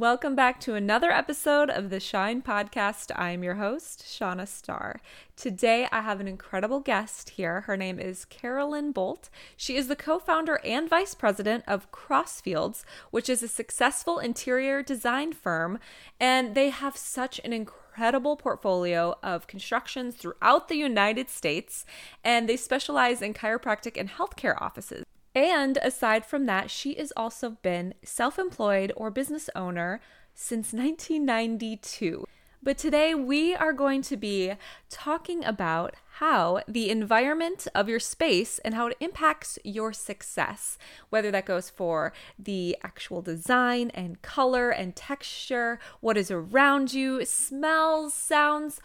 Welcome 0.00 0.34
back 0.34 0.58
to 0.60 0.76
another 0.76 1.10
episode 1.10 1.68
of 1.68 1.90
the 1.90 2.00
Shine 2.00 2.40
Podcast. 2.40 3.10
I'm 3.16 3.44
your 3.44 3.56
host, 3.56 4.02
Shauna 4.02 4.48
Starr. 4.48 4.98
Today, 5.36 5.88
I 5.92 6.00
have 6.00 6.20
an 6.20 6.26
incredible 6.26 6.80
guest 6.80 7.28
here. 7.28 7.60
Her 7.60 7.76
name 7.76 7.98
is 7.98 8.24
Carolyn 8.24 8.92
Bolt. 8.92 9.28
She 9.58 9.76
is 9.76 9.88
the 9.88 9.96
co 9.96 10.18
founder 10.18 10.58
and 10.64 10.88
vice 10.88 11.14
president 11.14 11.64
of 11.66 11.92
Crossfields, 11.92 12.82
which 13.10 13.28
is 13.28 13.42
a 13.42 13.46
successful 13.46 14.18
interior 14.18 14.82
design 14.82 15.34
firm, 15.34 15.78
and 16.18 16.54
they 16.54 16.70
have 16.70 16.96
such 16.96 17.38
an 17.44 17.52
incredible 17.52 18.36
portfolio 18.36 19.18
of 19.22 19.46
constructions 19.46 20.14
throughout 20.14 20.68
the 20.68 20.76
United 20.76 21.28
States, 21.28 21.84
and 22.24 22.48
they 22.48 22.56
specialize 22.56 23.20
in 23.20 23.34
chiropractic 23.34 24.00
and 24.00 24.08
healthcare 24.08 24.58
offices. 24.62 25.04
And 25.34 25.78
aside 25.82 26.26
from 26.26 26.46
that, 26.46 26.70
she 26.70 26.94
has 26.94 27.12
also 27.16 27.50
been 27.62 27.94
self 28.02 28.38
employed 28.38 28.92
or 28.96 29.10
business 29.10 29.48
owner 29.54 30.00
since 30.34 30.72
1992. 30.72 32.24
But 32.62 32.76
today 32.76 33.14
we 33.14 33.54
are 33.54 33.72
going 33.72 34.02
to 34.02 34.18
be 34.18 34.52
talking 34.90 35.42
about 35.46 35.94
how 36.18 36.60
the 36.68 36.90
environment 36.90 37.66
of 37.74 37.88
your 37.88 38.00
space 38.00 38.58
and 38.58 38.74
how 38.74 38.88
it 38.88 38.98
impacts 39.00 39.58
your 39.64 39.94
success, 39.94 40.76
whether 41.08 41.30
that 41.30 41.46
goes 41.46 41.70
for 41.70 42.12
the 42.38 42.76
actual 42.82 43.22
design 43.22 43.90
and 43.94 44.20
color 44.20 44.68
and 44.68 44.94
texture, 44.94 45.78
what 46.00 46.18
is 46.18 46.30
around 46.30 46.92
you, 46.92 47.24
smells, 47.24 48.12
sounds, 48.12 48.78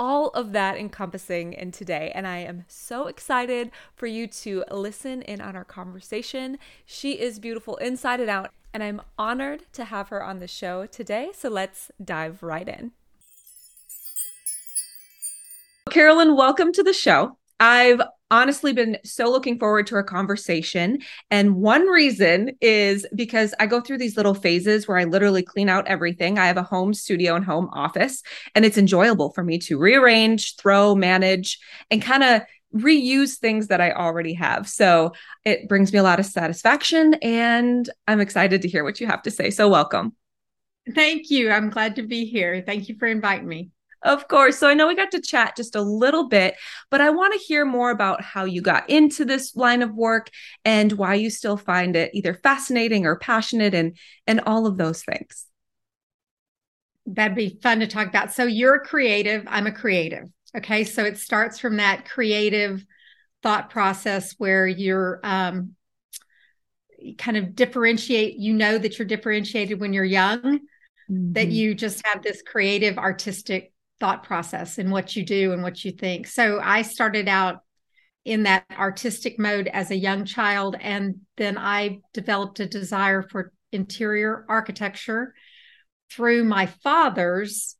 all 0.00 0.28
of 0.28 0.52
that 0.52 0.78
encompassing 0.78 1.52
in 1.52 1.70
today. 1.70 2.10
And 2.14 2.26
I 2.26 2.38
am 2.38 2.64
so 2.68 3.06
excited 3.06 3.70
for 3.94 4.06
you 4.06 4.26
to 4.28 4.64
listen 4.70 5.20
in 5.20 5.42
on 5.42 5.54
our 5.54 5.64
conversation. 5.64 6.58
She 6.86 7.20
is 7.20 7.38
beautiful 7.38 7.76
inside 7.76 8.18
and 8.18 8.30
out, 8.30 8.50
and 8.72 8.82
I'm 8.82 9.02
honored 9.18 9.64
to 9.74 9.84
have 9.84 10.08
her 10.08 10.24
on 10.24 10.38
the 10.38 10.48
show 10.48 10.86
today. 10.86 11.32
So 11.34 11.50
let's 11.50 11.90
dive 12.02 12.42
right 12.42 12.66
in. 12.66 12.92
Carolyn, 15.90 16.34
welcome 16.34 16.72
to 16.72 16.82
the 16.82 16.94
show. 16.94 17.36
I've 17.60 18.00
honestly 18.30 18.72
been 18.72 18.98
so 19.04 19.30
looking 19.30 19.58
forward 19.58 19.86
to 19.88 19.96
our 19.96 20.02
conversation. 20.02 20.98
And 21.30 21.56
one 21.56 21.86
reason 21.86 22.52
is 22.60 23.06
because 23.14 23.54
I 23.58 23.66
go 23.66 23.80
through 23.80 23.98
these 23.98 24.16
little 24.16 24.34
phases 24.34 24.86
where 24.86 24.98
I 24.98 25.04
literally 25.04 25.42
clean 25.42 25.68
out 25.68 25.88
everything. 25.88 26.38
I 26.38 26.46
have 26.46 26.56
a 26.56 26.62
home 26.62 26.94
studio 26.94 27.34
and 27.34 27.44
home 27.44 27.68
office, 27.72 28.22
and 28.54 28.64
it's 28.64 28.78
enjoyable 28.78 29.30
for 29.32 29.42
me 29.42 29.58
to 29.60 29.78
rearrange, 29.78 30.56
throw, 30.56 30.94
manage, 30.94 31.58
and 31.90 32.00
kind 32.00 32.22
of 32.22 32.42
reuse 32.74 33.38
things 33.38 33.66
that 33.66 33.80
I 33.80 33.92
already 33.92 34.34
have. 34.34 34.68
So 34.68 35.12
it 35.44 35.68
brings 35.68 35.92
me 35.92 35.98
a 35.98 36.04
lot 36.04 36.20
of 36.20 36.26
satisfaction, 36.26 37.14
and 37.14 37.88
I'm 38.06 38.20
excited 38.20 38.62
to 38.62 38.68
hear 38.68 38.84
what 38.84 39.00
you 39.00 39.06
have 39.06 39.22
to 39.22 39.30
say. 39.30 39.50
So, 39.50 39.68
welcome. 39.68 40.14
Thank 40.94 41.30
you. 41.30 41.50
I'm 41.50 41.70
glad 41.70 41.96
to 41.96 42.02
be 42.02 42.24
here. 42.24 42.62
Thank 42.64 42.88
you 42.88 42.96
for 42.98 43.06
inviting 43.06 43.48
me. 43.48 43.70
Of 44.02 44.28
course. 44.28 44.58
So 44.58 44.68
I 44.68 44.74
know 44.74 44.88
we 44.88 44.96
got 44.96 45.10
to 45.10 45.20
chat 45.20 45.56
just 45.56 45.76
a 45.76 45.82
little 45.82 46.28
bit, 46.28 46.54
but 46.90 47.02
I 47.02 47.10
want 47.10 47.34
to 47.34 47.38
hear 47.38 47.66
more 47.66 47.90
about 47.90 48.22
how 48.22 48.44
you 48.44 48.62
got 48.62 48.88
into 48.88 49.26
this 49.26 49.54
line 49.54 49.82
of 49.82 49.94
work 49.94 50.30
and 50.64 50.92
why 50.92 51.14
you 51.14 51.28
still 51.28 51.58
find 51.58 51.94
it 51.96 52.10
either 52.14 52.32
fascinating 52.32 53.04
or 53.04 53.18
passionate 53.18 53.74
and 53.74 53.96
and 54.26 54.40
all 54.40 54.66
of 54.66 54.78
those 54.78 55.02
things. 55.02 55.46
That'd 57.04 57.36
be 57.36 57.58
fun 57.62 57.80
to 57.80 57.86
talk 57.86 58.08
about. 58.08 58.32
So 58.32 58.44
you're 58.44 58.76
a 58.76 58.86
creative, 58.86 59.44
I'm 59.46 59.66
a 59.66 59.72
creative. 59.72 60.28
Okay? 60.56 60.84
So 60.84 61.04
it 61.04 61.18
starts 61.18 61.58
from 61.58 61.76
that 61.76 62.08
creative 62.08 62.84
thought 63.42 63.70
process 63.70 64.34
where 64.38 64.66
you're 64.66 65.20
um 65.22 65.74
kind 67.18 67.36
of 67.36 67.54
differentiate, 67.54 68.36
you 68.36 68.52
know 68.54 68.78
that 68.78 68.98
you're 68.98 69.08
differentiated 69.08 69.80
when 69.80 69.92
you're 69.92 70.04
young. 70.04 70.60
Mm-hmm. 71.10 71.32
that 71.32 71.48
you 71.48 71.74
just 71.74 72.06
have 72.06 72.22
this 72.22 72.40
creative 72.40 72.96
artistic 72.96 73.72
thought 74.00 74.24
process 74.24 74.78
and 74.78 74.90
what 74.90 75.14
you 75.14 75.24
do 75.24 75.52
and 75.52 75.62
what 75.62 75.84
you 75.84 75.92
think. 75.92 76.26
So 76.26 76.58
I 76.62 76.82
started 76.82 77.28
out 77.28 77.60
in 78.24 78.42
that 78.44 78.64
artistic 78.76 79.38
mode 79.38 79.68
as 79.68 79.90
a 79.90 79.96
young 79.96 80.24
child, 80.24 80.76
and 80.80 81.20
then 81.36 81.56
I 81.56 81.98
developed 82.12 82.60
a 82.60 82.66
desire 82.66 83.22
for 83.22 83.52
interior 83.72 84.44
architecture 84.48 85.34
through 86.10 86.44
my 86.44 86.66
father's 86.66 87.76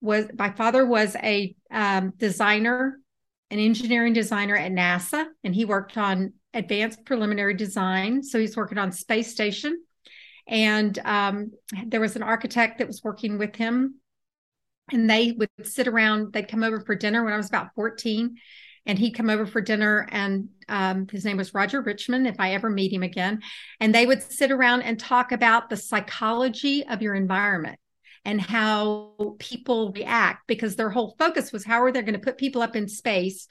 was 0.00 0.26
my 0.38 0.50
father 0.50 0.86
was 0.86 1.16
a 1.16 1.54
um, 1.70 2.12
designer 2.16 2.98
an 3.50 3.58
engineering 3.58 4.12
designer 4.12 4.56
at 4.56 4.72
nasa 4.72 5.26
and 5.44 5.54
he 5.54 5.64
worked 5.64 5.98
on 5.98 6.32
advanced 6.54 7.04
preliminary 7.04 7.54
design 7.54 8.22
so 8.22 8.38
he's 8.38 8.56
working 8.56 8.78
on 8.78 8.92
space 8.92 9.30
station 9.30 9.76
and 10.46 10.98
um, 11.04 11.50
there 11.86 12.00
was 12.00 12.16
an 12.16 12.22
architect 12.22 12.78
that 12.78 12.86
was 12.86 13.02
working 13.04 13.36
with 13.36 13.54
him 13.56 13.96
and 14.90 15.08
they 15.08 15.32
would 15.32 15.50
sit 15.62 15.88
around 15.88 16.32
they'd 16.32 16.48
come 16.48 16.62
over 16.62 16.80
for 16.80 16.94
dinner 16.94 17.24
when 17.24 17.32
i 17.32 17.36
was 17.36 17.48
about 17.48 17.74
14 17.74 18.36
and 18.86 18.98
he'd 18.98 19.12
come 19.12 19.28
over 19.28 19.46
for 19.46 19.60
dinner 19.60 20.08
and 20.10 20.48
um, 20.68 21.06
his 21.10 21.24
name 21.24 21.36
was 21.36 21.54
roger 21.54 21.80
richmond 21.80 22.26
if 22.26 22.36
i 22.40 22.54
ever 22.54 22.70
meet 22.70 22.92
him 22.92 23.02
again. 23.02 23.40
And 23.80 23.94
they 23.94 24.06
would 24.06 24.22
sit 24.22 24.50
around 24.50 24.82
and 24.82 24.98
talk 24.98 25.30
about 25.30 25.68
the 25.68 25.76
psychology 25.76 26.84
of 26.86 27.02
your 27.02 27.14
environment 27.14 27.78
and 28.24 28.40
how 28.40 29.36
people 29.38 29.92
react 29.92 30.46
because 30.46 30.74
their 30.74 30.90
whole 30.90 31.14
focus 31.18 31.52
was 31.52 31.64
how 31.64 31.82
are 31.82 31.92
they 31.92 32.02
going 32.02 32.14
to 32.14 32.18
put 32.18 32.38
people 32.38 32.62
up 32.62 32.76
in 32.76 32.88
space 32.88 33.46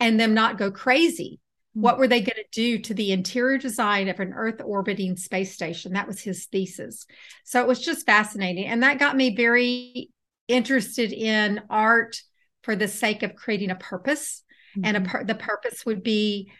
and 0.00 0.18
them 0.18 0.32
not 0.32 0.58
go 0.58 0.70
crazy? 0.70 1.40
Hmm. 1.74 1.80
what 1.82 1.98
were 1.98 2.08
they 2.08 2.20
going 2.20 2.36
to 2.36 2.44
do 2.52 2.78
to 2.78 2.94
the 2.94 3.12
interior 3.12 3.58
design 3.58 4.08
of 4.08 4.20
an 4.20 4.32
earth 4.32 4.60
orbiting 4.64 5.16
space 5.16 5.52
station? 5.52 5.92
That 5.92 6.08
was 6.08 6.20
his 6.20 6.46
thesis. 6.46 7.06
So 7.44 7.60
it 7.60 7.68
was 7.68 7.80
just 7.80 8.06
fascinating 8.06 8.66
and 8.66 8.82
that 8.82 8.98
got 8.98 9.16
me 9.16 9.36
very 9.36 10.10
interested 10.48 11.12
in 11.12 11.60
art 11.70 12.20
for 12.62 12.74
the 12.74 12.88
sake 12.88 13.22
of 13.22 13.34
creating 13.34 13.70
a 13.70 13.76
purpose 13.76 14.42
mm-hmm. 14.76 14.84
and 14.86 14.96
a 14.96 15.00
mm-hmm. 15.00 15.26
the 15.26 15.34
purpose 15.34 15.86
would 15.86 16.02
be 16.02 16.50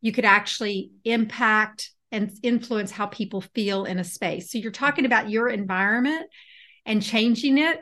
you 0.00 0.12
could 0.12 0.24
actually 0.24 0.92
impact 1.04 1.90
and 2.12 2.32
influence 2.42 2.90
how 2.90 3.06
people 3.06 3.40
feel 3.40 3.84
in 3.84 3.98
a 3.98 4.04
space 4.04 4.50
so 4.50 4.58
you're 4.58 4.70
talking 4.70 5.06
about 5.06 5.30
your 5.30 5.48
environment 5.48 6.26
and 6.86 7.02
changing 7.02 7.58
it 7.58 7.80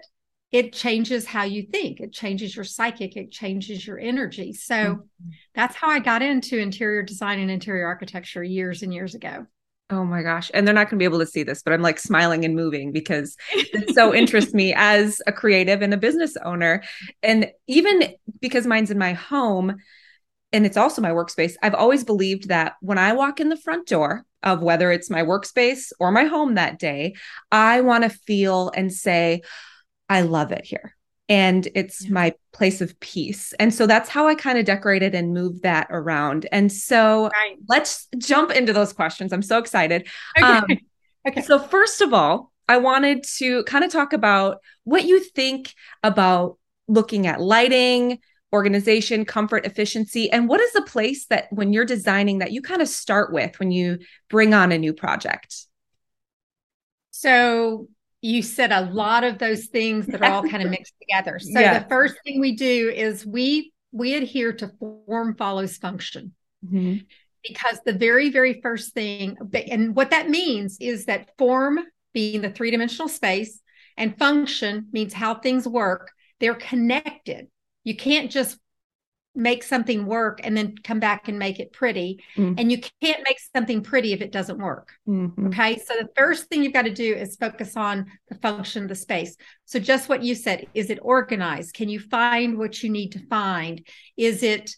it 0.51 0.73
changes 0.73 1.27
how 1.27 1.45
you 1.45 1.63
think 1.63 2.01
it 2.01 2.13
changes 2.13 2.57
your 2.57 2.65
psychic 2.65 3.17
it 3.17 3.31
changes 3.31 3.87
your 3.87 3.99
energy 3.99 4.53
so 4.53 4.75
mm-hmm. 4.75 5.29
that's 5.55 5.77
how 5.77 5.89
i 5.89 5.99
got 5.99 6.23
into 6.23 6.59
interior 6.59 7.03
design 7.03 7.39
and 7.39 7.51
interior 7.51 7.87
architecture 7.87 8.43
years 8.43 8.83
and 8.83 8.95
years 8.95 9.15
ago 9.15 9.47
Oh 9.91 10.05
my 10.05 10.23
gosh. 10.23 10.51
And 10.53 10.67
they're 10.67 10.75
not 10.75 10.91
going 10.91 10.99
to 10.99 11.03
be 11.03 11.07
able 11.07 11.21
to 11.21 11.27
see 11.27 11.43
this, 11.43 11.63
but 11.63 11.73
I'm 11.73 11.81
like 11.81 11.99
smiling 11.99 12.45
and 12.45 12.55
moving 12.55 12.93
because 12.93 13.37
it 13.53 13.95
so 13.95 14.15
interests 14.15 14.53
me 14.53 14.75
as 14.77 15.23
a 15.27 15.33
creative 15.33 15.81
and 15.81 15.95
a 15.95 15.99
business 15.99 16.37
owner. 16.45 16.83
And 17.23 17.51
even 17.67 18.15
because 18.41 18.67
mine's 18.67 18.91
in 18.91 18.99
my 18.99 19.15
home 19.15 19.77
and 20.53 20.67
it's 20.67 20.77
also 20.77 21.01
my 21.01 21.11
workspace, 21.11 21.55
I've 21.63 21.75
always 21.75 22.05
believed 22.05 22.49
that 22.49 22.75
when 22.81 22.99
I 22.99 23.15
walk 23.15 23.41
in 23.41 23.49
the 23.49 23.57
front 23.57 23.89
door 23.89 24.25
of 24.43 24.63
whether 24.63 24.93
it's 24.93 25.11
my 25.11 25.23
workspace 25.23 25.91
or 25.99 26.11
my 26.11 26.25
home 26.25 26.55
that 26.55 26.79
day, 26.79 27.15
I 27.51 27.81
want 27.81 28.05
to 28.05 28.11
feel 28.11 28.71
and 28.75 28.93
say, 28.93 29.41
I 30.11 30.21
love 30.21 30.53
it 30.53 30.67
here 30.67 30.98
and 31.29 31.69
it's 31.75 32.05
yeah. 32.05 32.13
my 32.13 32.35
place 32.53 32.81
of 32.81 32.99
peace. 33.01 33.53
And 33.59 33.73
so 33.73 33.87
that's 33.87 34.09
how 34.09 34.27
I 34.27 34.35
kind 34.35 34.59
of 34.59 34.65
decorated 34.65 35.15
and 35.15 35.35
moved 35.35 35.63
that 35.63 35.87
around. 35.91 36.47
And 36.53 36.73
so 36.73 37.29
right. 37.29 37.57
let's 37.69 38.09
jump 38.17 38.51
into 38.51 38.73
those 38.73 38.93
questions. 38.93 39.33
I'm 39.33 39.43
so 39.43 39.59
excited. 39.59 40.09
Okay. 40.37 40.47
Um, 40.47 40.65
okay. 41.29 41.43
So, 41.43 41.59
first 41.59 42.01
of 42.01 42.15
all, 42.15 42.53
I 42.69 42.79
wanted 42.79 43.25
to 43.39 43.63
kind 43.65 43.85
of 43.85 43.91
talk 43.91 44.13
about 44.13 44.59
what 44.85 45.05
you 45.05 45.21
think 45.21 45.75
about 46.03 46.59
looking 46.87 47.27
at 47.27 47.41
lighting, 47.41 48.19
organization, 48.53 49.25
comfort, 49.25 49.67
efficiency, 49.67 50.31
and 50.31 50.49
what 50.49 50.61
is 50.61 50.73
the 50.73 50.83
place 50.83 51.27
that 51.27 51.47
when 51.51 51.73
you're 51.73 51.85
designing 51.85 52.39
that 52.39 52.53
you 52.53 52.63
kind 52.63 52.81
of 52.81 52.89
start 52.89 53.33
with 53.33 53.59
when 53.59 53.71
you 53.71 53.99
bring 54.31 54.55
on 54.55 54.73
a 54.73 54.79
new 54.79 54.95
project? 54.95 55.67
So, 57.11 57.89
you 58.21 58.43
said 58.43 58.73
a 58.73 58.83
lot 58.83 59.25
of 59.25 59.39
those 59.39 59.67
things 59.67 60.07
that 60.07 60.23
are 60.23 60.31
all 60.31 60.49
kind 60.49 60.63
of 60.63 60.71
mixed 60.71 60.95
together. 61.01 61.39
So 61.39 61.61
yeah. 61.61 61.79
the 61.79 61.89
first 61.89 62.17
thing 62.25 62.41
we 62.41 62.57
do 62.57 62.91
is 62.91 63.25
we 63.25 63.73
we 63.93 64.15
adhere 64.15 64.53
to 64.53 64.71
form 64.79 65.35
follows 65.37 65.77
function. 65.77 66.35
Mm-hmm. 66.65 66.99
Because 67.47 67.81
the 67.87 67.93
very, 67.93 68.31
very 68.31 68.61
first 68.61 68.93
thing, 68.93 69.37
and 69.71 69.95
what 69.95 70.11
that 70.11 70.29
means 70.29 70.77
is 70.81 71.07
that 71.07 71.31
form 71.39 71.79
being 72.13 72.41
the 72.41 72.51
three 72.51 72.71
dimensional 72.71 73.09
space 73.09 73.61
and 73.97 74.19
function 74.19 74.89
means 74.93 75.13
how 75.13 75.35
things 75.35 75.67
work, 75.67 76.11
they're 76.41 76.55
connected. 76.55 77.47
You 77.85 77.97
can't 77.97 78.31
just 78.31 78.59
make 79.35 79.63
something 79.63 80.07
work 80.07 80.41
and 80.43 80.57
then 80.57 80.75
come 80.83 80.99
back 80.99 81.29
and 81.29 81.39
make 81.39 81.61
it 81.61 81.73
pretty. 81.73 82.23
Mm-hmm. 82.37 82.55
And 82.59 82.73
you 82.73 82.81
can't 83.01 83.23
make 83.25 83.39
something 83.55 83.83
pretty 83.83 84.13
if 84.13 84.21
it 84.21 84.33
doesn't 84.33 84.59
work. 84.59 84.93
Mm-hmm. 85.09 85.49
Okay. 85.49 85.79
So 85.79 85.95
the 85.95 86.09
first 86.17 86.47
thing 86.47 86.63
you've 86.63 86.73
got 86.73 86.83
to 86.83 86.93
do 86.93 87.15
is 87.15 87.37
focus 87.37 87.77
on 87.77 88.07
the 88.29 88.35
function 88.37 88.83
of 88.83 88.89
the 88.89 88.95
space. 88.95 89.37
So 89.65 89.79
just 89.79 90.09
what 90.09 90.23
you 90.23 90.35
said, 90.35 90.67
is 90.75 90.91
it 90.91 90.99
organized? 91.03 91.75
Can 91.75 91.89
you 91.89 92.01
find 92.01 92.59
what 92.59 92.83
you 92.83 92.91
need 92.91 93.11
to 93.13 93.27
find? 93.27 93.87
Is 94.17 94.43
it 94.43 94.75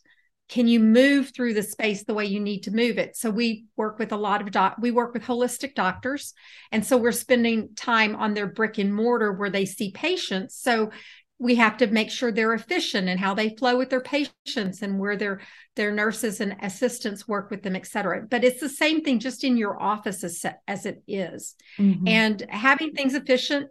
can 0.50 0.67
you 0.67 0.81
move 0.81 1.31
through 1.32 1.55
the 1.55 1.62
space 1.62 2.02
the 2.02 2.12
way 2.12 2.26
you 2.26 2.41
need 2.41 2.64
to 2.64 2.73
move 2.73 2.99
it 2.99 3.17
so 3.17 3.31
we 3.31 3.67
work 3.76 3.99
with 4.00 4.11
a 4.11 4.17
lot 4.17 4.43
of 4.43 4.50
doc 4.50 4.75
we 4.81 4.91
work 4.91 5.14
with 5.14 5.23
holistic 5.23 5.75
doctors 5.75 6.35
and 6.73 6.85
so 6.85 6.97
we're 6.97 7.12
spending 7.12 7.69
time 7.76 8.17
on 8.17 8.35
their 8.35 8.49
brick 8.49 8.76
and 8.79 8.93
mortar 8.93 9.32
where 9.32 9.49
they 9.49 9.64
see 9.64 9.93
patients 9.93 10.56
so 10.56 10.91
we 11.40 11.54
have 11.54 11.78
to 11.78 11.87
make 11.87 12.10
sure 12.10 12.31
they're 12.31 12.52
efficient 12.52 13.08
and 13.08 13.19
how 13.19 13.32
they 13.32 13.56
flow 13.56 13.78
with 13.78 13.88
their 13.88 14.02
patients 14.02 14.82
and 14.82 14.98
where 14.98 15.16
their 15.16 15.40
their 15.75 15.90
nurses 15.90 16.40
and 16.40 16.54
assistants 16.60 17.26
work 17.26 17.50
with 17.50 17.62
them 17.62 17.75
et 17.75 17.87
cetera 17.87 18.25
but 18.31 18.44
it's 18.44 18.60
the 18.60 18.69
same 18.69 19.02
thing 19.02 19.19
just 19.19 19.42
in 19.42 19.56
your 19.56 19.82
office 19.82 20.22
as, 20.22 20.44
as 20.69 20.87
it 20.87 21.02
is. 21.08 21.56
Mm-hmm. 21.78 22.06
and 22.06 22.46
having 22.48 22.92
things 22.92 23.14
efficient 23.14 23.70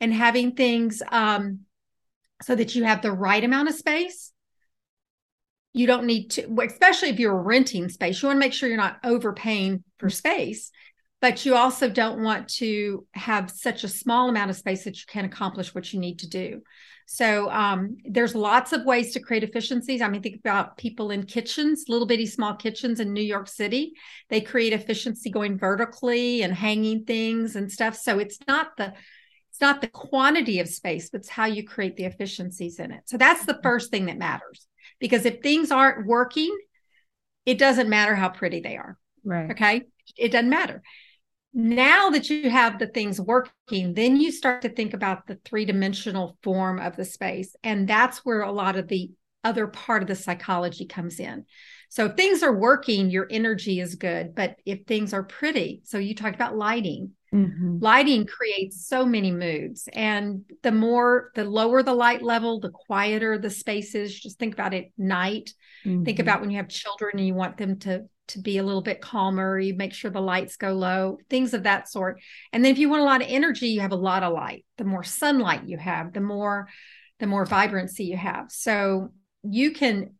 and 0.00 0.14
having 0.14 0.52
things 0.54 1.02
um, 1.10 1.60
so 2.42 2.54
that 2.54 2.74
you 2.74 2.84
have 2.84 3.02
the 3.02 3.12
right 3.12 3.42
amount 3.42 3.68
of 3.68 3.74
space 3.74 4.32
you 5.74 5.86
don't 5.86 6.06
need 6.06 6.28
to 6.28 6.56
especially 6.62 7.08
if 7.08 7.18
you're 7.18 7.42
renting 7.42 7.88
space 7.88 8.22
you 8.22 8.28
want 8.28 8.36
to 8.36 8.40
make 8.40 8.52
sure 8.52 8.68
you're 8.68 8.78
not 8.78 8.98
overpaying 9.02 9.82
for 9.98 10.08
space 10.08 10.70
but 11.22 11.46
you 11.46 11.54
also 11.54 11.88
don't 11.88 12.22
want 12.22 12.48
to 12.48 13.06
have 13.12 13.50
such 13.50 13.84
a 13.84 13.88
small 13.88 14.28
amount 14.28 14.50
of 14.50 14.56
space 14.56 14.84
that 14.84 14.98
you 14.98 15.04
can't 15.08 15.24
accomplish 15.24 15.74
what 15.74 15.92
you 15.92 15.98
need 15.98 16.18
to 16.18 16.28
do 16.28 16.60
so 17.06 17.50
um, 17.50 17.96
there's 18.04 18.34
lots 18.34 18.72
of 18.72 18.84
ways 18.84 19.12
to 19.12 19.20
create 19.20 19.42
efficiencies 19.42 20.02
i 20.02 20.08
mean 20.08 20.22
think 20.22 20.36
about 20.36 20.76
people 20.76 21.10
in 21.10 21.24
kitchens 21.24 21.84
little 21.88 22.06
bitty 22.06 22.26
small 22.26 22.54
kitchens 22.54 23.00
in 23.00 23.12
new 23.12 23.22
york 23.22 23.48
city 23.48 23.92
they 24.28 24.40
create 24.40 24.74
efficiency 24.74 25.30
going 25.30 25.56
vertically 25.56 26.42
and 26.42 26.52
hanging 26.52 27.04
things 27.04 27.56
and 27.56 27.72
stuff 27.72 27.96
so 27.96 28.18
it's 28.18 28.38
not 28.46 28.76
the 28.76 28.92
it's 29.50 29.60
not 29.60 29.80
the 29.80 29.88
quantity 29.88 30.60
of 30.60 30.68
space 30.68 31.08
but 31.08 31.20
it's 31.20 31.28
how 31.28 31.46
you 31.46 31.64
create 31.64 31.96
the 31.96 32.04
efficiencies 32.04 32.78
in 32.78 32.90
it 32.90 33.02
so 33.06 33.16
that's 33.16 33.46
the 33.46 33.58
first 33.62 33.90
thing 33.90 34.06
that 34.06 34.18
matters 34.18 34.66
because 35.02 35.26
if 35.26 35.40
things 35.40 35.72
aren't 35.72 36.06
working, 36.06 36.56
it 37.44 37.58
doesn't 37.58 37.88
matter 37.88 38.14
how 38.14 38.28
pretty 38.28 38.60
they 38.60 38.76
are. 38.76 38.96
Right. 39.24 39.50
Okay. 39.50 39.82
It 40.16 40.30
doesn't 40.30 40.48
matter. 40.48 40.80
Now 41.54 42.10
that 42.10 42.30
you 42.30 42.48
have 42.50 42.78
the 42.78 42.86
things 42.86 43.20
working, 43.20 43.94
then 43.94 44.16
you 44.16 44.32
start 44.32 44.62
to 44.62 44.68
think 44.68 44.94
about 44.94 45.26
the 45.26 45.38
three 45.44 45.64
dimensional 45.64 46.36
form 46.42 46.78
of 46.78 46.96
the 46.96 47.04
space. 47.04 47.54
And 47.62 47.86
that's 47.86 48.24
where 48.24 48.42
a 48.42 48.52
lot 48.52 48.76
of 48.76 48.88
the 48.88 49.10
other 49.44 49.66
part 49.66 50.02
of 50.02 50.08
the 50.08 50.14
psychology 50.14 50.86
comes 50.86 51.20
in. 51.20 51.44
So 51.88 52.06
if 52.06 52.16
things 52.16 52.42
are 52.42 52.56
working, 52.56 53.10
your 53.10 53.26
energy 53.30 53.80
is 53.80 53.96
good. 53.96 54.34
But 54.34 54.56
if 54.64 54.86
things 54.86 55.12
are 55.12 55.24
pretty, 55.24 55.82
so 55.84 55.98
you 55.98 56.14
talked 56.14 56.36
about 56.36 56.56
lighting, 56.56 57.12
Mm-hmm. 57.34 57.78
Lighting 57.80 58.26
creates 58.26 58.86
so 58.86 59.06
many 59.06 59.30
moods. 59.30 59.88
And 59.92 60.44
the 60.62 60.72
more, 60.72 61.30
the 61.34 61.44
lower 61.44 61.82
the 61.82 61.94
light 61.94 62.22
level, 62.22 62.60
the 62.60 62.70
quieter 62.70 63.38
the 63.38 63.50
space 63.50 63.94
is. 63.94 64.18
Just 64.18 64.38
think 64.38 64.52
about 64.52 64.74
it 64.74 64.92
night. 64.98 65.54
Mm-hmm. 65.84 66.04
Think 66.04 66.18
about 66.18 66.40
when 66.40 66.50
you 66.50 66.58
have 66.58 66.68
children 66.68 67.12
and 67.16 67.26
you 67.26 67.34
want 67.34 67.56
them 67.56 67.78
to 67.80 68.04
to 68.32 68.40
be 68.40 68.58
a 68.58 68.62
little 68.62 68.82
bit 68.82 69.00
calmer. 69.00 69.58
You 69.58 69.74
make 69.74 69.94
sure 69.94 70.10
the 70.10 70.20
lights 70.20 70.56
go 70.56 70.72
low, 70.72 71.18
things 71.30 71.54
of 71.54 71.62
that 71.62 71.88
sort. 71.88 72.20
And 72.52 72.64
then 72.64 72.72
if 72.72 72.78
you 72.78 72.88
want 72.88 73.02
a 73.02 73.06
lot 73.06 73.22
of 73.22 73.28
energy, 73.30 73.68
you 73.68 73.80
have 73.80 73.92
a 73.92 73.96
lot 73.96 74.22
of 74.22 74.32
light. 74.32 74.64
The 74.78 74.84
more 74.84 75.04
sunlight 75.04 75.66
you 75.66 75.78
have, 75.78 76.12
the 76.12 76.20
more 76.20 76.68
the 77.18 77.26
more 77.26 77.46
vibrancy 77.46 78.04
you 78.04 78.16
have. 78.16 78.50
So 78.50 79.12
you 79.44 79.70
can 79.70 80.14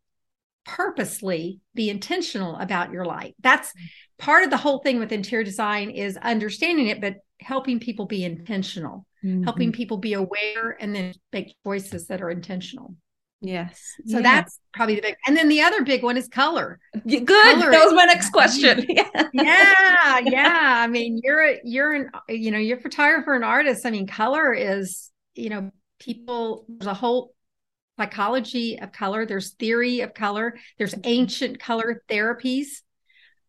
purposely 0.64 1.60
be 1.74 1.90
intentional 1.90 2.56
about 2.56 2.92
your 2.92 3.04
light. 3.04 3.34
That's 3.40 3.72
part 4.18 4.44
of 4.44 4.50
the 4.50 4.56
whole 4.56 4.78
thing 4.78 5.00
with 5.00 5.10
interior 5.10 5.44
design 5.44 5.90
is 5.90 6.16
understanding 6.16 6.86
it, 6.86 7.00
but 7.00 7.16
helping 7.40 7.80
people 7.80 8.06
be 8.06 8.24
intentional, 8.24 9.04
mm-hmm. 9.24 9.42
helping 9.42 9.72
people 9.72 9.96
be 9.96 10.12
aware 10.12 10.76
and 10.78 10.94
then 10.94 11.12
make 11.32 11.56
choices 11.64 12.06
that 12.06 12.22
are 12.22 12.30
intentional. 12.30 12.94
Yes. 13.42 13.94
So 14.06 14.18
yeah. 14.18 14.22
that's 14.22 14.58
probably 14.72 14.96
the 14.96 15.02
big. 15.02 15.16
And 15.26 15.36
then 15.36 15.48
the 15.48 15.62
other 15.62 15.82
big 15.82 16.02
one 16.02 16.16
is 16.16 16.28
color. 16.28 16.78
Good. 17.06 17.26
Color 17.26 17.70
that 17.70 17.84
was 17.84 17.92
my 17.92 18.04
next 18.04 18.30
question. 18.30 18.86
yeah. 18.88 19.28
yeah. 19.32 20.20
Yeah. 20.24 20.74
I 20.84 20.86
mean, 20.86 21.20
you're 21.22 21.44
a, 21.44 21.60
you're 21.64 21.92
an 21.92 22.10
you 22.28 22.50
know 22.50 22.58
you're 22.58 22.78
a 22.78 22.80
photographer 22.80 23.34
and 23.34 23.44
artist. 23.44 23.84
I 23.84 23.90
mean, 23.90 24.06
color 24.06 24.54
is 24.54 25.10
you 25.34 25.50
know 25.50 25.70
people. 25.98 26.66
There's 26.68 26.86
a 26.86 26.94
whole 26.94 27.34
psychology 27.98 28.78
of 28.78 28.92
color. 28.92 29.26
There's 29.26 29.54
theory 29.54 30.00
of 30.00 30.14
color. 30.14 30.56
There's 30.78 30.94
mm-hmm. 30.94 31.02
ancient 31.04 31.60
color 31.60 32.02
therapies 32.08 32.82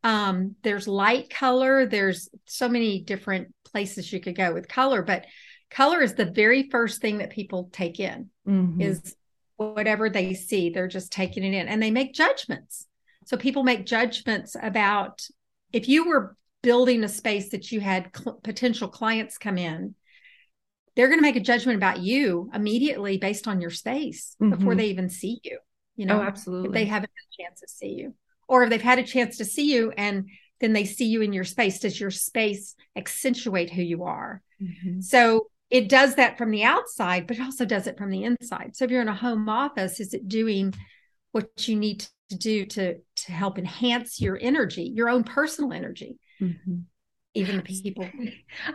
um, 0.04 0.56
there's 0.64 0.88
light 0.88 1.30
color 1.30 1.86
there's 1.86 2.30
so 2.46 2.68
many 2.68 3.00
different 3.00 3.54
places 3.66 4.12
you 4.12 4.20
could 4.20 4.36
go 4.36 4.54
with 4.54 4.68
color 4.68 5.02
but 5.02 5.26
color 5.72 6.02
is 6.02 6.14
the 6.14 6.26
very 6.26 6.70
first 6.70 7.02
thing 7.02 7.20
that 7.20 7.30
people 7.30 7.70
take 7.72 8.00
in 8.00 8.30
mm-hmm. 8.48 8.82
is 8.82 9.16
whatever 9.58 10.10
they 10.10 10.34
see 10.34 10.70
they're 10.70 10.88
just 10.88 11.12
taking 11.12 11.44
it 11.44 11.54
in. 11.54 11.68
And 11.68 11.82
they 11.82 11.92
make 11.92 12.14
judgments. 12.14 12.86
So 13.26 13.38
people 13.38 13.64
make 13.64 13.86
judgments 13.86 14.56
about 14.62 15.26
if 15.72 15.88
you 15.88 16.08
were 16.08 16.36
building 16.62 17.04
a 17.04 17.10
space 17.10 17.50
that 17.50 17.72
you 17.72 17.80
had 17.82 18.10
cl- 18.16 18.40
potential 18.44 18.88
clients 18.88 19.38
come 19.38 19.58
in 19.58 19.96
they're 20.96 21.08
going 21.08 21.18
to 21.18 21.24
make 21.24 21.36
a 21.36 21.40
judgment 21.40 21.76
about 21.76 22.00
you 22.00 22.52
immediately 22.54 23.18
based 23.18 23.48
on 23.48 23.60
your 23.60 23.72
space 23.72 24.36
mm-hmm. 24.42 24.56
before 24.56 24.76
they 24.76 24.86
even 24.86 25.10
see 25.10 25.40
you 25.44 25.58
you 25.96 26.06
know 26.06 26.20
oh, 26.20 26.24
absolutely. 26.24 26.72
they 26.72 26.86
haven't 26.86 27.12
had 27.16 27.46
a 27.46 27.50
chance 27.50 27.60
to 27.62 27.68
see 27.68 27.94
you. 27.94 28.14
Or 28.48 28.64
if 28.64 28.70
they've 28.70 28.82
had 28.82 29.00
a 29.00 29.04
chance 29.04 29.38
to 29.38 29.46
see 29.46 29.74
you 29.74 29.92
and 29.96 30.30
then 30.60 30.74
they 30.74 30.86
see 30.86 31.06
you 31.06 31.22
in 31.22 31.34
your 31.34 31.44
space 31.44 31.80
does 31.80 32.00
your 32.00 32.12
space 32.12 32.76
accentuate 32.96 33.72
who 33.72 33.82
you 33.82 34.04
are? 34.04 34.42
Mm-hmm. 34.62 35.02
so 35.02 35.48
it 35.74 35.90
does 35.90 36.16
that 36.16 36.38
from 36.38 36.52
the 36.52 36.64
outside 36.64 37.28
but 37.28 37.36
it 37.36 37.42
also 37.42 37.66
does 37.66 37.88
it 37.88 37.98
from 37.98 38.12
the 38.12 38.24
inside. 38.24 38.76
So 38.76 38.86
if 38.86 38.92
you're 38.92 39.02
in 39.02 39.10
a 39.10 39.16
home 39.16 39.50
office 39.50 40.00
is 40.00 40.14
it 40.14 40.30
doing 40.30 40.74
what 41.34 41.68
you 41.68 41.76
need 41.76 42.06
to 42.30 42.38
do 42.38 42.66
to 42.68 42.96
to 42.96 43.32
help 43.32 43.58
enhance 43.58 44.22
your 44.22 44.38
energy 44.40 44.84
your 44.84 45.10
own 45.10 45.26
personal 45.26 45.74
energy? 45.74 46.18
Mm-hmm. 46.42 46.76
even 47.36 47.58
the 47.58 47.64
people. 47.64 48.08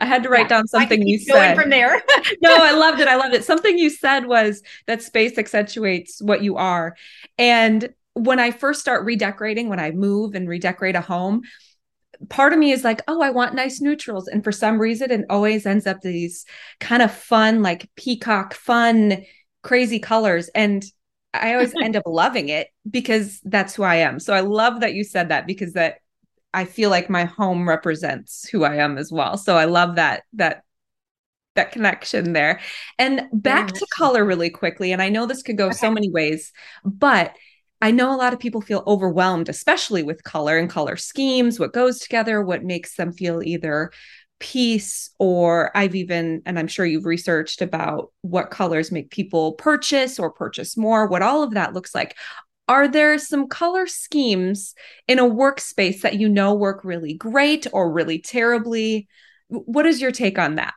I 0.01 0.07
had 0.07 0.23
to 0.25 0.29
write 0.29 0.43
yeah, 0.43 0.49
down 0.49 0.67
something 0.67 1.07
you 1.07 1.19
said. 1.19 1.33
Going 1.33 1.61
from 1.61 1.71
there. 1.71 2.03
No 2.43 2.57
i 2.57 2.73
loved 2.73 3.01
it. 3.01 3.09
I 3.09 3.17
loved 3.17 3.35
it. 3.35 3.45
Something 3.45 3.79
you 3.79 3.91
said 3.91 4.27
was 4.27 4.63
that 4.87 5.03
space 5.03 5.39
accentuates 5.39 6.21
what 6.21 6.43
you 6.43 6.57
are. 6.57 6.97
And 7.39 7.95
when 8.15 8.41
I 8.41 8.51
first 8.51 8.81
start 8.81 9.05
redecorating, 9.05 9.69
when 9.69 9.79
I 9.79 9.93
move 9.93 10.35
and 10.35 10.49
redecorate 10.49 10.97
a 10.97 11.01
home, 11.01 11.43
part 12.29 12.53
of 12.53 12.59
me 12.59 12.73
is 12.73 12.85
like, 12.85 13.03
oh, 13.09 13.21
I 13.21 13.31
want 13.31 13.55
nice 13.55 13.81
neutrals. 13.81 14.29
And 14.29 14.43
for 14.43 14.53
some 14.53 14.79
reason, 14.79 15.11
it 15.11 15.25
always 15.31 15.67
ends 15.67 15.87
up 15.87 16.01
these 16.01 16.45
kind 16.81 17.03
of 17.03 17.13
fun, 17.13 17.63
like 17.63 17.91
peacock, 17.97 18.55
fun, 18.55 19.25
crazy 19.63 19.99
colors. 19.99 20.49
And 20.55 20.85
I 21.35 21.55
always 21.55 21.75
end 21.83 21.97
up 21.97 22.05
loving 22.07 22.49
it 22.49 22.69
because 22.91 23.41
that's 23.45 23.75
who 23.75 23.83
I 23.83 23.97
am. 23.97 24.21
So 24.21 24.35
I 24.35 24.41
love 24.41 24.81
that 24.81 24.95
you 24.95 25.05
said 25.05 25.29
that 25.29 25.47
because 25.47 25.75
that 25.75 25.97
I 26.53 26.65
feel 26.65 26.91
like 26.91 27.11
my 27.11 27.25
home 27.25 27.69
represents 27.69 28.49
who 28.49 28.65
I 28.65 28.77
am 28.77 28.99
as 28.99 29.13
well. 29.13 29.37
So 29.37 29.57
I 29.57 29.67
love 29.67 29.97
that 29.97 30.23
that 30.35 30.63
that 31.55 31.73
connection 31.73 32.33
there. 32.33 32.61
And 32.99 33.23
back 33.33 33.69
to 33.73 33.87
color 33.97 34.25
really 34.25 34.49
quickly. 34.49 34.93
And 34.93 35.03
I 35.03 35.09
know 35.09 35.27
this 35.27 35.43
could 35.43 35.59
go 35.59 35.67
okay. 35.67 35.77
so 35.77 35.91
many 35.91 36.09
ways, 36.09 36.53
but 36.85 37.35
I 37.81 37.91
know 37.93 38.13
a 38.13 38.17
lot 38.17 38.33
of 38.33 38.41
people 38.41 38.61
feel 38.61 38.83
overwhelmed, 38.87 39.49
especially 39.49 40.03
with 40.03 40.25
color 40.25 40.59
and 40.59 40.69
color 40.69 40.97
schemes, 40.97 41.61
what 41.61 41.73
goes 41.73 42.01
together, 42.01 42.43
what 42.43 42.65
makes 42.65 42.97
them 42.97 43.13
feel 43.13 43.43
either 43.43 43.93
peace 44.41 45.11
or 45.19 45.77
I've 45.77 45.95
even, 45.95 46.43
and 46.47 46.59
I'm 46.59 46.69
sure 46.69 46.87
you've 46.87 47.07
researched 47.07 47.63
about 47.63 48.13
what 48.23 48.51
colors 48.51 48.93
make 48.93 49.11
people 49.11 49.53
purchase 49.53 50.19
or 50.19 50.31
purchase 50.31 50.77
more, 50.77 51.07
what 51.07 51.23
all 51.23 51.43
of 51.43 51.55
that 51.55 51.73
looks 51.75 51.95
like. 51.95 52.17
Are 52.69 52.87
there 52.87 53.19
some 53.19 53.49
color 53.49 53.87
schemes 53.87 54.75
in 55.07 55.19
a 55.19 55.25
workspace 55.25 56.03
that 56.03 56.19
you 56.19 56.29
know 56.29 56.55
work 56.55 56.85
really 56.85 57.15
great 57.15 57.67
or 57.73 57.91
really 57.91 58.19
terribly? 58.19 59.09
What 59.49 59.87
is 59.87 60.01
your 60.01 60.13
take 60.13 60.39
on 60.39 60.57
that? 60.57 60.75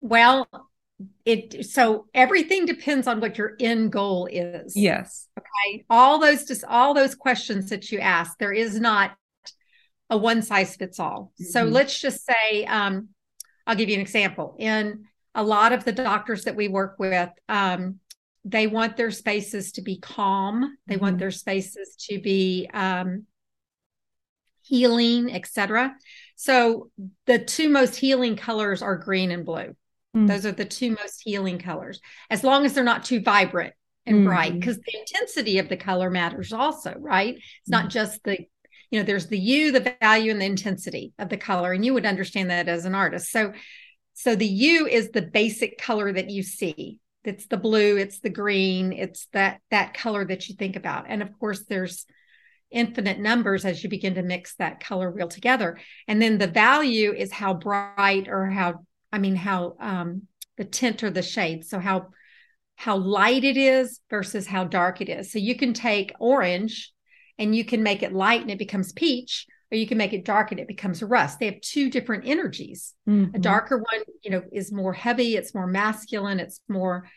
Well, 0.00 0.48
it 1.24 1.66
so 1.66 2.06
everything 2.14 2.66
depends 2.66 3.06
on 3.06 3.20
what 3.20 3.38
your 3.38 3.54
end 3.58 3.92
goal 3.92 4.28
is. 4.30 4.76
Yes. 4.76 5.28
Okay? 5.38 5.84
All 5.90 6.18
those 6.18 6.44
just 6.44 6.64
all 6.64 6.94
those 6.94 7.14
questions 7.14 7.70
that 7.70 7.90
you 7.90 7.98
ask 7.98 8.38
there 8.38 8.52
is 8.52 8.78
not 8.78 9.12
a 10.10 10.16
one 10.16 10.42
size 10.42 10.76
fits 10.76 11.00
all. 11.00 11.32
Mm-hmm. 11.40 11.50
so 11.50 11.64
let's 11.64 11.98
just 11.98 12.24
say 12.24 12.64
um, 12.66 13.08
i'll 13.66 13.74
give 13.74 13.88
you 13.88 13.96
an 13.96 14.00
example. 14.00 14.56
In 14.58 15.04
a 15.34 15.42
lot 15.42 15.72
of 15.72 15.84
the 15.84 15.92
doctors 15.92 16.44
that 16.44 16.56
we 16.56 16.68
work 16.68 16.96
with 16.98 17.30
um, 17.48 17.98
they 18.44 18.66
want 18.66 18.96
their 18.96 19.10
spaces 19.10 19.72
to 19.72 19.82
be 19.82 19.98
calm. 19.98 20.76
They 20.86 20.94
mm-hmm. 20.94 21.02
want 21.02 21.18
their 21.18 21.30
spaces 21.30 21.96
to 22.08 22.20
be 22.20 22.68
um, 22.72 23.26
healing 24.62 25.30
etc 25.34 25.94
so 26.36 26.90
the 27.26 27.38
two 27.38 27.68
most 27.68 27.96
healing 27.96 28.34
colors 28.34 28.80
are 28.80 28.96
green 28.96 29.30
and 29.30 29.44
blue 29.44 29.76
Mm. 30.14 30.28
Those 30.28 30.46
are 30.46 30.52
the 30.52 30.64
two 30.64 30.90
most 30.90 31.22
healing 31.24 31.58
colors, 31.58 32.00
as 32.30 32.44
long 32.44 32.64
as 32.64 32.74
they're 32.74 32.84
not 32.84 33.04
too 33.04 33.20
vibrant 33.20 33.74
and 34.06 34.18
mm. 34.18 34.24
bright, 34.26 34.54
because 34.54 34.76
the 34.76 34.98
intensity 34.98 35.58
of 35.58 35.68
the 35.68 35.76
color 35.76 36.10
matters 36.10 36.52
also, 36.52 36.94
right? 36.98 37.34
It's 37.34 37.68
mm. 37.68 37.72
not 37.72 37.90
just 37.90 38.22
the, 38.24 38.38
you 38.90 39.00
know, 39.00 39.04
there's 39.04 39.26
the 39.26 39.38
hue, 39.38 39.72
the 39.72 39.96
value, 40.00 40.30
and 40.30 40.40
the 40.40 40.46
intensity 40.46 41.12
of 41.18 41.28
the 41.28 41.36
color. 41.36 41.72
And 41.72 41.84
you 41.84 41.94
would 41.94 42.06
understand 42.06 42.50
that 42.50 42.68
as 42.68 42.84
an 42.84 42.94
artist. 42.94 43.30
So, 43.32 43.52
so 44.14 44.36
the 44.36 44.46
hue 44.46 44.86
is 44.86 45.10
the 45.10 45.22
basic 45.22 45.78
color 45.78 46.12
that 46.12 46.30
you 46.30 46.42
see. 46.42 47.00
it's 47.24 47.46
the 47.46 47.56
blue 47.56 47.96
it's 47.96 48.20
the 48.20 48.30
green 48.30 48.92
it's 48.92 49.26
that 49.32 49.60
that 49.70 49.94
color 49.94 50.24
that 50.24 50.48
you 50.48 50.54
think 50.54 50.76
about 50.76 51.06
and 51.08 51.22
of 51.22 51.38
course 51.38 51.64
there's 51.64 52.06
infinite 52.70 53.18
numbers 53.18 53.64
as 53.64 53.82
you 53.82 53.88
begin 53.88 54.14
to 54.14 54.22
mix 54.22 54.54
that 54.56 54.80
color 54.80 55.10
wheel 55.10 55.28
together 55.28 55.78
and 56.06 56.20
then 56.20 56.38
the 56.38 56.46
value 56.46 57.12
is 57.12 57.32
how 57.32 57.54
bright 57.54 58.28
or 58.28 58.46
how 58.46 58.84
i 59.14 59.18
mean 59.18 59.36
how 59.36 59.76
um 59.80 60.22
the 60.56 60.64
tint 60.64 61.02
or 61.02 61.10
the 61.10 61.22
shade 61.22 61.64
so 61.64 61.78
how 61.78 62.08
how 62.76 62.96
light 62.96 63.44
it 63.44 63.56
is 63.56 64.00
versus 64.10 64.46
how 64.46 64.64
dark 64.64 65.00
it 65.00 65.08
is 65.08 65.30
so 65.30 65.38
you 65.38 65.56
can 65.56 65.72
take 65.72 66.12
orange 66.18 66.92
and 67.38 67.54
you 67.54 67.64
can 67.64 67.82
make 67.82 68.02
it 68.02 68.12
light 68.12 68.40
and 68.40 68.50
it 68.50 68.58
becomes 68.58 68.92
peach 68.92 69.46
or 69.74 69.76
you 69.76 69.86
can 69.86 69.98
make 69.98 70.12
it 70.12 70.24
dark 70.24 70.52
and 70.52 70.60
it 70.60 70.68
becomes 70.68 71.02
rust. 71.02 71.38
They 71.38 71.46
have 71.46 71.60
two 71.60 71.90
different 71.90 72.24
energies. 72.26 72.94
Mm-hmm. 73.08 73.34
A 73.34 73.38
darker 73.38 73.78
one, 73.78 74.02
you 74.22 74.30
know, 74.30 74.42
is 74.52 74.72
more 74.72 74.92
heavy, 74.92 75.36
it's 75.36 75.54
more 75.54 75.66
masculine, 75.66 76.38
it's 76.38 76.60
more 76.68 77.08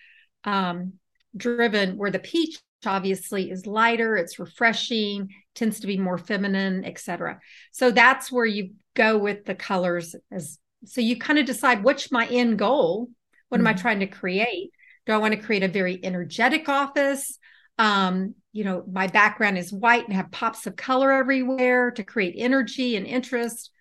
um, 0.44 0.94
driven, 1.36 1.98
where 1.98 2.12
the 2.12 2.20
peach 2.20 2.60
obviously 2.86 3.52
is 3.52 3.68
lighter, 3.68 4.16
it's 4.16 4.40
refreshing, 4.40 5.30
tends 5.56 5.82
to 5.82 5.88
be 5.88 5.98
more 5.98 6.18
feminine, 6.18 6.84
etc. 6.86 7.40
So 7.72 7.92
that's 7.92 8.32
where 8.32 8.46
you 8.46 8.72
go 8.96 9.18
with 9.18 9.46
the 9.46 9.56
colors 9.56 10.16
as 10.32 10.58
so 10.86 11.02
you 11.02 11.18
kind 11.18 11.40
of 11.40 11.46
decide 11.46 11.84
what's 11.84 12.12
my 12.12 12.28
end 12.28 12.60
goal. 12.60 13.10
What 13.50 13.58
mm-hmm. 13.58 13.68
am 13.68 13.68
I 13.68 13.74
mm-hmm. 13.74 13.82
trying 13.82 14.00
to 14.02 14.08
create? 14.08 14.72
Do 15.06 15.14
I 15.14 15.18
want 15.18 15.34
to 15.34 15.42
create 15.42 15.64
a 15.64 15.68
very 15.68 16.00
energetic 16.04 16.68
office? 16.70 17.40
Um, 17.78 18.36
you 18.52 18.64
know, 18.64 18.84
my 18.92 19.08
background 19.08 19.58
is 19.58 19.72
white 19.72 20.06
and 20.06 20.16
have 20.16 20.32
pops 20.32 20.66
of 20.66 20.76
color 20.76 21.12
everywhere 21.12 21.92
to 21.92 22.04
create 22.04 22.36
energy 22.38 22.96
and 22.96 23.06
interest? 23.06 23.72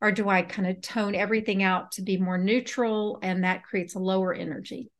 Or 0.00 0.12
do 0.12 0.28
I 0.28 0.42
kind 0.42 0.68
of 0.68 0.80
tone 0.80 1.14
everything 1.14 1.62
out 1.62 1.92
to 1.92 2.02
be 2.02 2.18
more 2.18 2.38
neutral 2.38 3.18
and 3.22 3.42
that 3.42 3.64
creates 3.64 3.94
a 3.94 3.98
lower 3.98 4.32
energy? 4.32 4.90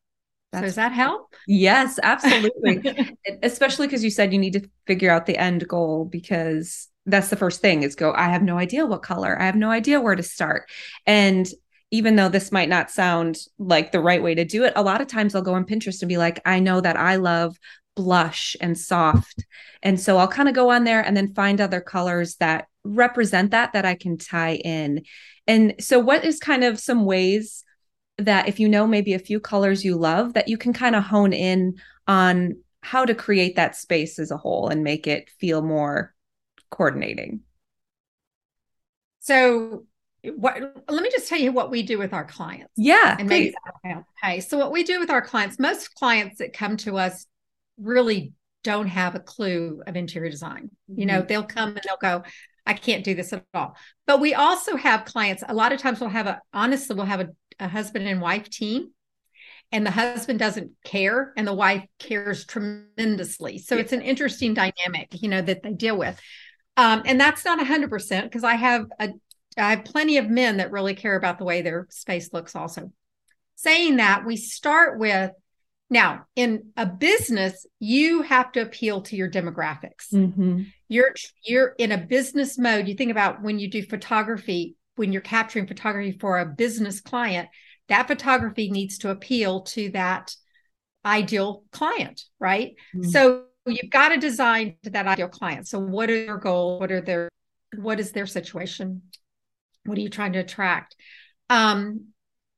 That's, 0.52 0.62
so 0.62 0.66
does 0.66 0.74
that 0.76 0.92
help? 0.92 1.34
Yes, 1.46 2.00
absolutely. 2.02 3.16
Especially 3.42 3.86
because 3.86 4.02
you 4.02 4.10
said 4.10 4.32
you 4.32 4.38
need 4.38 4.54
to 4.54 4.68
figure 4.86 5.10
out 5.10 5.26
the 5.26 5.36
end 5.36 5.68
goal 5.68 6.06
because 6.06 6.88
that's 7.08 7.28
the 7.28 7.36
first 7.36 7.60
thing 7.60 7.82
is 7.82 7.94
go, 7.94 8.12
I 8.12 8.28
have 8.28 8.42
no 8.42 8.58
idea 8.58 8.86
what 8.86 9.02
color. 9.02 9.40
I 9.40 9.46
have 9.46 9.56
no 9.56 9.70
idea 9.70 10.00
where 10.00 10.14
to 10.14 10.22
start. 10.22 10.70
And 11.06 11.48
even 11.90 12.16
though 12.16 12.28
this 12.28 12.52
might 12.52 12.68
not 12.68 12.90
sound 12.90 13.38
like 13.58 13.92
the 13.92 14.00
right 14.00 14.22
way 14.22 14.34
to 14.34 14.44
do 14.44 14.64
it, 14.64 14.74
a 14.76 14.82
lot 14.82 15.00
of 15.00 15.08
times 15.08 15.34
I'll 15.34 15.42
go 15.42 15.54
on 15.54 15.64
Pinterest 15.64 16.02
and 16.02 16.08
be 16.08 16.18
like, 16.18 16.40
I 16.44 16.60
know 16.60 16.80
that 16.80 16.98
I 16.98 17.16
love 17.16 17.56
blush 17.96 18.56
and 18.60 18.78
soft. 18.78 19.46
And 19.82 19.98
so 19.98 20.18
I'll 20.18 20.28
kind 20.28 20.48
of 20.48 20.54
go 20.54 20.70
on 20.70 20.84
there 20.84 21.00
and 21.00 21.16
then 21.16 21.34
find 21.34 21.60
other 21.60 21.80
colors 21.80 22.36
that 22.36 22.66
represent 22.84 23.50
that 23.52 23.72
that 23.72 23.86
I 23.86 23.94
can 23.94 24.18
tie 24.18 24.56
in. 24.56 25.02
And 25.46 25.74
so 25.80 25.98
what 25.98 26.24
is 26.24 26.38
kind 26.38 26.62
of 26.62 26.78
some 26.78 27.06
ways 27.06 27.64
that 28.18 28.48
if 28.48 28.60
you 28.60 28.68
know 28.68 28.86
maybe 28.86 29.14
a 29.14 29.18
few 29.18 29.40
colors 29.40 29.84
you 29.84 29.96
love 29.96 30.34
that 30.34 30.48
you 30.48 30.58
can 30.58 30.72
kind 30.72 30.94
of 30.94 31.04
hone 31.04 31.32
in 31.32 31.76
on 32.06 32.56
how 32.82 33.04
to 33.04 33.14
create 33.14 33.56
that 33.56 33.76
space 33.76 34.18
as 34.18 34.30
a 34.30 34.36
whole 34.36 34.68
and 34.68 34.82
make 34.82 35.06
it 35.06 35.30
feel 35.38 35.62
more 35.62 36.14
coordinating. 36.70 37.40
So 39.20 39.86
what 40.24 40.60
let 40.88 41.02
me 41.02 41.10
just 41.10 41.28
tell 41.28 41.38
you 41.38 41.52
what 41.52 41.70
we 41.70 41.82
do 41.82 41.98
with 41.98 42.12
our 42.12 42.24
clients. 42.24 42.72
Yeah. 42.76 43.16
And 43.18 43.28
maybe 43.28 43.54
okay. 44.22 44.40
So 44.40 44.58
what 44.58 44.72
we 44.72 44.84
do 44.84 44.98
with 44.98 45.10
our 45.10 45.22
clients, 45.22 45.58
most 45.58 45.94
clients 45.94 46.38
that 46.38 46.52
come 46.52 46.76
to 46.78 46.98
us 46.98 47.26
really 47.80 48.32
don't 48.64 48.88
have 48.88 49.14
a 49.14 49.20
clue 49.20 49.82
of 49.86 49.96
interior 49.96 50.30
design. 50.30 50.70
You 50.88 51.06
know, 51.06 51.18
mm-hmm. 51.18 51.28
they'll 51.28 51.44
come 51.44 51.70
and 51.70 51.80
they'll 51.86 51.96
go, 52.00 52.24
I 52.66 52.74
can't 52.74 53.04
do 53.04 53.14
this 53.14 53.32
at 53.32 53.44
all. 53.54 53.76
But 54.06 54.20
we 54.20 54.34
also 54.34 54.76
have 54.76 55.04
clients, 55.04 55.42
a 55.48 55.54
lot 55.54 55.72
of 55.72 55.80
times 55.80 56.00
we'll 56.00 56.10
have 56.10 56.26
a, 56.26 56.40
honestly, 56.52 56.96
we'll 56.96 57.06
have 57.06 57.20
a, 57.20 57.28
a 57.58 57.68
husband 57.68 58.06
and 58.06 58.20
wife 58.20 58.50
team 58.50 58.90
and 59.72 59.86
the 59.86 59.90
husband 59.90 60.38
doesn't 60.38 60.72
care 60.84 61.32
and 61.36 61.46
the 61.46 61.54
wife 61.54 61.84
cares 61.98 62.44
tremendously. 62.44 63.58
So 63.58 63.74
yeah. 63.74 63.82
it's 63.82 63.92
an 63.92 64.02
interesting 64.02 64.54
dynamic, 64.54 65.08
you 65.12 65.28
know, 65.28 65.40
that 65.40 65.62
they 65.62 65.72
deal 65.72 65.96
with. 65.96 66.20
Um, 66.78 67.02
and 67.06 67.20
that's 67.20 67.44
not 67.44 67.58
100% 67.58 68.22
because 68.22 68.44
I 68.44 68.54
have 68.54 68.86
a, 69.00 69.10
I 69.56 69.70
have 69.70 69.84
plenty 69.84 70.16
of 70.18 70.30
men 70.30 70.58
that 70.58 70.70
really 70.70 70.94
care 70.94 71.16
about 71.16 71.38
the 71.38 71.44
way 71.44 71.60
their 71.60 71.88
space 71.90 72.32
looks 72.32 72.54
also. 72.54 72.92
Saying 73.56 73.96
that, 73.96 74.24
we 74.24 74.36
start 74.36 75.00
with 75.00 75.32
now, 75.90 76.26
in 76.36 76.66
a 76.76 76.86
business, 76.86 77.66
you 77.80 78.22
have 78.22 78.52
to 78.52 78.60
appeal 78.60 79.02
to 79.02 79.16
your 79.16 79.28
demographics. 79.28 80.12
Mm-hmm. 80.12 80.64
You're 80.88 81.14
you're 81.44 81.74
in 81.78 81.92
a 81.92 81.98
business 81.98 82.58
mode. 82.58 82.86
You 82.86 82.94
think 82.94 83.10
about 83.10 83.42
when 83.42 83.58
you 83.58 83.68
do 83.68 83.82
photography, 83.82 84.76
when 84.96 85.12
you're 85.12 85.22
capturing 85.22 85.66
photography 85.66 86.16
for 86.16 86.38
a 86.38 86.46
business 86.46 87.00
client, 87.00 87.48
that 87.88 88.06
photography 88.06 88.70
needs 88.70 88.98
to 88.98 89.10
appeal 89.10 89.62
to 89.62 89.90
that 89.92 90.36
ideal 91.04 91.64
client, 91.72 92.22
right? 92.38 92.74
Mm-hmm. 92.94 93.08
So 93.08 93.44
you've 93.68 93.90
got 93.90 94.10
to 94.10 94.18
design 94.18 94.76
to 94.82 94.90
that 94.90 95.06
ideal 95.06 95.28
client. 95.28 95.68
So 95.68 95.78
what 95.78 96.10
are 96.10 96.26
their 96.26 96.38
goals? 96.38 96.80
What 96.80 96.92
are 96.92 97.00
their 97.00 97.28
what 97.76 98.00
is 98.00 98.12
their 98.12 98.26
situation? 98.26 99.02
What 99.84 99.98
are 99.98 100.00
you 100.00 100.10
trying 100.10 100.32
to 100.34 100.40
attract? 100.40 100.96
Um, 101.50 102.08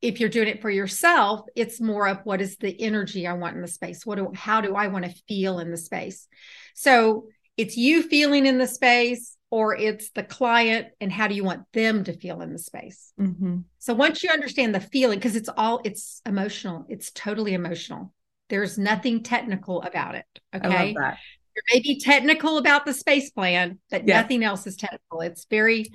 if 0.02 0.18
you're 0.18 0.28
doing 0.30 0.48
it 0.48 0.62
for 0.62 0.70
yourself, 0.70 1.42
it's 1.54 1.80
more 1.80 2.08
of 2.08 2.20
what 2.24 2.40
is 2.40 2.56
the 2.56 2.80
energy 2.80 3.26
I 3.26 3.34
want 3.34 3.56
in 3.56 3.62
the 3.62 3.68
space? 3.68 4.06
What 4.06 4.16
do 4.16 4.32
how 4.34 4.60
do 4.60 4.74
I 4.74 4.88
want 4.88 5.04
to 5.04 5.14
feel 5.28 5.58
in 5.58 5.70
the 5.70 5.76
space? 5.76 6.26
So 6.74 7.26
it's 7.56 7.76
you 7.76 8.02
feeling 8.02 8.46
in 8.46 8.58
the 8.58 8.66
space, 8.66 9.36
or 9.50 9.76
it's 9.76 10.10
the 10.10 10.22
client 10.22 10.88
and 11.00 11.10
how 11.10 11.26
do 11.26 11.34
you 11.34 11.44
want 11.44 11.64
them 11.72 12.04
to 12.04 12.16
feel 12.16 12.40
in 12.40 12.52
the 12.52 12.58
space? 12.58 13.12
Mm-hmm. 13.20 13.58
So 13.78 13.94
once 13.94 14.22
you 14.22 14.30
understand 14.30 14.74
the 14.74 14.80
feeling, 14.80 15.18
because 15.18 15.36
it's 15.36 15.50
all 15.56 15.80
it's 15.84 16.22
emotional, 16.24 16.86
it's 16.88 17.10
totally 17.10 17.54
emotional. 17.54 18.12
There's 18.50 18.76
nothing 18.76 19.22
technical 19.22 19.82
about 19.82 20.16
it. 20.16 20.26
Okay. 20.54 20.92
There 20.92 21.64
may 21.72 21.80
be 21.80 21.98
technical 21.98 22.58
about 22.58 22.84
the 22.84 22.92
space 22.92 23.30
plan, 23.30 23.78
but 23.90 24.06
yeah. 24.06 24.20
nothing 24.20 24.44
else 24.44 24.66
is 24.66 24.76
technical. 24.76 25.20
It's 25.22 25.46
very 25.46 25.90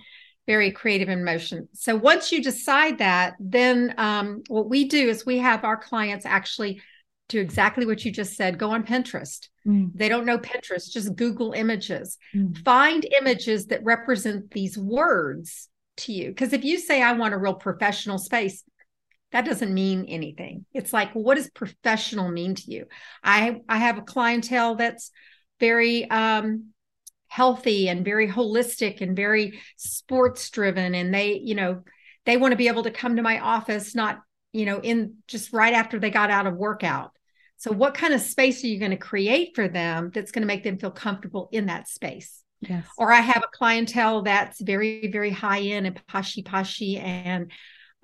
very 0.47 0.71
creative 0.71 1.09
in 1.09 1.24
motion. 1.24 1.67
So 1.74 1.95
once 1.95 2.31
you 2.31 2.41
decide 2.41 3.00
that, 3.00 3.33
then 3.39 3.95
um, 3.97 4.43
what 4.47 4.69
we 4.69 4.88
do 4.88 5.09
is 5.09 5.25
we 5.25 5.39
have 5.39 5.63
our 5.63 5.77
clients 5.77 6.25
actually 6.25 6.81
do 7.29 7.39
exactly 7.39 7.85
what 7.85 8.05
you 8.05 8.12
just 8.12 8.35
said 8.35 8.59
go 8.59 8.69
on 8.69 8.85
Pinterest. 8.85 9.47
Mm. 9.67 9.91
They 9.95 10.09
don't 10.09 10.25
know 10.25 10.38
Pinterest, 10.38 10.91
just 10.91 11.15
Google 11.15 11.53
images. 11.53 12.17
Mm. 12.35 12.63
Find 12.63 13.05
images 13.19 13.67
that 13.67 13.83
represent 13.83 14.51
these 14.51 14.77
words 14.77 15.69
to 15.97 16.13
you. 16.13 16.27
Because 16.27 16.53
if 16.53 16.63
you 16.63 16.77
say, 16.77 17.01
I 17.01 17.13
want 17.13 17.33
a 17.33 17.38
real 17.38 17.55
professional 17.55 18.19
space, 18.19 18.63
that 19.32 19.46
doesn't 19.46 19.74
mean 19.74 20.05
anything. 20.05 20.65
It's 20.74 20.94
like, 20.94 21.12
what 21.13 21.36
does 21.36 21.50
professional 21.50 22.29
mean 22.29 22.55
to 22.55 22.72
you? 22.72 22.86
I 23.24 23.62
I 23.67 23.77
have 23.77 23.98
a 23.98 24.03
clientele 24.03 24.75
that's 24.75 25.12
very 25.60 26.10
um, 26.10 26.74
healthy 27.27 27.89
and 27.89 28.05
very 28.05 28.29
holistic 28.29 29.01
and 29.01 29.15
very 29.15 29.60
sports 29.75 30.50
driven 30.50 30.96
and 30.96 31.13
they 31.13 31.34
you 31.44 31.53
know 31.53 31.84
they 32.25 32.38
want 32.38 32.53
to 32.53 32.58
be 32.58 32.70
able 32.70 32.84
to 32.84 32.91
come 32.91 33.17
to 33.17 33.22
my 33.22 33.39
office 33.39 33.94
not 33.94 34.22
you 34.53 34.65
know 34.65 34.79
in 34.79 35.15
just 35.27 35.51
right 35.51 35.74
after 35.74 36.00
they 36.00 36.10
got 36.10 36.32
out 36.32 36.48
of 36.48 36.55
workout 36.55 37.12
so 37.58 37.72
what 37.72 37.94
kind 37.94 38.13
of 38.13 38.22
space 38.22 38.63
are 38.63 38.67
you 38.67 38.79
going 38.79 38.91
to 38.91 38.98
create 38.98 39.51
for 39.53 39.67
them 39.67 40.12
that's 40.13 40.32
going 40.32 40.44
to 40.44 40.48
make 40.48 40.63
them 40.63 40.77
feel 40.77 40.91
comfortable 40.91 41.50
in 41.51 41.65
that 41.65 41.89
space 41.89 42.41
yes. 42.62 42.86
or 42.98 43.12
i 43.12 43.20
have 43.20 43.44
a 43.44 43.58
clientele 43.58 44.22
that's 44.22 44.62
very 44.62 45.10
very 45.12 45.32
high 45.32 45.60
end 45.60 45.86
and 45.86 46.00
poshy 46.08 46.41
poshy 46.41 47.01
and 47.03 47.51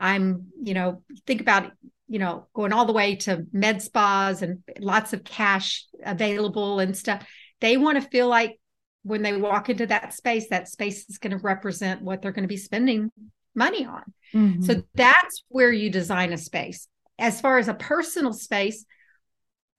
i'm 0.01 0.47
you 0.61 0.73
know 0.73 1.01
think 1.25 1.39
about 1.39 1.71
you 2.07 2.19
know 2.19 2.47
going 2.53 2.73
all 2.73 2.85
the 2.85 2.93
way 2.93 3.15
to 3.15 3.45
med 3.53 3.81
spas 3.81 4.41
and 4.41 4.59
lots 4.79 5.13
of 5.13 5.23
cash 5.23 5.85
available 6.03 6.79
and 6.79 6.97
stuff 6.97 7.25
they 7.61 7.77
want 7.77 8.01
to 8.01 8.09
feel 8.09 8.27
like 8.27 8.59
when 9.03 9.21
they 9.21 9.35
walk 9.35 9.69
into 9.69 9.87
that 9.87 10.13
space, 10.13 10.49
that 10.49 10.67
space 10.67 11.09
is 11.09 11.17
going 11.17 11.31
to 11.31 11.43
represent 11.43 12.01
what 12.01 12.21
they're 12.21 12.31
going 12.31 12.43
to 12.43 12.47
be 12.47 12.57
spending 12.57 13.11
money 13.55 13.85
on. 13.85 14.03
Mm-hmm. 14.33 14.63
So 14.63 14.83
that's 14.93 15.43
where 15.47 15.71
you 15.71 15.89
design 15.89 16.33
a 16.33 16.37
space. 16.37 16.87
As 17.17 17.41
far 17.41 17.57
as 17.57 17.67
a 17.67 17.73
personal 17.73 18.33
space, 18.33 18.85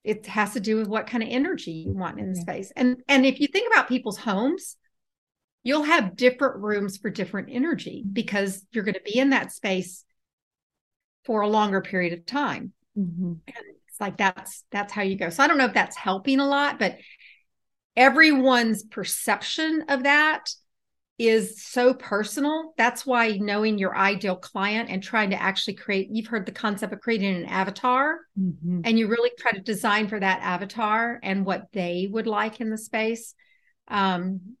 it 0.03 0.25
has 0.27 0.53
to 0.53 0.59
do 0.59 0.77
with 0.77 0.87
what 0.87 1.07
kind 1.07 1.23
of 1.23 1.29
energy 1.29 1.71
you 1.71 1.93
want 1.93 2.19
in 2.19 2.31
the 2.31 2.37
yeah. 2.37 2.41
space. 2.41 2.71
And 2.75 2.97
and 3.07 3.25
if 3.25 3.39
you 3.39 3.47
think 3.47 3.71
about 3.71 3.87
people's 3.87 4.17
homes, 4.17 4.75
you'll 5.63 5.83
have 5.83 6.17
different 6.17 6.57
rooms 6.57 6.97
for 6.97 7.09
different 7.09 7.49
energy 7.51 8.03
because 8.11 8.65
you're 8.71 8.83
going 8.83 8.95
to 8.95 9.01
be 9.05 9.17
in 9.17 9.29
that 9.29 9.53
space 9.53 10.03
for 11.25 11.41
a 11.41 11.47
longer 11.47 11.81
period 11.81 12.13
of 12.13 12.25
time. 12.25 12.73
Mm-hmm. 12.97 13.33
It's 13.47 13.99
like 13.99 14.17
that's 14.17 14.63
that's 14.71 14.91
how 14.91 15.01
you 15.01 15.17
go. 15.17 15.29
So 15.29 15.43
I 15.43 15.47
don't 15.47 15.57
know 15.57 15.65
if 15.65 15.73
that's 15.73 15.95
helping 15.95 16.39
a 16.39 16.47
lot, 16.47 16.79
but 16.79 16.97
everyone's 17.95 18.83
perception 18.83 19.85
of 19.89 20.03
that 20.03 20.49
is 21.19 21.63
so 21.63 21.93
personal. 21.93 22.73
That's 22.77 23.05
why 23.05 23.37
knowing 23.37 23.77
your 23.77 23.95
ideal 23.95 24.35
client 24.35 24.89
and 24.89 25.01
trying 25.01 25.29
to 25.29 25.41
actually 25.41 25.75
create, 25.75 26.09
you've 26.11 26.27
heard 26.27 26.45
the 26.45 26.51
concept 26.51 26.91
of 26.91 27.01
creating 27.01 27.35
an 27.35 27.45
avatar, 27.45 28.19
mm-hmm. 28.39 28.81
and 28.83 28.97
you 28.97 29.07
really 29.07 29.31
try 29.37 29.51
to 29.51 29.61
design 29.61 30.07
for 30.07 30.19
that 30.19 30.41
avatar 30.41 31.19
and 31.21 31.45
what 31.45 31.67
they 31.71 32.09
would 32.11 32.27
like 32.27 32.61
in 32.61 32.71
the 32.71 32.77
space 32.77 33.35
um, 33.89 34.55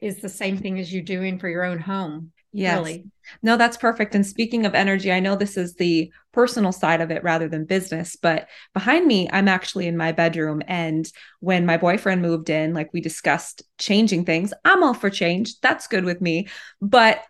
is 0.00 0.20
the 0.20 0.28
same 0.28 0.58
thing 0.58 0.78
as 0.78 0.92
you're 0.92 1.02
doing 1.02 1.38
for 1.38 1.48
your 1.48 1.64
own 1.64 1.78
home. 1.78 2.32
Yes. 2.56 2.78
Really. 2.78 3.04
No, 3.42 3.58
that's 3.58 3.76
perfect. 3.76 4.14
And 4.14 4.24
speaking 4.24 4.64
of 4.64 4.74
energy, 4.74 5.12
I 5.12 5.20
know 5.20 5.36
this 5.36 5.58
is 5.58 5.74
the 5.74 6.10
personal 6.32 6.72
side 6.72 7.02
of 7.02 7.10
it 7.10 7.22
rather 7.22 7.48
than 7.48 7.66
business, 7.66 8.16
but 8.16 8.48
behind 8.72 9.06
me, 9.06 9.28
I'm 9.30 9.46
actually 9.46 9.86
in 9.86 9.96
my 9.96 10.12
bedroom. 10.12 10.62
And 10.66 11.06
when 11.40 11.66
my 11.66 11.76
boyfriend 11.76 12.22
moved 12.22 12.48
in, 12.48 12.72
like 12.72 12.92
we 12.94 13.02
discussed 13.02 13.62
changing 13.76 14.24
things, 14.24 14.54
I'm 14.64 14.82
all 14.82 14.94
for 14.94 15.10
change. 15.10 15.60
That's 15.60 15.86
good 15.86 16.04
with 16.04 16.22
me. 16.22 16.48
But 16.80 17.22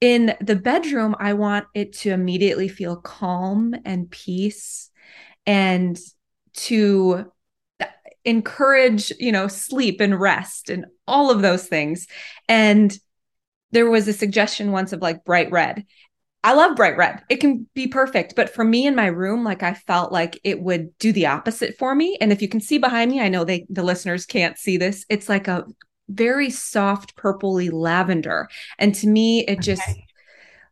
in 0.00 0.34
the 0.40 0.56
bedroom, 0.56 1.14
I 1.20 1.34
want 1.34 1.66
it 1.74 1.92
to 1.98 2.10
immediately 2.10 2.66
feel 2.66 2.96
calm 2.96 3.76
and 3.84 4.10
peace 4.10 4.90
and 5.46 5.96
to 6.54 7.30
encourage, 8.24 9.12
you 9.20 9.30
know, 9.30 9.46
sleep 9.46 10.00
and 10.00 10.18
rest 10.18 10.70
and 10.70 10.86
all 11.06 11.30
of 11.30 11.40
those 11.40 11.68
things. 11.68 12.08
And 12.48 12.92
there 13.72 13.90
was 13.90 14.06
a 14.06 14.12
suggestion 14.12 14.70
once 14.70 14.92
of 14.92 15.02
like 15.02 15.24
bright 15.24 15.50
red. 15.50 15.84
I 16.44 16.54
love 16.54 16.76
bright 16.76 16.96
red. 16.96 17.22
It 17.28 17.36
can 17.36 17.68
be 17.74 17.86
perfect. 17.86 18.34
But 18.34 18.50
for 18.52 18.64
me 18.64 18.86
in 18.86 18.96
my 18.96 19.06
room, 19.06 19.44
like 19.44 19.62
I 19.62 19.74
felt 19.74 20.12
like 20.12 20.40
it 20.42 20.60
would 20.60 20.96
do 20.98 21.12
the 21.12 21.26
opposite 21.26 21.78
for 21.78 21.94
me. 21.94 22.18
And 22.20 22.32
if 22.32 22.42
you 22.42 22.48
can 22.48 22.60
see 22.60 22.78
behind 22.78 23.10
me, 23.10 23.20
I 23.20 23.28
know 23.28 23.44
they 23.44 23.66
the 23.68 23.82
listeners 23.82 24.26
can't 24.26 24.58
see 24.58 24.76
this. 24.76 25.04
It's 25.08 25.28
like 25.28 25.46
a 25.46 25.64
very 26.08 26.50
soft 26.50 27.16
purpley 27.16 27.72
lavender. 27.72 28.48
And 28.78 28.94
to 28.96 29.06
me, 29.06 29.44
it 29.46 29.58
okay. 29.58 29.60
just 29.60 29.98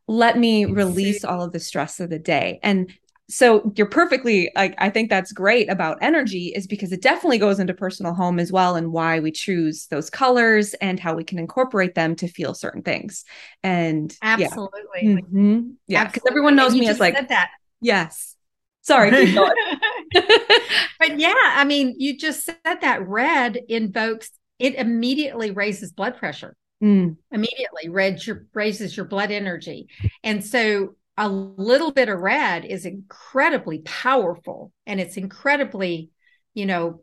let 0.08 0.36
me 0.36 0.64
release 0.64 1.24
all 1.24 1.42
of 1.42 1.52
the 1.52 1.60
stress 1.60 2.00
of 2.00 2.10
the 2.10 2.18
day. 2.18 2.58
And 2.64 2.92
so 3.30 3.72
you're 3.76 3.86
perfectly 3.86 4.50
like 4.54 4.74
i 4.78 4.90
think 4.90 5.08
that's 5.08 5.32
great 5.32 5.70
about 5.70 5.98
energy 6.02 6.52
is 6.54 6.66
because 6.66 6.92
it 6.92 7.00
definitely 7.00 7.38
goes 7.38 7.58
into 7.58 7.72
personal 7.72 8.12
home 8.12 8.38
as 8.38 8.52
well 8.52 8.76
and 8.76 8.92
why 8.92 9.20
we 9.20 9.30
choose 9.30 9.86
those 9.86 10.10
colors 10.10 10.74
and 10.74 10.98
how 11.00 11.14
we 11.14 11.24
can 11.24 11.38
incorporate 11.38 11.94
them 11.94 12.14
to 12.16 12.28
feel 12.28 12.54
certain 12.54 12.82
things. 12.82 13.24
And 13.62 14.14
absolutely 14.22 14.80
yeah. 15.02 15.14
Because 15.14 15.30
mm-hmm. 15.30 15.70
yeah, 15.86 16.10
everyone 16.28 16.56
knows 16.56 16.74
me 16.74 16.88
as 16.88 17.00
like 17.00 17.28
that. 17.28 17.50
yes. 17.80 18.36
Sorry 18.82 19.10
but 20.14 21.18
yeah 21.18 21.34
i 21.36 21.64
mean 21.64 21.94
you 21.98 22.16
just 22.16 22.44
said 22.44 22.56
that 22.80 23.06
red 23.06 23.56
invokes 23.68 24.30
it 24.58 24.74
immediately 24.74 25.50
raises 25.50 25.92
blood 25.92 26.16
pressure. 26.16 26.56
Mm. 26.82 27.18
immediately 27.30 27.90
red 27.90 28.24
your, 28.26 28.46
raises 28.54 28.96
your 28.96 29.04
blood 29.04 29.30
energy. 29.30 29.88
And 30.24 30.42
so 30.42 30.94
a 31.20 31.28
little 31.28 31.92
bit 31.92 32.08
of 32.08 32.18
red 32.18 32.64
is 32.64 32.86
incredibly 32.86 33.80
powerful 33.80 34.72
and 34.86 34.98
it's 34.98 35.18
incredibly, 35.18 36.08
you 36.54 36.64
know, 36.64 37.02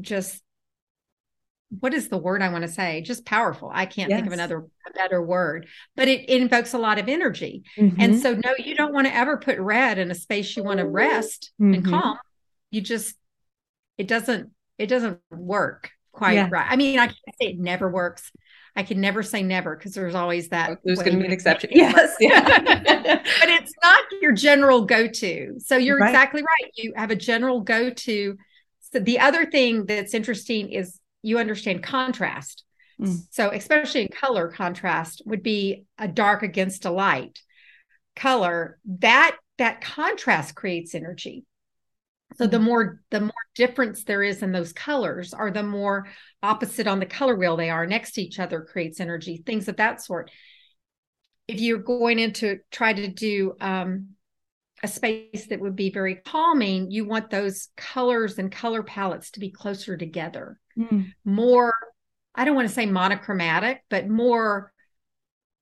just 0.00 0.40
what 1.80 1.92
is 1.92 2.08
the 2.08 2.16
word 2.16 2.42
I 2.42 2.50
want 2.50 2.62
to 2.62 2.70
say? 2.70 3.00
Just 3.00 3.24
powerful. 3.24 3.72
I 3.74 3.86
can't 3.86 4.08
yes. 4.08 4.18
think 4.18 4.28
of 4.28 4.32
another 4.32 4.64
better 4.94 5.20
word, 5.20 5.66
but 5.96 6.06
it, 6.06 6.30
it 6.30 6.40
invokes 6.40 6.74
a 6.74 6.78
lot 6.78 7.00
of 7.00 7.08
energy. 7.08 7.64
Mm-hmm. 7.76 8.00
And 8.00 8.20
so, 8.20 8.34
no, 8.34 8.54
you 8.56 8.76
don't 8.76 8.94
want 8.94 9.08
to 9.08 9.14
ever 9.14 9.36
put 9.36 9.58
red 9.58 9.98
in 9.98 10.12
a 10.12 10.14
space 10.14 10.56
you 10.56 10.62
want 10.62 10.78
to 10.78 10.86
rest 10.86 11.50
mm-hmm. 11.60 11.74
and 11.74 11.84
calm. 11.84 12.16
You 12.70 12.82
just, 12.82 13.16
it 13.98 14.06
doesn't, 14.06 14.52
it 14.78 14.86
doesn't 14.86 15.18
work 15.32 15.90
quite 16.12 16.34
yeah. 16.34 16.48
right. 16.48 16.66
I 16.70 16.76
mean, 16.76 17.00
I 17.00 17.06
can't 17.06 17.18
say 17.40 17.48
it 17.48 17.58
never 17.58 17.90
works, 17.90 18.30
I 18.76 18.82
can 18.82 19.00
never 19.00 19.22
say 19.22 19.42
never 19.42 19.76
because 19.76 19.94
there's 19.94 20.14
always 20.14 20.48
that. 20.48 20.70
Oh, 20.70 20.76
there's 20.84 20.98
going 20.98 21.12
to 21.12 21.20
be 21.20 21.26
an 21.26 21.32
exception. 21.32 21.70
Yes. 21.72 22.16
Yeah. 22.18 22.42
but 22.64 23.48
it's 23.48 23.72
not 23.82 24.04
your 24.20 24.32
general 24.32 24.84
go 24.84 25.06
to. 25.06 25.54
So 25.58 25.76
you're 25.76 25.98
right. 25.98 26.10
exactly 26.10 26.42
right. 26.42 26.72
You 26.76 26.92
have 26.96 27.10
a 27.10 27.16
general 27.16 27.60
go 27.60 27.90
to. 27.90 28.36
So 28.92 28.98
the 28.98 29.20
other 29.20 29.46
thing 29.46 29.86
that's 29.86 30.14
interesting 30.14 30.70
is 30.70 31.00
you 31.22 31.38
understand 31.38 31.82
contrast. 31.82 32.64
Mm. 33.00 33.22
So, 33.30 33.50
especially 33.50 34.02
in 34.02 34.08
color, 34.08 34.48
contrast 34.48 35.22
would 35.24 35.42
be 35.42 35.84
a 35.98 36.06
dark 36.06 36.42
against 36.42 36.84
a 36.84 36.90
light 36.90 37.38
color. 38.14 38.78
That 39.00 39.36
that 39.58 39.80
contrast 39.80 40.54
creates 40.54 40.94
energy. 40.94 41.44
So 42.36 42.46
the 42.46 42.56
mm-hmm. 42.56 42.66
more 42.66 43.00
the 43.10 43.20
more 43.20 43.32
difference 43.54 44.04
there 44.04 44.22
is 44.22 44.42
in 44.42 44.52
those 44.52 44.72
colors, 44.72 45.34
or 45.34 45.50
the 45.50 45.62
more 45.62 46.08
opposite 46.42 46.86
on 46.86 46.98
the 46.98 47.06
color 47.06 47.36
wheel 47.36 47.56
they 47.56 47.70
are 47.70 47.86
next 47.86 48.12
to 48.12 48.22
each 48.22 48.38
other 48.38 48.60
creates 48.60 49.00
energy, 49.00 49.42
things 49.44 49.68
of 49.68 49.76
that 49.76 50.02
sort. 50.02 50.30
If 51.46 51.60
you're 51.60 51.78
going 51.78 52.18
into 52.18 52.58
try 52.70 52.92
to 52.92 53.08
do 53.08 53.54
um, 53.60 54.08
a 54.82 54.88
space 54.88 55.46
that 55.46 55.60
would 55.60 55.76
be 55.76 55.90
very 55.90 56.16
calming, 56.16 56.90
you 56.90 57.04
want 57.04 57.30
those 57.30 57.68
colors 57.76 58.38
and 58.38 58.50
color 58.50 58.82
palettes 58.82 59.30
to 59.32 59.40
be 59.40 59.50
closer 59.50 59.96
together, 59.96 60.58
mm. 60.76 61.12
more. 61.24 61.74
I 62.34 62.44
don't 62.44 62.56
want 62.56 62.66
to 62.66 62.74
say 62.74 62.86
monochromatic, 62.86 63.84
but 63.88 64.08
more 64.08 64.72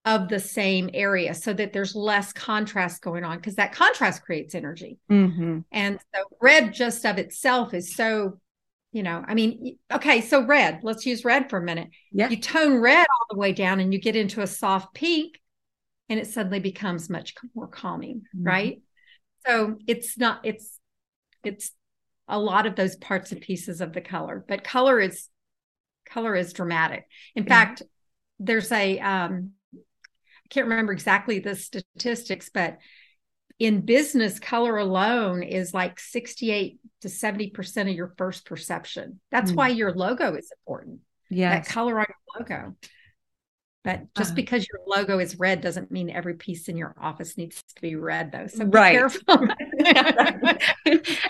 of 0.04 0.28
the 0.28 0.40
same 0.40 0.90
area 0.92 1.32
so 1.32 1.52
that 1.52 1.72
there's 1.72 1.94
less 1.94 2.32
contrast 2.32 3.02
going 3.02 3.22
on 3.22 3.36
because 3.36 3.54
that 3.54 3.72
contrast 3.72 4.24
creates 4.24 4.54
energy. 4.54 4.98
Mm-hmm. 5.10 5.60
And 5.70 5.98
so 6.14 6.22
red 6.40 6.74
just 6.74 7.06
of 7.06 7.18
itself 7.18 7.72
is 7.72 7.94
so, 7.94 8.40
you 8.90 9.04
know, 9.04 9.24
I 9.26 9.34
mean, 9.34 9.78
okay, 9.92 10.20
so 10.20 10.44
red, 10.44 10.80
let's 10.82 11.06
use 11.06 11.24
red 11.24 11.48
for 11.48 11.58
a 11.58 11.62
minute. 11.62 11.88
Yeah. 12.10 12.28
You 12.28 12.36
tone 12.36 12.80
red 12.80 13.06
all 13.06 13.26
the 13.30 13.38
way 13.38 13.52
down 13.52 13.78
and 13.78 13.92
you 13.92 14.00
get 14.00 14.16
into 14.16 14.42
a 14.42 14.46
soft 14.46 14.92
pink 14.92 15.40
and 16.08 16.18
it 16.18 16.26
suddenly 16.26 16.60
becomes 16.60 17.08
much 17.08 17.34
more 17.54 17.68
calming, 17.68 18.22
mm-hmm. 18.36 18.46
right? 18.46 18.82
So 19.46 19.76
it's 19.86 20.18
not, 20.18 20.40
it's, 20.42 20.80
it's 21.44 21.70
a 22.26 22.40
lot 22.40 22.66
of 22.66 22.74
those 22.74 22.96
parts 22.96 23.30
and 23.30 23.40
pieces 23.40 23.80
of 23.80 23.92
the 23.92 24.00
color, 24.00 24.44
but 24.48 24.64
color 24.64 24.98
is, 25.00 25.28
color 26.08 26.34
is 26.34 26.52
dramatic. 26.52 27.06
In 27.36 27.44
yeah. 27.44 27.48
fact, 27.48 27.82
there's 28.40 28.72
a, 28.72 28.98
um, 28.98 29.52
can't 30.52 30.68
remember 30.68 30.92
exactly 30.92 31.38
the 31.38 31.56
statistics, 31.56 32.50
but 32.52 32.78
in 33.58 33.80
business, 33.80 34.38
color 34.38 34.76
alone 34.76 35.42
is 35.42 35.72
like 35.72 35.98
68 35.98 36.78
to 37.00 37.08
70% 37.08 37.80
of 37.82 37.96
your 37.96 38.12
first 38.18 38.44
perception. 38.44 39.20
That's 39.30 39.52
mm. 39.52 39.56
why 39.56 39.68
your 39.68 39.92
logo 39.92 40.34
is 40.34 40.52
important. 40.60 41.00
Yeah. 41.30 41.54
That 41.54 41.66
color 41.66 41.98
on 41.98 42.06
your 42.08 42.40
logo. 42.40 42.76
But 43.84 44.14
just 44.14 44.32
uh, 44.32 44.34
because 44.34 44.66
your 44.68 44.80
logo 44.86 45.18
is 45.18 45.38
red 45.38 45.60
doesn't 45.60 45.90
mean 45.90 46.10
every 46.10 46.34
piece 46.34 46.68
in 46.68 46.76
your 46.76 46.94
office 47.00 47.36
needs 47.36 47.62
to 47.74 47.82
be 47.82 47.96
red, 47.96 48.30
though. 48.30 48.46
So 48.46 48.64
be 48.64 48.78
right. 48.78 48.92
careful. 48.92 49.22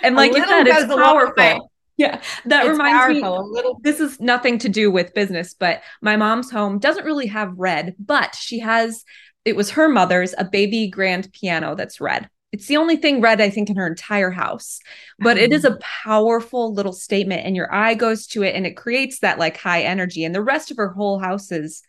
and 0.03 0.17
like 0.17 0.35
you 0.35 0.45
said, 0.49 0.67
it's 0.67 0.95
powerful. 0.95 1.72
Yeah, 2.03 2.21
that 2.47 2.67
it's 2.67 2.73
reminds 2.73 3.15
me. 3.15 3.23
Little- 3.23 3.79
this 3.83 4.01
is 4.01 4.21
nothing 4.21 4.59
to 4.59 4.69
do 4.69 4.91
with 4.91 5.15
business, 5.15 5.55
but 5.55 5.83
my 6.01 6.17
mom's 6.17 6.51
home 6.51 6.79
doesn't 6.79 7.05
really 7.05 7.29
have 7.29 7.57
red, 7.57 7.95
but 7.99 8.35
she 8.35 8.59
has. 8.59 9.05
It 9.45 9.57
was 9.57 9.71
her 9.71 9.89
mother's 9.89 10.35
a 10.39 10.45
baby 10.45 10.89
grand 10.89 11.33
piano 11.33 11.75
that's 11.75 12.01
red. 12.01 12.29
It's 12.53 12.67
the 12.67 12.77
only 12.77 12.97
thing 12.97 13.21
red 13.21 13.41
I 13.41 13.51
think 13.51 13.71
in 13.71 13.77
her 13.77 13.87
entire 13.87 14.31
house, 14.31 14.79
but 15.19 15.39
it 15.39 15.53
is 15.53 15.65
a 15.65 15.71
mm. 15.71 15.81
powerful 15.81 16.75
little 16.75 16.93
statement, 16.93 17.47
and 17.47 17.55
your 17.55 17.73
eye 17.73 17.95
goes 17.95 18.27
to 18.29 18.43
it, 18.43 18.55
and 18.57 18.67
it 18.67 18.77
creates 18.77 19.21
that 19.21 19.39
like 19.39 19.57
high 19.57 19.83
energy. 19.83 20.25
And 20.25 20.35
the 20.35 20.43
rest 20.43 20.71
of 20.71 20.77
her 20.77 20.89
whole 20.89 21.19
house 21.19 21.53
is 21.53 21.83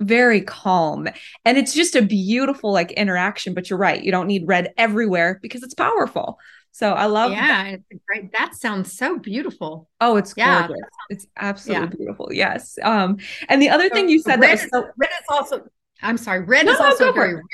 very 0.00 0.40
calm 0.40 1.08
and 1.44 1.56
it's 1.56 1.74
just 1.74 1.94
a 1.94 2.02
beautiful 2.02 2.72
like 2.72 2.90
interaction 2.92 3.54
but 3.54 3.70
you're 3.70 3.78
right 3.78 4.02
you 4.02 4.10
don't 4.10 4.26
need 4.26 4.48
red 4.48 4.72
everywhere 4.76 5.38
because 5.42 5.62
it's 5.62 5.74
powerful 5.74 6.40
so 6.72 6.92
I 6.94 7.04
love 7.04 7.32
Yeah, 7.32 7.64
that. 7.64 7.80
it's 7.90 8.02
great. 8.08 8.32
That 8.32 8.54
sounds 8.54 8.96
so 8.96 9.18
beautiful. 9.18 9.88
Oh, 10.00 10.16
it's 10.16 10.32
yeah, 10.36 10.66
gorgeous. 10.66 10.80
Sounds, 10.80 10.90
it's 11.10 11.26
absolutely 11.36 11.84
yeah. 11.84 11.96
beautiful. 11.96 12.28
Yes. 12.32 12.78
Um, 12.82 13.18
and 13.50 13.60
the 13.60 13.68
other 13.68 13.88
so 13.88 13.94
thing 13.94 14.08
you 14.08 14.18
said 14.18 14.40
red, 14.40 14.58
that 14.58 14.64
is, 14.64 14.70
so- 14.72 14.88
red 14.96 15.10
is 15.10 15.26
also 15.28 15.64
I'm 16.00 16.16
sorry, 16.16 16.40
red 16.40 16.66
no, 16.66 16.72
is 16.72 16.80
also 16.80 17.06
no, 17.06 17.12
very 17.12 17.34
rich. 17.34 17.44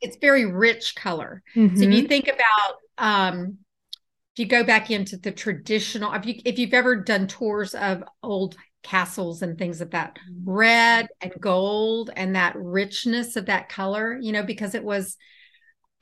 It's 0.00 0.16
very 0.20 0.44
rich 0.44 0.96
color. 0.96 1.42
Mm-hmm. 1.54 1.76
So 1.76 1.84
if 1.84 1.90
you 1.90 1.98
mm-hmm. 2.00 2.08
think 2.08 2.28
about 2.28 2.74
um 2.98 3.58
if 4.34 4.40
you 4.40 4.46
go 4.46 4.64
back 4.64 4.90
into 4.90 5.16
the 5.16 5.30
traditional, 5.30 6.12
if 6.12 6.26
you 6.26 6.40
if 6.44 6.58
you've 6.58 6.74
ever 6.74 6.96
done 6.96 7.28
tours 7.28 7.76
of 7.76 8.02
old 8.24 8.56
castles 8.82 9.40
and 9.42 9.56
things 9.56 9.80
of 9.80 9.92
that 9.92 10.18
red 10.44 11.06
and 11.20 11.32
gold 11.40 12.10
and 12.16 12.34
that 12.34 12.56
richness 12.56 13.36
of 13.36 13.46
that 13.46 13.68
color, 13.68 14.18
you 14.20 14.32
know, 14.32 14.42
because 14.42 14.74
it 14.74 14.82
was 14.82 15.16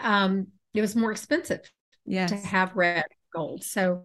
um 0.01 0.47
it 0.73 0.81
was 0.81 0.97
more 0.97 1.13
expensive 1.13 1.61
yes. 2.05 2.31
to 2.31 2.37
have 2.37 2.75
red 2.75 3.05
gold. 3.35 3.65
So 3.65 4.05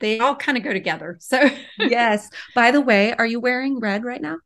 they 0.00 0.18
all 0.18 0.36
kind 0.36 0.58
of 0.58 0.64
go 0.64 0.72
together. 0.72 1.16
So 1.20 1.48
yes. 1.78 2.28
By 2.54 2.70
the 2.70 2.80
way, 2.80 3.12
are 3.14 3.26
you 3.26 3.40
wearing 3.40 3.78
red 3.78 4.04
right 4.04 4.20
now? 4.20 4.38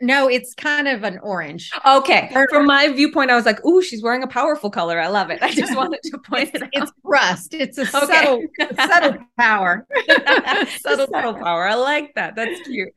No, 0.00 0.28
it's 0.28 0.52
kind 0.54 0.88
of 0.88 1.04
an 1.04 1.20
orange. 1.22 1.70
Okay. 1.86 2.34
From 2.50 2.66
my 2.66 2.88
viewpoint, 2.88 3.30
I 3.30 3.36
was 3.36 3.46
like, 3.46 3.64
"Ooh, 3.64 3.82
she's 3.82 4.02
wearing 4.02 4.24
a 4.24 4.26
powerful 4.26 4.68
color. 4.68 4.98
I 4.98 5.06
love 5.06 5.30
it." 5.30 5.40
I 5.42 5.52
just 5.52 5.76
wanted 5.76 6.00
to 6.02 6.18
point 6.18 6.50
it's, 6.52 6.56
it 6.56 6.62
out. 6.64 6.68
It's 6.72 6.92
rust. 7.04 7.54
It's 7.54 7.78
a 7.78 7.82
okay. 7.82 7.88
subtle, 7.90 8.42
subtle 8.74 9.18
power. 9.38 9.86
subtle, 10.80 11.06
subtle 11.06 11.34
power. 11.34 11.66
I 11.68 11.74
like 11.74 12.14
that. 12.14 12.34
That's 12.34 12.60
cute. 12.62 12.92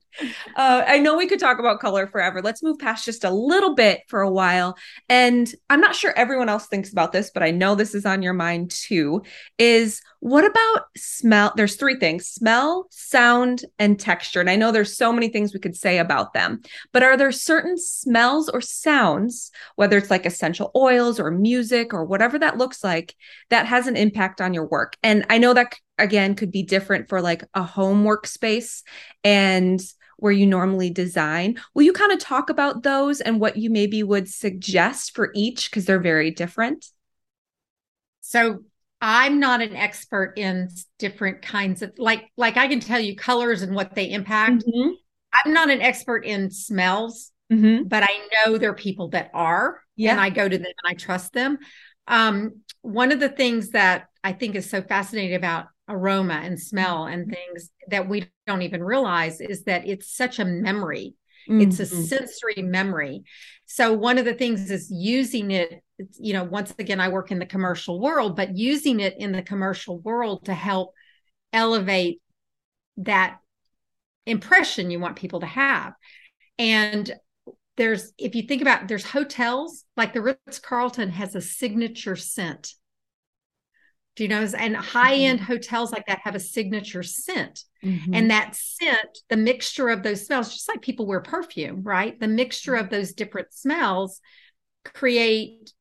Uh, 0.55 0.83
I 0.87 0.99
know 0.99 1.17
we 1.17 1.27
could 1.27 1.39
talk 1.39 1.59
about 1.59 1.79
color 1.79 2.07
forever. 2.07 2.41
Let's 2.41 2.63
move 2.63 2.79
past 2.79 3.05
just 3.05 3.23
a 3.23 3.29
little 3.29 3.75
bit 3.75 4.01
for 4.07 4.21
a 4.21 4.31
while. 4.31 4.77
And 5.09 5.53
I'm 5.69 5.81
not 5.81 5.95
sure 5.95 6.13
everyone 6.15 6.49
else 6.49 6.67
thinks 6.67 6.91
about 6.91 7.11
this, 7.11 7.31
but 7.33 7.43
I 7.43 7.51
know 7.51 7.75
this 7.75 7.93
is 7.93 8.05
on 8.05 8.21
your 8.21 8.33
mind 8.33 8.71
too. 8.71 9.23
Is 9.57 10.01
what 10.19 10.45
about 10.45 10.85
smell? 10.97 11.53
There's 11.55 11.75
three 11.75 11.99
things 11.99 12.27
smell, 12.27 12.87
sound, 12.89 13.65
and 13.77 13.99
texture. 13.99 14.39
And 14.39 14.49
I 14.49 14.55
know 14.55 14.71
there's 14.71 14.97
so 14.97 15.11
many 15.11 15.27
things 15.27 15.53
we 15.53 15.59
could 15.59 15.75
say 15.75 15.97
about 15.97 16.33
them, 16.33 16.61
but 16.95 17.03
are 17.03 17.17
there 17.17 17.29
certain 17.29 17.77
smells 17.77 18.47
or 18.47 18.61
sounds, 18.61 19.51
whether 19.75 19.97
it's 19.97 20.09
like 20.09 20.25
essential 20.25 20.71
oils 20.77 21.19
or 21.19 21.29
music 21.29 21.93
or 21.93 22.05
whatever 22.05 22.39
that 22.39 22.57
looks 22.57 22.85
like, 22.85 23.17
that 23.49 23.65
has 23.65 23.87
an 23.87 23.97
impact 23.97 24.39
on 24.39 24.53
your 24.53 24.65
work? 24.65 24.95
And 25.03 25.25
I 25.29 25.37
know 25.37 25.53
that 25.53 25.75
again 25.97 26.35
could 26.35 26.51
be 26.51 26.63
different 26.63 27.09
for 27.09 27.19
like 27.19 27.43
a 27.53 27.63
home 27.63 28.05
workspace 28.05 28.81
and 29.25 29.81
where 30.15 30.31
you 30.31 30.45
normally 30.45 30.89
design. 30.89 31.59
Will 31.73 31.83
you 31.83 31.91
kind 31.91 32.13
of 32.13 32.19
talk 32.19 32.49
about 32.49 32.83
those 32.83 33.19
and 33.19 33.41
what 33.41 33.57
you 33.57 33.69
maybe 33.69 34.01
would 34.01 34.29
suggest 34.29 35.15
for 35.15 35.31
each 35.35 35.69
because 35.69 35.83
they're 35.83 35.99
very 35.99 36.31
different? 36.31 36.85
So 38.21 38.59
I'm 39.01 39.41
not 39.41 39.61
an 39.61 39.75
expert 39.75 40.35
in 40.37 40.69
different 40.97 41.41
kinds 41.41 41.81
of 41.81 41.91
like 41.97 42.31
like 42.37 42.55
I 42.55 42.69
can 42.69 42.79
tell 42.79 43.01
you 43.01 43.17
colors 43.17 43.63
and 43.63 43.75
what 43.75 43.95
they 43.95 44.09
impact. 44.09 44.63
Mm-hmm. 44.65 44.91
I'm 45.43 45.53
not 45.53 45.69
an 45.69 45.81
expert 45.81 46.25
in 46.25 46.51
smells, 46.51 47.31
mm-hmm. 47.51 47.87
but 47.87 48.03
I 48.03 48.27
know 48.45 48.57
there 48.57 48.71
are 48.71 48.75
people 48.75 49.09
that 49.09 49.31
are. 49.33 49.81
Yeah. 49.95 50.11
And 50.11 50.19
I 50.19 50.29
go 50.29 50.47
to 50.47 50.57
them 50.57 50.65
and 50.65 50.91
I 50.91 50.93
trust 50.93 51.33
them. 51.33 51.57
Um, 52.07 52.61
one 52.81 53.11
of 53.11 53.19
the 53.19 53.29
things 53.29 53.69
that 53.71 54.07
I 54.23 54.33
think 54.33 54.55
is 54.55 54.69
so 54.69 54.81
fascinating 54.81 55.35
about 55.35 55.67
aroma 55.87 56.41
and 56.43 56.59
smell 56.59 57.05
and 57.05 57.23
mm-hmm. 57.23 57.33
things 57.33 57.71
that 57.89 58.07
we 58.07 58.29
don't 58.47 58.61
even 58.61 58.83
realize 58.83 59.39
is 59.41 59.63
that 59.63 59.87
it's 59.87 60.15
such 60.15 60.39
a 60.39 60.45
memory. 60.45 61.15
Mm-hmm. 61.49 61.61
It's 61.61 61.79
a 61.79 61.83
mm-hmm. 61.83 62.03
sensory 62.03 62.61
memory. 62.61 63.23
So 63.65 63.93
one 63.93 64.17
of 64.17 64.25
the 64.25 64.33
things 64.33 64.69
is 64.69 64.89
using 64.91 65.51
it, 65.51 65.83
you 66.19 66.33
know, 66.33 66.43
once 66.43 66.73
again, 66.77 66.99
I 66.99 67.09
work 67.09 67.31
in 67.31 67.39
the 67.39 67.45
commercial 67.45 67.99
world, 67.99 68.35
but 68.35 68.57
using 68.57 68.99
it 68.99 69.15
in 69.17 69.31
the 69.31 69.41
commercial 69.41 69.99
world 69.99 70.45
to 70.45 70.53
help 70.53 70.93
elevate 71.53 72.21
that 72.97 73.39
impression 74.25 74.91
you 74.91 74.99
want 74.99 75.15
people 75.15 75.41
to 75.41 75.45
have. 75.45 75.93
And 76.57 77.11
there's, 77.77 78.13
if 78.17 78.35
you 78.35 78.43
think 78.43 78.61
about, 78.61 78.87
there's 78.87 79.05
hotels 79.05 79.83
like 79.97 80.13
the 80.13 80.21
Ritz 80.21 80.59
Carlton 80.59 81.09
has 81.09 81.35
a 81.35 81.41
signature 81.41 82.15
scent 82.15 82.73
do 84.15 84.23
you 84.23 84.29
know? 84.29 84.47
And 84.57 84.75
high 84.75 85.15
end 85.15 85.39
mm-hmm. 85.39 85.51
hotels 85.51 85.91
like 85.91 86.05
that 86.07 86.21
have 86.23 86.35
a 86.35 86.39
signature 86.39 87.03
scent. 87.03 87.63
Mm-hmm. 87.83 88.13
And 88.13 88.31
that 88.31 88.55
scent, 88.55 89.19
the 89.29 89.37
mixture 89.37 89.89
of 89.89 90.03
those 90.03 90.25
smells, 90.25 90.53
just 90.53 90.69
like 90.69 90.81
people 90.81 91.05
wear 91.05 91.19
perfume, 91.19 91.83
right? 91.83 92.17
The 92.19 92.27
mixture 92.27 92.75
of 92.75 92.89
those 92.89 93.13
different 93.13 93.53
smells 93.53 94.21
create 94.85 95.73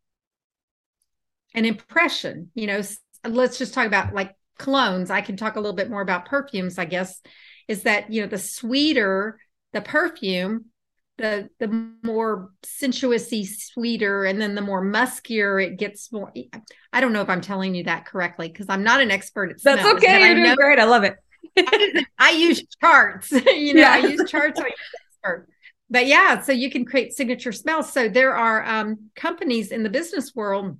an 1.55 1.65
impression. 1.65 2.51
You 2.55 2.67
know, 2.67 2.83
let's 3.27 3.59
just 3.59 3.73
talk 3.73 3.87
about 3.87 4.15
like 4.15 4.35
colognes. 4.59 5.11
I 5.11 5.21
can 5.21 5.37
talk 5.37 5.55
a 5.55 5.61
little 5.61 5.77
bit 5.77 5.91
more 5.91 6.03
about 6.03 6.27
perfumes, 6.27 6.79
I 6.79 6.87
guess, 6.87 7.21
is 7.69 7.83
that, 7.85 8.13
you 8.13 8.23
know, 8.23 8.29
the 8.29 8.39
sweeter 8.39 9.39
the 9.75 9.83
perfume, 9.83 10.67
the 11.19 11.49
the 11.61 11.69
more 12.03 12.51
sensuousy 12.65 13.47
sweeter 13.47 14.25
and 14.25 14.41
then 14.41 14.57
the 14.57 14.61
more 14.61 14.85
muskier 14.85 15.65
it 15.65 15.77
gets 15.77 16.11
more 16.11 16.33
i 16.93 17.01
don't 17.01 17.13
know 17.13 17.21
if 17.21 17.29
i'm 17.29 17.41
telling 17.41 17.73
you 17.73 17.85
that 17.85 18.05
correctly 18.05 18.49
because 18.49 18.67
i'm 18.69 18.83
not 18.83 19.01
an 19.01 19.13
expert 19.13 19.51
at 19.51 19.63
that's 19.63 19.81
smells, 19.81 19.97
okay 19.97 20.27
you're 20.27 20.35
doing 20.35 20.57
great 20.57 20.81
i 20.81 20.85
love 20.85 21.05
it 21.05 21.15
I, 21.57 22.05
I, 22.19 22.31
use 22.33 22.65
charts 22.81 23.31
you 23.47 23.75
know 23.75 23.83
yeah. 23.83 23.93
i 23.93 23.99
use 23.99 24.29
charts 24.29 24.59
I 24.59 24.65
use 24.65 25.47
but 25.89 26.07
yeah 26.07 26.41
so 26.41 26.51
you 26.51 26.69
can 26.69 26.85
create 26.85 27.13
signature 27.13 27.53
smells 27.53 27.93
so 27.93 28.09
there 28.09 28.35
are 28.35 28.65
um, 28.65 29.11
companies 29.15 29.71
in 29.71 29.85
the 29.85 29.91
business 29.91 30.35
world 30.35 30.79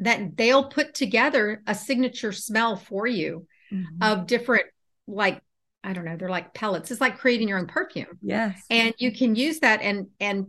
that 0.00 0.36
they'll 0.36 0.64
put 0.64 0.94
together 0.94 1.62
a 1.68 1.76
signature 1.76 2.32
smell 2.32 2.74
for 2.74 3.06
you 3.06 3.46
mm-hmm. 3.72 4.02
of 4.02 4.26
different 4.26 4.64
like 5.06 5.40
I 5.82 5.92
don't 5.92 6.04
know, 6.04 6.16
they're 6.16 6.28
like 6.28 6.54
pellets. 6.54 6.90
It's 6.90 7.00
like 7.00 7.18
creating 7.18 7.48
your 7.48 7.58
own 7.58 7.66
perfume. 7.66 8.18
Yes. 8.22 8.62
And 8.68 8.94
you 8.98 9.12
can 9.12 9.34
use 9.34 9.60
that 9.60 9.80
and 9.80 10.08
and 10.20 10.48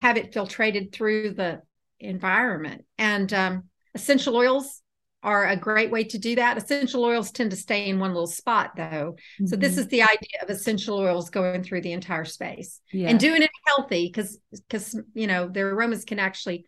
have 0.00 0.16
it 0.16 0.32
filtrated 0.32 0.92
through 0.92 1.32
the 1.32 1.62
environment. 2.00 2.84
And 2.98 3.32
um, 3.32 3.64
essential 3.94 4.36
oils 4.36 4.82
are 5.22 5.46
a 5.46 5.56
great 5.56 5.90
way 5.90 6.04
to 6.04 6.18
do 6.18 6.34
that. 6.36 6.56
Essential 6.56 7.04
oils 7.04 7.30
tend 7.30 7.50
to 7.52 7.56
stay 7.56 7.88
in 7.88 8.00
one 8.00 8.12
little 8.12 8.26
spot 8.26 8.72
though. 8.76 9.14
Mm-hmm. 9.14 9.46
So 9.46 9.56
this 9.56 9.72
mm-hmm. 9.72 9.80
is 9.80 9.88
the 9.88 10.02
idea 10.02 10.42
of 10.42 10.50
essential 10.50 10.98
oils 10.98 11.30
going 11.30 11.62
through 11.62 11.82
the 11.82 11.92
entire 11.92 12.24
space 12.24 12.80
yes. 12.92 13.10
and 13.10 13.20
doing 13.20 13.42
it 13.42 13.50
healthy 13.66 14.06
because 14.06 14.38
because 14.50 14.98
you 15.14 15.26
know 15.26 15.48
their 15.48 15.70
aromas 15.70 16.04
can 16.04 16.18
actually 16.18 16.66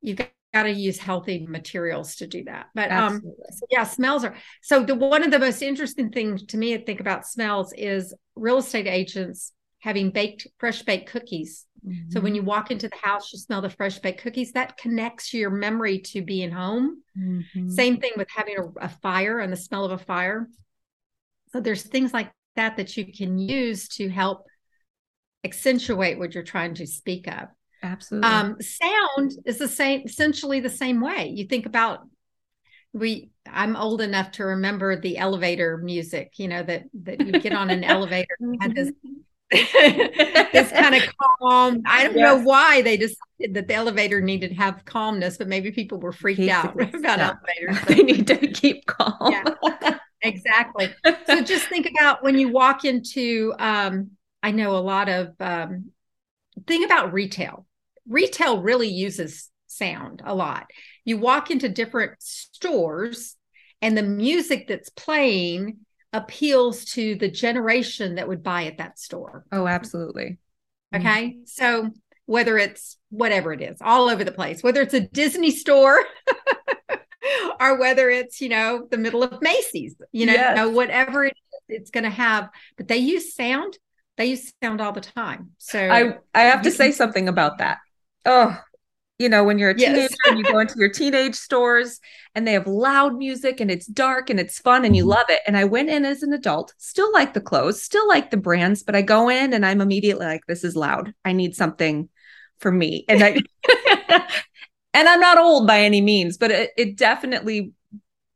you've 0.00 0.20
got 0.54 0.62
to 0.62 0.72
use 0.72 0.98
healthy 0.98 1.46
materials 1.46 2.14
to 2.16 2.26
do 2.26 2.44
that. 2.44 2.68
But 2.74 2.92
um, 2.92 3.20
yeah, 3.70 3.84
smells 3.84 4.24
are 4.24 4.36
so 4.62 4.84
the 4.84 4.94
one 4.94 5.24
of 5.24 5.32
the 5.32 5.38
most 5.40 5.60
interesting 5.60 6.10
things 6.10 6.44
to 6.46 6.56
me 6.56 6.78
to 6.78 6.84
think 6.84 7.00
about 7.00 7.26
smells 7.26 7.74
is 7.76 8.14
real 8.36 8.58
estate 8.58 8.86
agents 8.86 9.52
having 9.80 10.10
baked 10.10 10.46
fresh 10.58 10.82
baked 10.82 11.10
cookies. 11.10 11.66
Mm-hmm. 11.86 12.10
So 12.10 12.20
when 12.20 12.34
you 12.34 12.42
walk 12.42 12.70
into 12.70 12.88
the 12.88 12.96
house, 13.02 13.32
you 13.32 13.38
smell 13.38 13.60
the 13.60 13.68
fresh 13.68 13.98
baked 13.98 14.22
cookies. 14.22 14.52
That 14.52 14.78
connects 14.78 15.34
your 15.34 15.50
memory 15.50 15.98
to 15.98 16.22
being 16.22 16.52
home. 16.52 17.02
Mm-hmm. 17.18 17.68
Same 17.68 17.98
thing 17.98 18.12
with 18.16 18.28
having 18.34 18.56
a, 18.56 18.84
a 18.84 18.88
fire 18.88 19.40
and 19.40 19.52
the 19.52 19.56
smell 19.56 19.84
of 19.84 19.90
a 19.90 19.98
fire. 19.98 20.48
So 21.52 21.60
there's 21.60 21.82
things 21.82 22.14
like 22.14 22.30
that 22.54 22.76
that 22.76 22.96
you 22.96 23.12
can 23.12 23.38
use 23.38 23.88
to 23.88 24.08
help 24.08 24.46
accentuate 25.44 26.18
what 26.18 26.32
you're 26.32 26.44
trying 26.44 26.74
to 26.74 26.86
speak 26.86 27.26
of. 27.26 27.48
Absolutely. 27.84 28.30
Um, 28.30 28.56
sound 28.62 29.32
is 29.44 29.58
the 29.58 29.68
same, 29.68 30.02
essentially 30.06 30.58
the 30.58 30.70
same 30.70 31.02
way. 31.02 31.28
You 31.28 31.44
think 31.44 31.66
about 31.66 32.00
we. 32.94 33.30
I'm 33.46 33.76
old 33.76 34.00
enough 34.00 34.32
to 34.32 34.44
remember 34.44 34.98
the 34.98 35.18
elevator 35.18 35.76
music. 35.76 36.32
You 36.38 36.48
know 36.48 36.62
that 36.62 36.84
that 37.02 37.20
you 37.20 37.32
get 37.40 37.52
on 37.52 37.68
an 37.68 37.84
elevator 37.84 38.36
and 38.40 38.74
this 38.74 38.90
this 39.50 40.72
kind 40.72 40.94
of 40.94 41.02
calm. 41.38 41.82
I 41.84 42.04
don't 42.04 42.16
yes. 42.16 42.24
know 42.24 42.42
why 42.42 42.80
they 42.80 42.96
decided 42.96 43.52
that 43.52 43.68
the 43.68 43.74
elevator 43.74 44.22
needed 44.22 44.48
to 44.48 44.56
have 44.56 44.82
calmness, 44.86 45.36
but 45.36 45.48
maybe 45.48 45.70
people 45.70 46.00
were 46.00 46.12
freaked 46.12 46.48
out 46.48 46.72
about 46.80 47.20
elevators. 47.20 47.84
they 47.86 48.02
need 48.02 48.26
to 48.28 48.38
keep 48.48 48.86
calm. 48.86 49.30
Yeah, 49.30 49.98
exactly. 50.22 50.88
So 51.26 51.42
just 51.42 51.68
think 51.68 51.90
about 51.90 52.22
when 52.22 52.38
you 52.38 52.48
walk 52.48 52.86
into. 52.86 53.52
Um, 53.58 54.12
I 54.42 54.52
know 54.52 54.76
a 54.76 54.78
lot 54.78 55.08
of 55.08 55.34
um, 55.40 55.90
think 56.66 56.84
about 56.84 57.12
retail 57.12 57.66
retail 58.08 58.60
really 58.60 58.88
uses 58.88 59.50
sound 59.66 60.22
a 60.24 60.34
lot. 60.34 60.70
You 61.04 61.18
walk 61.18 61.50
into 61.50 61.68
different 61.68 62.14
stores 62.20 63.36
and 63.82 63.96
the 63.96 64.02
music 64.02 64.68
that's 64.68 64.90
playing 64.90 65.78
appeals 66.12 66.84
to 66.84 67.16
the 67.16 67.28
generation 67.28 68.14
that 68.14 68.28
would 68.28 68.42
buy 68.42 68.64
at 68.64 68.78
that 68.78 68.98
store. 68.98 69.44
Oh, 69.52 69.66
absolutely. 69.66 70.38
Okay. 70.94 71.30
Mm-hmm. 71.30 71.40
So 71.46 71.90
whether 72.26 72.56
it's 72.56 72.96
whatever 73.10 73.52
it 73.52 73.60
is, 73.60 73.78
all 73.80 74.08
over 74.08 74.24
the 74.24 74.32
place, 74.32 74.62
whether 74.62 74.80
it's 74.80 74.94
a 74.94 75.00
Disney 75.00 75.50
store 75.50 75.98
or 77.60 77.78
whether 77.78 78.08
it's, 78.08 78.40
you 78.40 78.48
know, 78.48 78.86
the 78.90 78.96
middle 78.96 79.22
of 79.22 79.42
Macy's, 79.42 79.96
you 80.12 80.26
know, 80.26 80.32
yes. 80.32 80.68
whatever 80.68 81.24
it 81.24 81.34
is, 81.36 81.80
it's 81.80 81.90
going 81.90 82.04
to 82.04 82.10
have, 82.10 82.48
but 82.76 82.88
they 82.88 82.98
use 82.98 83.34
sound. 83.34 83.76
They 84.16 84.26
use 84.26 84.52
sound 84.62 84.80
all 84.80 84.92
the 84.92 85.00
time. 85.00 85.50
So 85.58 85.80
I, 85.80 86.18
I 86.32 86.42
have 86.44 86.62
to 86.62 86.70
say 86.70 86.92
something 86.92 87.28
about 87.28 87.58
that 87.58 87.78
oh, 88.24 88.58
you 89.18 89.28
know, 89.28 89.44
when 89.44 89.58
you're 89.58 89.70
a 89.70 89.74
teenager 89.74 90.00
yes. 90.00 90.16
and 90.26 90.38
you 90.38 90.44
go 90.44 90.58
into 90.58 90.74
your 90.76 90.88
teenage 90.88 91.36
stores 91.36 92.00
and 92.34 92.46
they 92.46 92.52
have 92.52 92.66
loud 92.66 93.16
music 93.16 93.60
and 93.60 93.70
it's 93.70 93.86
dark 93.86 94.28
and 94.28 94.40
it's 94.40 94.58
fun 94.58 94.84
and 94.84 94.96
you 94.96 95.02
mm-hmm. 95.02 95.10
love 95.10 95.26
it. 95.28 95.40
And 95.46 95.56
I 95.56 95.64
went 95.64 95.88
in 95.88 96.04
as 96.04 96.22
an 96.22 96.32
adult, 96.32 96.74
still 96.78 97.12
like 97.12 97.32
the 97.32 97.40
clothes, 97.40 97.80
still 97.80 98.08
like 98.08 98.30
the 98.30 98.36
brands, 98.36 98.82
but 98.82 98.96
I 98.96 99.02
go 99.02 99.28
in 99.28 99.52
and 99.52 99.64
I'm 99.64 99.80
immediately 99.80 100.26
like, 100.26 100.42
this 100.46 100.64
is 100.64 100.74
loud. 100.74 101.14
I 101.24 101.32
need 101.32 101.54
something 101.54 102.08
for 102.58 102.72
me. 102.72 103.04
And 103.08 103.22
I, 103.22 103.38
and 104.94 105.08
I'm 105.08 105.20
not 105.20 105.38
old 105.38 105.68
by 105.68 105.80
any 105.80 106.00
means, 106.00 106.36
but 106.36 106.50
it, 106.50 106.70
it 106.76 106.96
definitely 106.96 107.72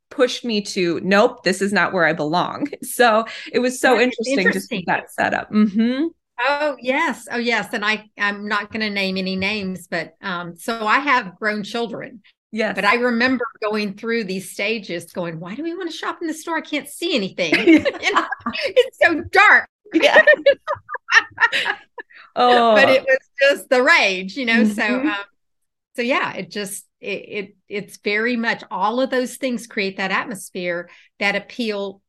pushed 0.09 0.43
me 0.43 0.59
to 0.59 0.99
nope 1.03 1.43
this 1.43 1.61
is 1.61 1.71
not 1.71 1.93
where 1.93 2.03
i 2.03 2.13
belong 2.13 2.67
so 2.81 3.25
it 3.53 3.59
was 3.59 3.79
so 3.79 3.99
interesting, 3.99 4.39
interesting, 4.39 4.53
to 4.53 4.59
see 4.59 4.83
that 4.87 5.11
setup 5.11 5.51
mm-hmm. 5.51 6.07
Oh 6.41 6.77
yes, 6.79 7.27
oh 7.31 7.37
yes, 7.37 7.73
and 7.73 7.83
I 7.83 8.09
I'm 8.17 8.47
not 8.47 8.71
going 8.71 8.81
to 8.81 8.89
name 8.89 9.17
any 9.17 9.35
names, 9.35 9.87
but 9.87 10.13
um, 10.21 10.55
so 10.55 10.87
I 10.87 10.99
have 10.99 11.35
grown 11.37 11.63
children. 11.63 12.21
Yes, 12.51 12.75
but 12.75 12.85
I 12.85 12.95
remember 12.95 13.45
going 13.61 13.95
through 13.95 14.23
these 14.23 14.51
stages, 14.51 15.11
going, 15.11 15.39
"Why 15.39 15.55
do 15.55 15.63
we 15.63 15.75
want 15.75 15.91
to 15.91 15.95
shop 15.95 16.19
in 16.21 16.27
the 16.27 16.33
store? 16.33 16.57
I 16.57 16.61
can't 16.61 16.87
see 16.87 17.13
anything. 17.15 17.51
it's 17.55 18.97
so 19.01 19.21
dark." 19.31 19.67
Yeah. 19.93 20.23
oh, 22.35 22.73
but 22.73 22.89
it 22.89 23.03
was 23.03 23.17
just 23.41 23.69
the 23.69 23.83
rage, 23.83 24.37
you 24.37 24.45
know. 24.45 24.63
Mm-hmm. 24.63 24.71
So, 24.71 25.01
um, 25.01 25.25
so 25.97 26.01
yeah, 26.01 26.33
it 26.35 26.49
just 26.49 26.85
it, 27.01 27.07
it 27.07 27.55
it's 27.67 27.97
very 27.97 28.37
much 28.37 28.63
all 28.71 29.01
of 29.01 29.09
those 29.09 29.35
things 29.35 29.67
create 29.67 29.97
that 29.97 30.11
atmosphere 30.11 30.89
that 31.19 31.35
appeal 31.35 32.01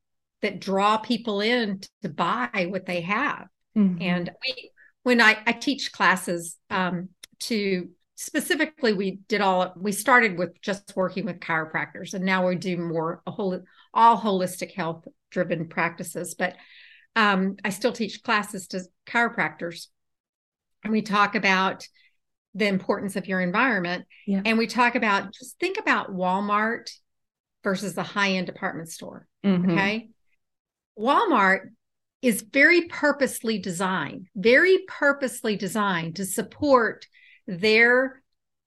that 0.43 0.61
draw 0.61 0.99
people 0.99 1.41
in 1.41 1.81
to 2.03 2.09
buy 2.09 2.69
what 2.71 2.87
they 2.87 3.01
have 3.01 3.49
Mm-hmm. 3.77 4.03
And 4.03 4.31
we, 4.47 4.71
when 5.03 5.21
I, 5.21 5.39
I 5.47 5.53
teach 5.53 5.93
classes 5.93 6.57
um, 6.71 7.11
to 7.41 7.89
specifically, 8.17 8.93
we 8.93 9.21
did 9.29 9.41
all, 9.41 9.73
we 9.77 9.93
started 9.93 10.39
with 10.39 10.61
just 10.61 10.93
working 10.97 11.25
with 11.25 11.41
chiropractors 11.41 12.15
and 12.15 12.25
now 12.25 12.47
we 12.47 12.57
do 12.57 12.77
more 12.77 13.23
a 13.27 13.31
whole, 13.31 13.61
all 13.95 14.19
holistic 14.19 14.75
health 14.75 15.07
driven 15.31 15.69
practices. 15.69 16.35
But 16.35 16.57
um, 17.17 17.57
I 17.65 17.71
still 17.71 17.93
teach 17.93 18.23
classes 18.23 18.69
to 18.69 18.83
chiropractors 19.07 19.87
and 20.85 20.93
we 20.93 21.03
talk 21.03 21.35
about 21.35 21.87
the 22.55 22.67
importance 22.67 23.17
of 23.17 23.27
your 23.27 23.41
environment. 23.41 24.07
Yeah. 24.27 24.43
And 24.45 24.59
we 24.59 24.67
talk 24.67 24.95
about 24.95 25.33
just 25.33 25.59
think 25.59 25.79
about 25.79 26.11
Walmart 26.11 26.91
versus 27.63 27.95
the 27.95 28.03
high 28.03 28.33
end 28.33 28.47
department 28.47 28.89
store. 28.89 29.27
Mm-hmm. 29.45 29.71
Okay. 29.71 30.09
Walmart 30.99 31.71
is 32.23 32.43
very 32.43 32.83
purposely 32.83 33.59
designed, 33.59 34.29
very 34.37 34.79
purposely 34.87 35.57
designed 35.57 36.17
to 36.17 36.27
support 36.27 37.07
their 37.47 38.23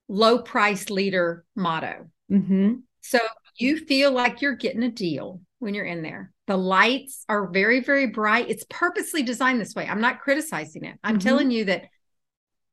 low 0.07 0.39
price 0.39 0.89
leader 0.89 1.45
motto. 1.55 2.09
Mm-hmm. 2.31 2.75
So 3.01 3.19
you 3.57 3.77
feel 3.85 4.11
like 4.11 4.41
you're 4.41 4.55
getting 4.55 4.83
a 4.83 4.91
deal 4.91 5.41
when 5.59 5.73
you're 5.73 5.85
in 5.85 6.01
there. 6.01 6.31
The 6.47 6.57
lights 6.57 7.25
are 7.29 7.47
very, 7.47 7.79
very 7.81 8.07
bright. 8.07 8.49
It's 8.49 8.65
purposely 8.69 9.23
designed 9.23 9.61
this 9.61 9.75
way. 9.75 9.87
I'm 9.87 10.01
not 10.01 10.19
criticizing 10.19 10.83
it. 10.83 10.97
I'm 11.03 11.17
mm-hmm. 11.17 11.27
telling 11.27 11.51
you 11.51 11.65
that 11.65 11.85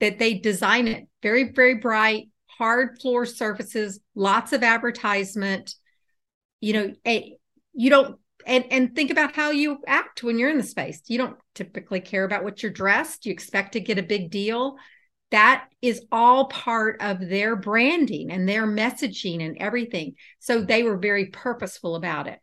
that 0.01 0.19
they 0.19 0.35
design 0.35 0.88
it 0.88 1.07
very, 1.23 1.53
very 1.53 1.75
bright, 1.75 2.31
hard 2.47 2.99
floor 3.01 3.27
surfaces, 3.27 4.01
lots 4.14 4.55
of 4.55 4.62
advertisement. 4.62 5.75
You 6.61 6.73
know, 6.73 6.93
a, 7.07 7.37
you 7.75 7.90
don't 7.90 8.19
and 8.46 8.64
and 8.70 8.94
think 8.94 9.11
about 9.11 9.35
how 9.35 9.50
you 9.50 9.79
act 9.87 10.22
when 10.22 10.38
you're 10.38 10.50
in 10.50 10.59
the 10.59 10.62
space. 10.62 11.03
You 11.07 11.18
don't 11.18 11.37
typically 11.55 12.00
care 12.00 12.24
about 12.24 12.44
what 12.44 12.62
you're 12.62 12.72
dressed. 12.72 13.26
You 13.26 13.33
expect 13.33 13.72
to 13.72 13.81
get 13.81 13.98
a 13.98 14.03
big 14.03 14.31
deal. 14.31 14.76
That 15.31 15.68
is 15.81 16.05
all 16.11 16.48
part 16.48 17.00
of 17.00 17.20
their 17.20 17.55
branding 17.55 18.31
and 18.31 18.48
their 18.48 18.66
messaging 18.66 19.44
and 19.44 19.57
everything. 19.59 20.14
So 20.40 20.61
they 20.61 20.83
were 20.83 20.96
very 20.96 21.26
purposeful 21.26 21.94
about 21.94 22.26
it. 22.26 22.40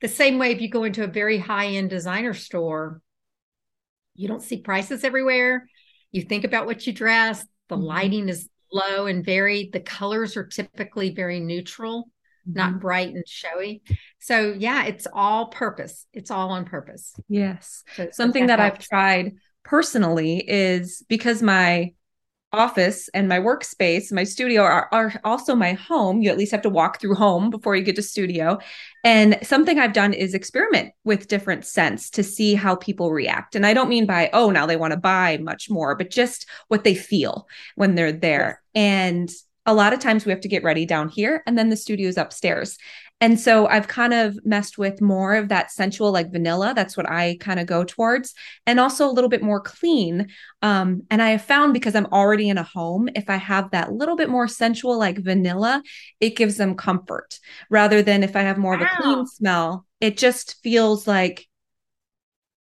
The 0.00 0.08
same 0.08 0.38
way 0.38 0.50
if 0.52 0.60
you 0.60 0.68
go 0.68 0.84
into 0.84 1.04
a 1.04 1.08
very 1.08 1.38
high-end 1.38 1.88
designer 1.88 2.34
store, 2.34 3.00
you 4.14 4.28
don't 4.28 4.42
see 4.42 4.58
prices 4.58 5.04
everywhere. 5.04 5.68
You 6.10 6.22
think 6.22 6.44
about 6.44 6.66
what 6.66 6.86
you 6.86 6.92
dress. 6.92 7.46
The 7.68 7.76
mm-hmm. 7.76 7.84
lighting 7.84 8.28
is 8.28 8.48
low 8.72 9.06
and 9.06 9.24
varied 9.24 9.72
the 9.72 9.80
colors 9.80 10.36
are 10.36 10.46
typically 10.46 11.14
very 11.14 11.40
neutral 11.40 12.10
mm-hmm. 12.48 12.58
not 12.58 12.80
bright 12.80 13.14
and 13.14 13.26
showy. 13.26 13.82
So 14.18 14.54
yeah, 14.56 14.86
it's 14.86 15.06
all 15.12 15.46
purpose. 15.46 16.06
It's 16.12 16.30
all 16.30 16.50
on 16.50 16.64
purpose. 16.64 17.14
Yes. 17.28 17.84
So, 17.96 18.08
Something 18.12 18.46
that, 18.46 18.56
that 18.56 18.72
I've 18.72 18.78
tried 18.78 19.36
personally 19.64 20.44
is 20.48 21.02
because 21.08 21.42
my 21.42 21.92
office 22.52 23.08
and 23.12 23.28
my 23.28 23.38
workspace, 23.38 24.12
my 24.12 24.24
studio 24.24 24.62
are, 24.62 24.88
are 24.92 25.12
also 25.24 25.54
my 25.54 25.72
home. 25.72 26.22
You 26.22 26.30
at 26.30 26.38
least 26.38 26.52
have 26.52 26.62
to 26.62 26.70
walk 26.70 27.00
through 27.00 27.14
home 27.14 27.50
before 27.50 27.76
you 27.76 27.82
get 27.82 27.96
to 27.96 28.02
studio. 28.02 28.58
And 29.04 29.38
something 29.42 29.78
I've 29.78 29.92
done 29.92 30.12
is 30.12 30.34
experiment 30.34 30.92
with 31.04 31.28
different 31.28 31.66
scents 31.66 32.10
to 32.10 32.22
see 32.22 32.54
how 32.54 32.76
people 32.76 33.12
react. 33.12 33.54
And 33.54 33.66
I 33.66 33.74
don't 33.74 33.90
mean 33.90 34.06
by, 34.06 34.30
oh, 34.32 34.50
now 34.50 34.66
they 34.66 34.76
want 34.76 34.92
to 34.92 34.98
buy 34.98 35.38
much 35.38 35.68
more, 35.68 35.94
but 35.94 36.10
just 36.10 36.46
what 36.68 36.84
they 36.84 36.94
feel 36.94 37.46
when 37.74 37.94
they're 37.94 38.12
there. 38.12 38.62
Yes. 38.74 38.82
And 38.82 39.30
a 39.66 39.74
lot 39.74 39.92
of 39.92 39.98
times 39.98 40.24
we 40.24 40.30
have 40.30 40.40
to 40.40 40.48
get 40.48 40.62
ready 40.62 40.86
down 40.86 41.08
here 41.08 41.42
and 41.46 41.58
then 41.58 41.68
the 41.68 41.76
studio 41.76 42.08
is 42.08 42.16
upstairs. 42.16 42.78
And 43.20 43.40
so 43.40 43.66
I've 43.66 43.88
kind 43.88 44.12
of 44.12 44.38
messed 44.44 44.76
with 44.76 45.00
more 45.00 45.36
of 45.36 45.48
that 45.48 45.70
sensual, 45.70 46.12
like 46.12 46.30
vanilla. 46.30 46.74
That's 46.76 46.96
what 46.96 47.08
I 47.08 47.38
kind 47.40 47.58
of 47.58 47.66
go 47.66 47.82
towards, 47.82 48.34
and 48.66 48.78
also 48.78 49.08
a 49.08 49.12
little 49.12 49.30
bit 49.30 49.42
more 49.42 49.60
clean. 49.60 50.28
Um, 50.60 51.02
and 51.10 51.22
I 51.22 51.30
have 51.30 51.42
found 51.42 51.72
because 51.72 51.94
I'm 51.94 52.06
already 52.06 52.50
in 52.50 52.58
a 52.58 52.62
home, 52.62 53.08
if 53.14 53.30
I 53.30 53.36
have 53.36 53.70
that 53.70 53.92
little 53.92 54.16
bit 54.16 54.28
more 54.28 54.46
sensual, 54.46 54.98
like 54.98 55.18
vanilla, 55.18 55.82
it 56.20 56.36
gives 56.36 56.58
them 56.58 56.74
comfort 56.74 57.38
rather 57.70 58.02
than 58.02 58.22
if 58.22 58.36
I 58.36 58.42
have 58.42 58.58
more 58.58 58.76
wow. 58.76 58.84
of 58.84 58.86
a 58.86 59.02
clean 59.02 59.26
smell, 59.26 59.86
it 60.00 60.18
just 60.18 60.62
feels 60.62 61.06
like 61.06 61.46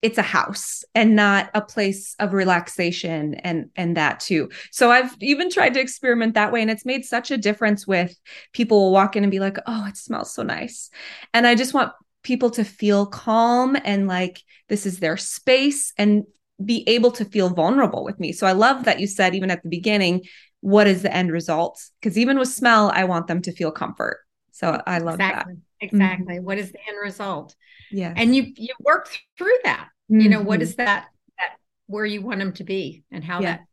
it's 0.02 0.18
a 0.18 0.24
house 0.24 0.84
and 0.94 1.16
not 1.16 1.50
a 1.54 1.62
place 1.62 2.16
of 2.20 2.34
relaxation 2.34 3.34
and 3.36 3.70
and 3.76 3.98
that 3.98 4.20
too. 4.20 4.50
So 4.72 4.92
i've 4.92 5.16
even 5.22 5.50
tried 5.50 5.74
to 5.74 5.80
experiment 5.80 6.36
that 6.36 6.52
way 6.52 6.62
and 6.62 6.70
it's 6.70 6.86
made 6.86 7.06
such 7.06 7.32
a 7.32 7.38
difference 7.38 7.88
with 7.88 8.16
people 8.54 8.80
will 8.80 8.92
walk 8.92 9.16
in 9.16 9.24
and 9.24 9.32
be 9.32 9.40
like 9.40 9.58
oh 9.66 9.86
it 9.88 9.98
smells 9.98 10.34
so 10.34 10.44
nice. 10.44 10.90
And 11.34 11.48
i 11.48 11.56
just 11.56 11.74
want 11.74 11.92
people 12.24 12.50
to 12.52 12.64
feel 12.64 13.06
calm 13.06 13.78
and 13.84 14.08
like 14.08 14.42
this 14.70 14.86
is 14.86 15.00
their 15.00 15.18
space 15.18 15.94
and 15.98 16.24
be 16.64 16.88
able 16.88 17.12
to 17.12 17.26
feel 17.26 17.50
vulnerable 17.50 18.04
with 18.04 18.20
me. 18.20 18.32
So 18.32 18.46
i 18.48 18.52
love 18.52 18.86
that 18.86 19.00
you 19.00 19.08
said 19.08 19.34
even 19.34 19.52
at 19.52 19.64
the 19.64 19.70
beginning 19.70 20.24
what 20.62 20.88
is 20.88 21.04
the 21.04 21.16
end 21.16 21.32
result? 21.32 21.80
Because 22.00 22.18
even 22.18 22.38
with 22.38 22.50
smell 22.50 22.92
i 22.94 23.06
want 23.06 23.28
them 23.28 23.42
to 23.44 23.52
feel 23.52 23.72
comfort. 23.72 24.20
So 24.52 24.82
i 24.86 25.00
love 25.00 25.16
exactly. 25.16 25.54
that 25.56 25.62
exactly 25.82 26.36
mm-hmm. 26.36 26.46
what 26.46 26.58
is 26.58 26.72
the 26.72 26.80
end 26.88 26.98
result 27.02 27.56
yeah 27.92 28.14
and 28.16 28.36
you 28.36 28.52
you 28.56 28.74
work 28.80 29.10
through 29.38 29.58
that 29.64 29.90
mm-hmm. 30.12 30.22
you 30.22 30.30
know 30.30 30.42
what 30.42 30.60
mm-hmm. 30.60 30.84
that 30.84 31.08
that 31.38 31.56
where 31.88 32.06
you 32.06 32.22
want 32.22 32.40
them 32.40 32.54
to 32.54 32.64
be 32.64 33.04
and 33.12 33.24
how 33.24 33.40
yeah. 33.40 33.58
that 33.58 33.66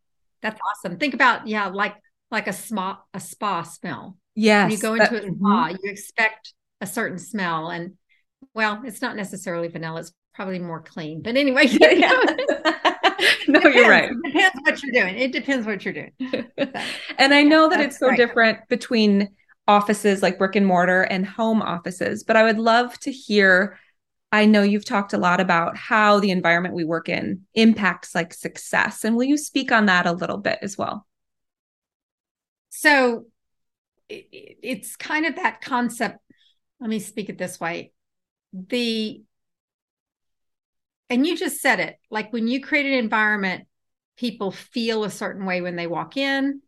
that's 0.42 0.60
awesome 0.70 0.98
think 0.98 1.14
about 1.14 1.46
yeah 1.46 1.68
like 1.68 1.94
like 2.30 2.48
a 2.48 2.52
spa 2.52 3.00
a 3.14 3.20
spa 3.20 3.62
smell 3.62 4.16
yes 4.34 4.64
when 4.64 4.72
you 4.72 4.78
go 4.78 4.94
into 4.94 5.10
that, 5.10 5.24
a 5.24 5.34
spa 5.34 5.68
mm-hmm. 5.68 5.76
you 5.82 5.90
expect 5.90 6.54
a 6.80 6.86
certain 6.86 7.18
smell 7.18 7.68
and 7.68 7.92
well 8.54 8.82
it's 8.84 9.00
not 9.00 9.16
necessarily 9.16 9.68
vanilla 9.68 10.00
it's 10.00 10.12
probably 10.34 10.58
more 10.58 10.80
clean 10.80 11.22
but 11.22 11.36
anyway 11.36 11.66
yeah. 11.66 12.10
no 13.48 13.60
you're 13.68 13.88
right 13.88 14.10
it 14.24 14.32
depends 14.32 14.60
what 14.64 14.82
you're 14.82 14.92
doing 14.92 15.16
it 15.16 15.32
depends 15.32 15.66
what 15.66 15.84
you're 15.84 15.94
doing 15.94 16.12
so, 16.58 16.72
and 17.18 17.34
i 17.34 17.42
know 17.42 17.68
that 17.68 17.80
it's 17.80 17.98
so 17.98 18.08
right. 18.08 18.16
different 18.16 18.58
between 18.68 19.28
offices 19.68 20.22
like 20.22 20.38
brick 20.38 20.56
and 20.56 20.66
mortar 20.66 21.02
and 21.02 21.26
home 21.26 21.62
offices 21.62 22.24
but 22.24 22.36
i 22.36 22.42
would 22.42 22.58
love 22.58 22.98
to 22.98 23.12
hear 23.12 23.78
I 24.34 24.46
know 24.46 24.62
you've 24.62 24.86
talked 24.86 25.12
a 25.12 25.18
lot 25.18 25.40
about 25.40 25.76
how 25.76 26.18
the 26.18 26.30
environment 26.30 26.74
we 26.74 26.84
work 26.84 27.10
in 27.10 27.42
impacts 27.54 28.14
like 28.14 28.32
success. 28.32 29.04
And 29.04 29.14
will 29.14 29.24
you 29.24 29.36
speak 29.36 29.70
on 29.70 29.86
that 29.86 30.06
a 30.06 30.12
little 30.12 30.38
bit 30.38 30.58
as 30.62 30.78
well? 30.78 31.06
So 32.70 33.26
it's 34.08 34.96
kind 34.96 35.26
of 35.26 35.36
that 35.36 35.60
concept. 35.60 36.18
Let 36.80 36.88
me 36.88 36.98
speak 36.98 37.28
it 37.28 37.36
this 37.36 37.60
way. 37.60 37.92
The 38.54 39.22
and 41.10 41.26
you 41.26 41.36
just 41.36 41.60
said 41.60 41.78
it 41.78 41.96
like 42.10 42.32
when 42.32 42.48
you 42.48 42.62
create 42.62 42.86
an 42.86 42.92
environment, 42.92 43.66
people 44.16 44.50
feel 44.50 45.04
a 45.04 45.10
certain 45.10 45.44
way 45.44 45.60
when 45.60 45.76
they 45.76 45.86
walk 45.86 46.16
in. 46.16 46.62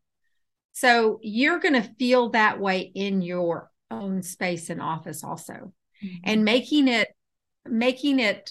So 0.75 1.21
you're 1.23 1.61
going 1.61 1.81
to 1.81 1.95
feel 1.99 2.31
that 2.31 2.61
way 2.61 2.81
in 2.81 3.23
your 3.23 3.71
own 3.91 4.23
space 4.23 4.71
and 4.71 4.83
office 4.83 5.25
also. 5.25 5.73
Mm-hmm. 6.05 6.17
And 6.25 6.45
making 6.45 6.89
it 6.89 7.09
making 7.67 8.19
it 8.21 8.51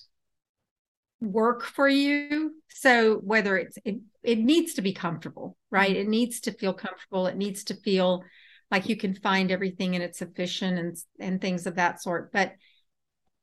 work 1.22 1.64
for 1.64 1.88
you 1.88 2.52
so 2.68 3.16
whether 3.18 3.58
it's 3.58 3.78
it, 3.86 3.98
it 4.24 4.40
needs 4.40 4.74
to 4.74 4.82
be 4.82 4.92
comfortable 4.92 5.56
right 5.72 5.92
mm-hmm. 5.92 6.02
it 6.02 6.08
needs 6.10 6.42
to 6.42 6.52
feel 6.52 6.74
comfortable 6.74 7.28
it 7.28 7.38
needs 7.38 7.64
to 7.64 7.76
feel 7.76 8.24
like 8.70 8.90
you 8.90 8.98
can 8.98 9.14
find 9.16 9.52
everything 9.52 9.96
and 9.96 10.04
it's 10.04 10.22
efficient 10.22 10.78
and 10.78 10.98
and 11.20 11.40
things 11.40 11.66
of 11.66 11.76
that 11.76 12.02
sort 12.02 12.32
but 12.34 12.54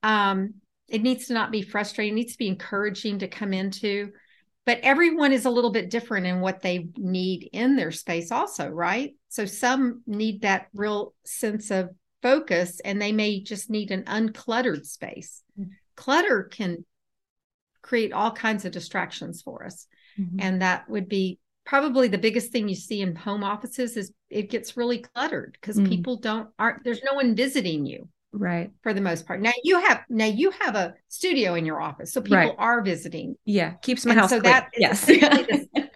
um 0.03 0.55
it 0.89 1.03
needs 1.03 1.27
to 1.27 1.33
not 1.33 1.51
be 1.51 1.63
frustrating 1.63 2.13
it 2.13 2.17
needs 2.17 2.33
to 2.33 2.39
be 2.39 2.49
encouraging 2.49 3.21
to 3.21 3.29
come 3.29 3.55
into 3.55 4.11
but 4.71 4.81
everyone 4.85 5.33
is 5.33 5.47
a 5.47 5.51
little 5.51 5.71
bit 5.71 5.91
different 5.91 6.27
in 6.27 6.41
what 6.41 6.61
they 6.61 6.89
need 6.97 7.49
in 7.53 7.77
their 7.77 7.91
space 7.91 8.31
also 8.31 8.69
right 8.69 9.15
so 9.29 9.45
some 9.45 10.03
need 10.07 10.43
that 10.43 10.69
real 10.73 11.15
sense 11.25 11.71
of 11.71 11.91
focus 12.23 12.81
and 12.81 13.01
they 13.01 13.13
may 13.13 13.41
just 13.41 13.71
need 13.71 13.91
an 13.91 14.05
uncluttered 14.05 14.87
space. 14.87 15.43
Mm-hmm. 15.59 15.71
Clutter 15.97 16.45
can 16.45 16.85
create 17.83 18.13
all 18.13 18.31
kinds 18.31 18.65
of 18.65 18.73
distractions 18.73 19.43
for 19.43 19.65
us. 19.65 19.87
Mm-hmm. 20.19 20.39
And 20.41 20.63
that 20.63 20.89
would 20.89 21.09
be 21.09 21.39
probably 21.65 22.09
the 22.09 22.19
biggest 22.19 22.53
thing 22.53 22.69
you 22.69 22.75
see 22.75 23.01
in 23.01 23.15
home 23.15 23.45
offices 23.45 23.97
is 23.97 24.13
it 24.29 24.51
gets 24.51 24.77
really 24.77 24.99
cluttered 24.99 25.57
because 25.61 25.77
mm-hmm. 25.77 25.89
people 25.89 26.17
don't 26.17 26.49
aren't 26.59 26.83
there's 26.85 27.03
no 27.05 27.15
one 27.15 27.37
visiting 27.37 27.87
you 27.87 28.09
right 28.33 28.71
for 28.83 28.95
the 28.95 29.01
most 29.01 29.27
part 29.27 29.41
now 29.41 29.53
you 29.65 29.81
have 29.81 30.03
now 30.09 30.25
you 30.25 30.51
have 30.53 30.77
a 30.77 30.95
studio 31.09 31.55
in 31.55 31.65
your 31.65 31.81
office 31.81 32.13
so 32.13 32.21
people 32.21 32.37
right. 32.37 32.55
are 32.59 32.81
visiting 32.81 33.35
yeah 33.45 33.73
keeps 33.83 34.05
my 34.07 34.13
and 34.13 34.21
house 34.21 34.31
so 34.31 34.41
clean. 34.41 34.53
that 34.53 34.69
yes 34.77 35.05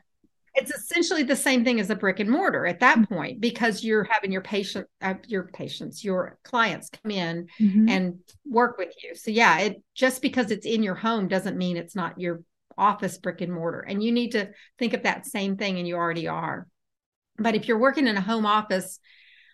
it's 0.54 0.72
essentially 0.72 1.22
the 1.22 1.36
same 1.36 1.64
thing 1.64 1.80
as 1.80 1.90
a 1.90 1.96
brick 1.96 2.20
and 2.20 2.30
mortar 2.30 2.66
at 2.66 2.80
that 2.80 2.98
mm-hmm. 2.98 3.14
point 3.14 3.40
because 3.40 3.84
you're 3.84 4.04
having 4.04 4.32
your 4.32 4.40
patient 4.40 4.86
uh, 5.02 5.14
your 5.26 5.44
patients 5.44 6.04
your 6.04 6.38
clients 6.44 6.90
come 6.90 7.10
in 7.10 7.46
mm-hmm. 7.60 7.88
and 7.88 8.18
work 8.44 8.78
with 8.78 8.92
you 9.02 9.14
so 9.14 9.30
yeah 9.30 9.58
it 9.58 9.82
just 9.94 10.22
because 10.22 10.50
it's 10.50 10.66
in 10.66 10.82
your 10.82 10.94
home 10.94 11.28
doesn't 11.28 11.58
mean 11.58 11.76
it's 11.76 11.96
not 11.96 12.18
your 12.20 12.42
office 12.76 13.18
brick 13.18 13.40
and 13.40 13.52
mortar 13.52 13.80
and 13.80 14.02
you 14.02 14.10
need 14.10 14.32
to 14.32 14.48
think 14.78 14.92
of 14.92 15.04
that 15.04 15.26
same 15.26 15.56
thing 15.56 15.78
and 15.78 15.86
you 15.86 15.94
already 15.94 16.26
are 16.26 16.66
but 17.38 17.54
if 17.54 17.68
you're 17.68 17.78
working 17.78 18.08
in 18.08 18.16
a 18.16 18.20
home 18.20 18.46
office 18.46 18.98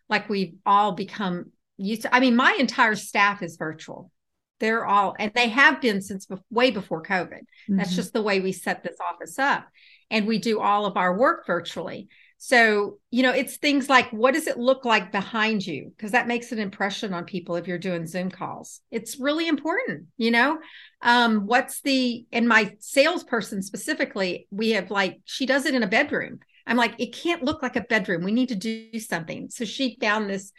like 0.08 0.28
we've 0.28 0.54
all 0.64 0.92
become 0.92 1.46
used 1.80 2.02
to 2.02 2.14
i 2.14 2.20
mean 2.20 2.36
my 2.36 2.56
entire 2.58 2.94
staff 2.94 3.42
is 3.42 3.56
virtual. 3.56 4.10
They're 4.58 4.84
all 4.84 5.16
and 5.18 5.32
they 5.34 5.48
have 5.48 5.80
been 5.80 6.02
since 6.02 6.26
be- 6.26 6.36
way 6.50 6.70
before 6.70 7.02
covid. 7.02 7.40
Mm-hmm. 7.40 7.76
that's 7.76 7.96
just 7.96 8.12
the 8.12 8.22
way 8.22 8.40
we 8.40 8.52
set 8.52 8.82
this 8.82 8.98
office 9.00 9.38
up 9.38 9.66
and 10.10 10.26
we 10.26 10.38
do 10.38 10.60
all 10.60 10.86
of 10.86 10.96
our 10.96 11.16
work 11.16 11.46
virtually. 11.46 12.08
So 12.36 12.98
you 13.10 13.22
know 13.22 13.32
it's 13.32 13.56
things 13.56 13.88
like 13.88 14.10
what 14.10 14.34
does 14.34 14.46
it 14.46 14.58
look 14.58 14.84
like 14.84 15.12
behind 15.12 15.66
you? 15.66 15.92
Because 15.96 16.12
that 16.12 16.28
makes 16.28 16.52
an 16.52 16.58
impression 16.58 17.14
on 17.14 17.24
people 17.24 17.56
if 17.56 17.66
you're 17.66 17.78
doing 17.78 18.06
zoom 18.06 18.30
calls. 18.30 18.80
It's 18.90 19.18
really 19.18 19.48
important 19.48 20.08
you 20.18 20.30
know? 20.30 20.58
Um 21.00 21.46
what's 21.46 21.80
the 21.80 22.26
and 22.30 22.46
my 22.46 22.76
salesperson 22.80 23.62
specifically 23.62 24.46
we 24.50 24.70
have 24.70 24.90
like 24.90 25.20
she 25.24 25.46
does 25.46 25.64
it 25.64 25.74
in 25.74 25.82
a 25.82 25.88
bedroom. 25.88 26.40
I'm 26.66 26.76
like 26.76 26.94
it 26.98 27.14
can't 27.14 27.42
look 27.42 27.62
like 27.62 27.76
a 27.76 27.80
bedroom. 27.80 28.24
We 28.24 28.32
need 28.32 28.50
to 28.50 28.54
do 28.54 28.98
something. 29.00 29.48
So 29.48 29.64
she 29.64 29.96
found 30.00 30.28
this 30.28 30.52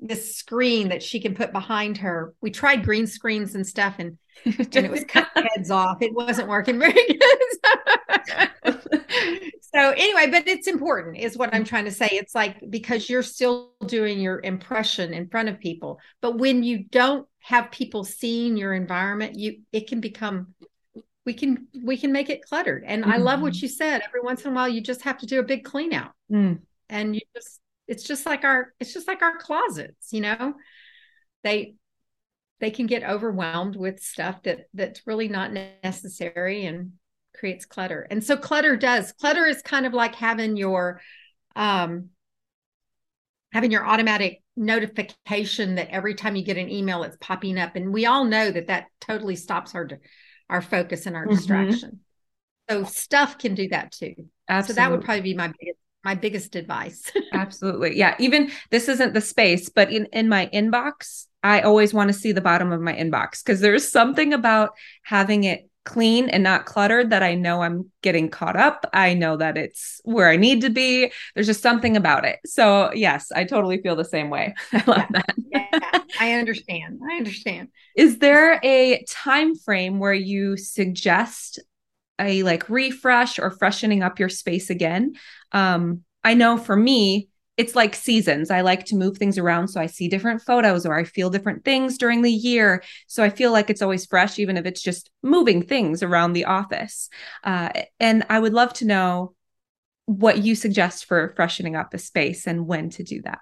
this 0.00 0.34
screen 0.36 0.88
that 0.88 1.02
she 1.02 1.20
can 1.20 1.34
put 1.34 1.52
behind 1.52 1.98
her. 1.98 2.34
We 2.40 2.50
tried 2.50 2.84
green 2.84 3.06
screens 3.06 3.54
and 3.54 3.66
stuff, 3.66 3.96
and 3.98 4.18
and 4.44 4.76
it 4.76 4.90
was 4.90 5.04
cut 5.04 5.28
heads 5.34 5.70
off. 5.70 5.98
It 6.00 6.14
wasn't 6.14 6.48
working 6.48 6.78
very 6.78 6.92
good. 6.92 7.38
so 9.60 9.90
anyway, 9.90 10.30
but 10.30 10.48
it's 10.48 10.66
important, 10.66 11.18
is 11.18 11.36
what 11.36 11.54
I'm 11.54 11.64
trying 11.64 11.84
to 11.84 11.90
say. 11.90 12.08
It's 12.12 12.34
like 12.34 12.58
because 12.70 13.08
you're 13.08 13.22
still 13.22 13.72
doing 13.86 14.20
your 14.20 14.40
impression 14.40 15.12
in 15.12 15.28
front 15.28 15.48
of 15.48 15.58
people, 15.58 16.00
but 16.20 16.38
when 16.38 16.62
you 16.62 16.84
don't 16.84 17.26
have 17.40 17.70
people 17.70 18.04
seeing 18.04 18.56
your 18.56 18.72
environment, 18.74 19.38
you 19.38 19.60
it 19.72 19.86
can 19.86 20.00
become 20.00 20.54
we 21.24 21.34
can 21.34 21.68
we 21.84 21.96
can 21.96 22.12
make 22.12 22.30
it 22.30 22.42
cluttered. 22.42 22.84
And 22.86 23.02
mm-hmm. 23.02 23.12
I 23.12 23.16
love 23.18 23.40
what 23.40 23.54
mm-hmm. 23.54 23.64
you 23.64 23.68
said. 23.68 24.02
Every 24.06 24.20
once 24.22 24.44
in 24.44 24.52
a 24.52 24.54
while, 24.54 24.68
you 24.68 24.80
just 24.80 25.02
have 25.02 25.18
to 25.18 25.26
do 25.26 25.40
a 25.40 25.44
big 25.44 25.64
clean 25.64 25.92
out. 25.92 26.12
Mm. 26.30 26.60
And 26.88 27.14
you 27.14 27.22
just 27.34 27.60
it's 27.88 28.04
just 28.04 28.26
like 28.26 28.44
our 28.44 28.72
it's 28.80 28.92
just 28.92 29.08
like 29.08 29.22
our 29.22 29.38
closets 29.38 30.12
you 30.12 30.20
know? 30.20 30.54
They 31.44 31.74
they 32.60 32.70
can 32.70 32.86
get 32.86 33.02
overwhelmed 33.02 33.74
with 33.74 34.00
stuff 34.00 34.42
that 34.44 34.66
that's 34.72 35.06
really 35.06 35.28
not 35.28 35.52
necessary 35.82 36.64
and 36.64 36.92
creates 37.36 37.66
clutter. 37.66 38.06
And 38.08 38.22
so 38.22 38.36
clutter 38.36 38.76
does 38.76 39.12
clutter 39.12 39.44
is 39.46 39.62
kind 39.62 39.84
of 39.84 39.92
like 39.92 40.14
having 40.14 40.56
your 40.56 41.00
um 41.56 42.10
having 43.52 43.72
your 43.72 43.84
automatic 43.84 44.42
notification 44.56 45.74
that 45.74 45.88
every 45.90 46.14
time 46.14 46.36
you 46.36 46.44
get 46.44 46.56
an 46.56 46.70
email 46.70 47.02
it's 47.02 47.16
popping 47.20 47.58
up. 47.58 47.74
And 47.74 47.92
we 47.92 48.06
all 48.06 48.24
know 48.24 48.50
that 48.50 48.68
that 48.68 48.86
totally 49.00 49.36
stops 49.36 49.74
our 49.74 49.88
our 50.48 50.62
focus 50.62 51.06
and 51.06 51.16
our 51.16 51.26
mm-hmm. 51.26 51.34
distraction. 51.34 52.00
So 52.70 52.84
stuff 52.84 53.38
can 53.38 53.56
do 53.56 53.68
that 53.70 53.90
too. 53.90 54.14
Absolutely. 54.48 54.74
so 54.74 54.80
that 54.80 54.90
would 54.90 55.04
probably 55.04 55.22
be 55.22 55.34
my 55.34 55.48
biggest 55.48 55.78
my 56.04 56.14
biggest 56.14 56.56
advice. 56.56 57.10
Absolutely. 57.32 57.96
Yeah. 57.96 58.14
Even 58.18 58.50
this 58.70 58.88
isn't 58.88 59.14
the 59.14 59.20
space, 59.20 59.68
but 59.68 59.92
in, 59.92 60.06
in 60.06 60.28
my 60.28 60.48
inbox, 60.52 61.26
I 61.42 61.60
always 61.60 61.92
want 61.92 62.08
to 62.08 62.18
see 62.18 62.32
the 62.32 62.40
bottom 62.40 62.72
of 62.72 62.80
my 62.80 62.94
inbox 62.94 63.44
because 63.44 63.60
there's 63.60 63.90
something 63.90 64.32
about 64.32 64.70
having 65.02 65.44
it 65.44 65.68
clean 65.84 66.28
and 66.28 66.42
not 66.44 66.64
cluttered 66.64 67.10
that 67.10 67.22
I 67.22 67.34
know 67.34 67.62
I'm 67.62 67.90
getting 68.02 68.28
caught 68.28 68.56
up. 68.56 68.88
I 68.92 69.14
know 69.14 69.36
that 69.36 69.56
it's 69.56 70.00
where 70.04 70.28
I 70.28 70.36
need 70.36 70.60
to 70.60 70.70
be. 70.70 71.10
There's 71.34 71.48
just 71.48 71.62
something 71.62 71.96
about 71.96 72.24
it. 72.24 72.38
So, 72.46 72.92
yes, 72.92 73.32
I 73.34 73.44
totally 73.44 73.82
feel 73.82 73.96
the 73.96 74.04
same 74.04 74.30
way. 74.30 74.54
I 74.72 74.84
love 74.86 75.06
that. 75.10 75.34
yeah, 75.50 76.00
I 76.20 76.34
understand. 76.34 77.00
I 77.08 77.16
understand. 77.16 77.68
Is 77.96 78.18
there 78.18 78.60
a 78.62 79.04
time 79.08 79.56
frame 79.56 79.98
where 79.98 80.14
you 80.14 80.56
suggest 80.56 81.58
a 82.18 82.42
like 82.42 82.68
refresh 82.68 83.38
or 83.38 83.50
freshening 83.50 84.02
up 84.02 84.18
your 84.18 84.28
space 84.28 84.70
again. 84.70 85.14
Um, 85.52 86.02
I 86.24 86.34
know 86.34 86.56
for 86.56 86.76
me, 86.76 87.28
it's 87.56 87.76
like 87.76 87.94
seasons. 87.94 88.50
I 88.50 88.62
like 88.62 88.86
to 88.86 88.96
move 88.96 89.18
things 89.18 89.36
around 89.36 89.68
so 89.68 89.80
I 89.80 89.86
see 89.86 90.08
different 90.08 90.40
photos 90.40 90.86
or 90.86 90.98
I 90.98 91.04
feel 91.04 91.28
different 91.28 91.64
things 91.64 91.98
during 91.98 92.22
the 92.22 92.32
year. 92.32 92.82
So 93.08 93.22
I 93.22 93.28
feel 93.28 93.52
like 93.52 93.68
it's 93.68 93.82
always 93.82 94.06
fresh, 94.06 94.38
even 94.38 94.56
if 94.56 94.64
it's 94.64 94.82
just 94.82 95.10
moving 95.22 95.62
things 95.62 96.02
around 96.02 96.32
the 96.32 96.46
office. 96.46 97.10
Uh, 97.44 97.70
and 98.00 98.24
I 98.30 98.38
would 98.38 98.54
love 98.54 98.72
to 98.74 98.86
know 98.86 99.34
what 100.06 100.38
you 100.38 100.54
suggest 100.54 101.04
for 101.04 101.32
freshening 101.36 101.76
up 101.76 101.92
a 101.94 101.98
space 101.98 102.46
and 102.46 102.66
when 102.66 102.90
to 102.90 103.02
do 103.02 103.20
that. 103.22 103.40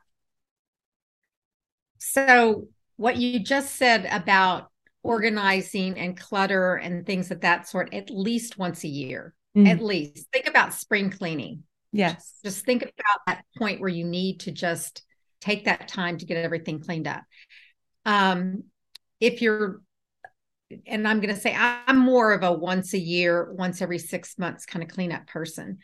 So, 1.98 2.68
what 2.96 3.16
you 3.16 3.38
just 3.40 3.76
said 3.76 4.06
about 4.11 4.70
organizing 5.03 5.99
and 5.99 6.19
clutter 6.19 6.75
and 6.77 7.07
things 7.07 7.31
of 7.31 7.41
that 7.41 7.69
sort 7.69 7.95
at 7.95 8.11
least 8.11 8.59
once 8.59 8.85
a 8.85 8.89
year. 8.89 9.35
Mm. 9.57 9.69
At 9.69 9.83
least 9.83 10.29
think 10.33 10.47
about 10.47 10.75
spring 10.75 11.11
cleaning. 11.11 11.65
Yes. 11.93 12.35
Just 12.45 12.65
think 12.65 12.83
about 12.83 13.21
that 13.27 13.45
point 13.59 13.81
where 13.81 13.89
you 13.89 14.05
need 14.05 14.41
to 14.41 14.53
just 14.53 15.03
take 15.41 15.65
that 15.65 15.89
time 15.89 16.19
to 16.19 16.27
get 16.27 16.37
everything 16.37 16.81
cleaned 16.81 17.09
up. 17.09 17.23
Um, 18.05 18.65
if 19.19 19.43
you're, 19.43 19.81
and 20.87 21.09
I'm 21.09 21.21
going 21.21 21.35
to 21.35 21.41
say 21.41 21.55
I'm 21.59 21.99
more 21.99 22.33
of 22.33 22.45
a 22.45 22.53
once 22.53 22.95
a 22.95 22.99
year, 22.99 23.53
once 23.53 23.83
every 23.83 23.99
six 23.99 24.39
months 24.39 24.67
kind 24.67 24.83
of 24.85 24.91
cleanup 24.91 25.27
person. 25.27 25.79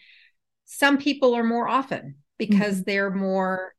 Some 0.67 0.99
people 0.99 1.35
are 1.35 1.43
more 1.43 1.69
often 1.69 2.17
because 2.39 2.77
mm-hmm. 2.77 2.91
they're 2.91 3.11
more 3.11 3.73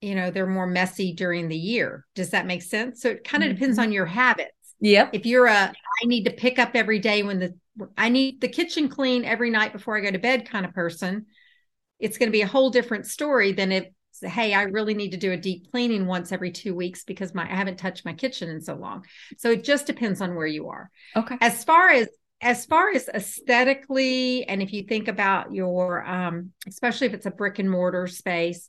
you 0.00 0.14
know 0.14 0.30
they're 0.30 0.46
more 0.46 0.66
messy 0.66 1.14
during 1.14 1.48
the 1.48 1.56
year 1.56 2.04
does 2.14 2.30
that 2.30 2.46
make 2.46 2.62
sense 2.62 3.00
so 3.00 3.10
it 3.10 3.24
kind 3.24 3.42
of 3.42 3.48
mm-hmm. 3.48 3.58
depends 3.58 3.78
on 3.78 3.90
your 3.90 4.04
habit 4.04 4.50
Yep. 4.84 5.10
If 5.14 5.24
you're 5.24 5.46
a, 5.46 5.72
I 5.72 6.06
need 6.06 6.24
to 6.24 6.30
pick 6.30 6.58
up 6.58 6.72
every 6.74 6.98
day 6.98 7.22
when 7.22 7.38
the, 7.38 7.54
I 7.96 8.10
need 8.10 8.42
the 8.42 8.48
kitchen 8.48 8.90
clean 8.90 9.24
every 9.24 9.48
night 9.48 9.72
before 9.72 9.96
I 9.96 10.00
go 10.00 10.10
to 10.10 10.18
bed 10.18 10.48
kind 10.48 10.66
of 10.66 10.74
person, 10.74 11.24
it's 11.98 12.18
going 12.18 12.28
to 12.28 12.32
be 12.32 12.42
a 12.42 12.46
whole 12.46 12.68
different 12.68 13.06
story 13.06 13.52
than 13.52 13.72
if, 13.72 13.86
hey, 14.20 14.52
I 14.52 14.64
really 14.64 14.92
need 14.92 15.12
to 15.12 15.16
do 15.16 15.32
a 15.32 15.38
deep 15.38 15.70
cleaning 15.70 16.06
once 16.06 16.32
every 16.32 16.52
two 16.52 16.74
weeks 16.74 17.02
because 17.02 17.34
my, 17.34 17.44
I 17.44 17.54
haven't 17.54 17.78
touched 17.78 18.04
my 18.04 18.12
kitchen 18.12 18.50
in 18.50 18.60
so 18.60 18.74
long. 18.74 19.06
So 19.38 19.52
it 19.52 19.64
just 19.64 19.86
depends 19.86 20.20
on 20.20 20.34
where 20.34 20.46
you 20.46 20.68
are. 20.68 20.90
Okay. 21.16 21.38
As 21.40 21.64
far 21.64 21.88
as, 21.88 22.08
as 22.42 22.66
far 22.66 22.90
as 22.90 23.08
aesthetically, 23.08 24.44
and 24.44 24.60
if 24.60 24.70
you 24.74 24.82
think 24.82 25.08
about 25.08 25.54
your, 25.54 26.04
um, 26.04 26.50
especially 26.66 27.06
if 27.06 27.14
it's 27.14 27.26
a 27.26 27.30
brick 27.30 27.58
and 27.58 27.70
mortar 27.70 28.06
space, 28.06 28.68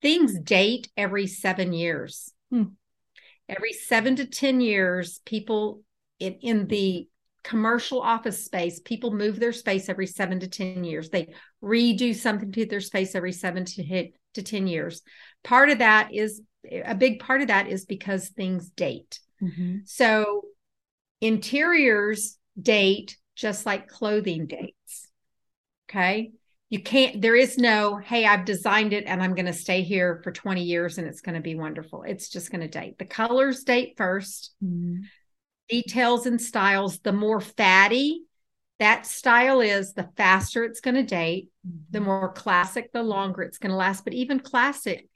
things 0.00 0.38
date 0.38 0.88
every 0.96 1.26
seven 1.26 1.72
years. 1.72 2.32
Hmm 2.50 2.66
every 3.50 3.72
seven 3.72 4.16
to 4.16 4.26
10 4.26 4.60
years, 4.60 5.20
people 5.24 5.82
in, 6.18 6.34
in 6.34 6.66
the 6.66 7.08
commercial 7.42 8.00
office 8.00 8.44
space, 8.44 8.80
people 8.80 9.12
move 9.12 9.40
their 9.40 9.52
space 9.52 9.88
every 9.88 10.06
seven 10.06 10.40
to 10.40 10.48
10 10.48 10.84
years. 10.84 11.10
They 11.10 11.34
redo 11.62 12.14
something 12.14 12.52
to 12.52 12.66
their 12.66 12.80
space 12.80 13.14
every 13.14 13.32
seven 13.32 13.64
to 13.64 13.82
hit 13.82 14.14
to 14.34 14.42
10 14.42 14.66
years. 14.66 15.02
Part 15.42 15.70
of 15.70 15.78
that 15.78 16.14
is 16.14 16.40
a 16.84 16.94
big 16.94 17.18
part 17.18 17.40
of 17.40 17.48
that 17.48 17.68
is 17.68 17.86
because 17.86 18.28
things 18.28 18.70
date. 18.70 19.18
Mm-hmm. 19.42 19.78
So 19.84 20.42
interiors 21.20 22.38
date 22.60 23.16
just 23.34 23.66
like 23.66 23.88
clothing 23.88 24.46
dates. 24.46 25.08
Okay 25.90 26.32
you 26.70 26.80
can't 26.80 27.20
there 27.20 27.34
is 27.34 27.58
no 27.58 27.96
hey 27.96 28.24
i've 28.24 28.44
designed 28.44 28.92
it 28.92 29.04
and 29.06 29.20
i'm 29.22 29.34
going 29.34 29.46
to 29.46 29.52
stay 29.52 29.82
here 29.82 30.20
for 30.22 30.30
20 30.30 30.62
years 30.62 30.98
and 30.98 31.06
it's 31.06 31.20
going 31.20 31.34
to 31.34 31.40
be 31.40 31.56
wonderful. 31.56 32.04
It's 32.04 32.28
just 32.28 32.50
going 32.50 32.60
to 32.62 32.68
date. 32.68 32.96
The 32.98 33.04
colors 33.04 33.64
date 33.64 33.96
1st 33.98 34.50
mm-hmm. 34.64 35.02
details 35.68 36.26
and 36.26 36.40
styles 36.40 37.00
the 37.00 37.12
more 37.12 37.40
faddy 37.40 38.22
that 38.78 39.04
style 39.04 39.60
is 39.60 39.92
the 39.92 40.08
faster 40.16 40.64
it's 40.64 40.80
going 40.80 40.94
to 40.94 41.02
date 41.02 41.50
mm-hmm. 41.66 41.78
the 41.90 42.00
more 42.00 42.32
classic 42.32 42.92
the 42.92 43.02
longer 43.02 43.42
it's 43.42 43.58
going 43.58 43.70
to 43.70 43.76
last. 43.76 44.04
But 44.04 44.14
even 44.14 44.40
classic 44.40 45.08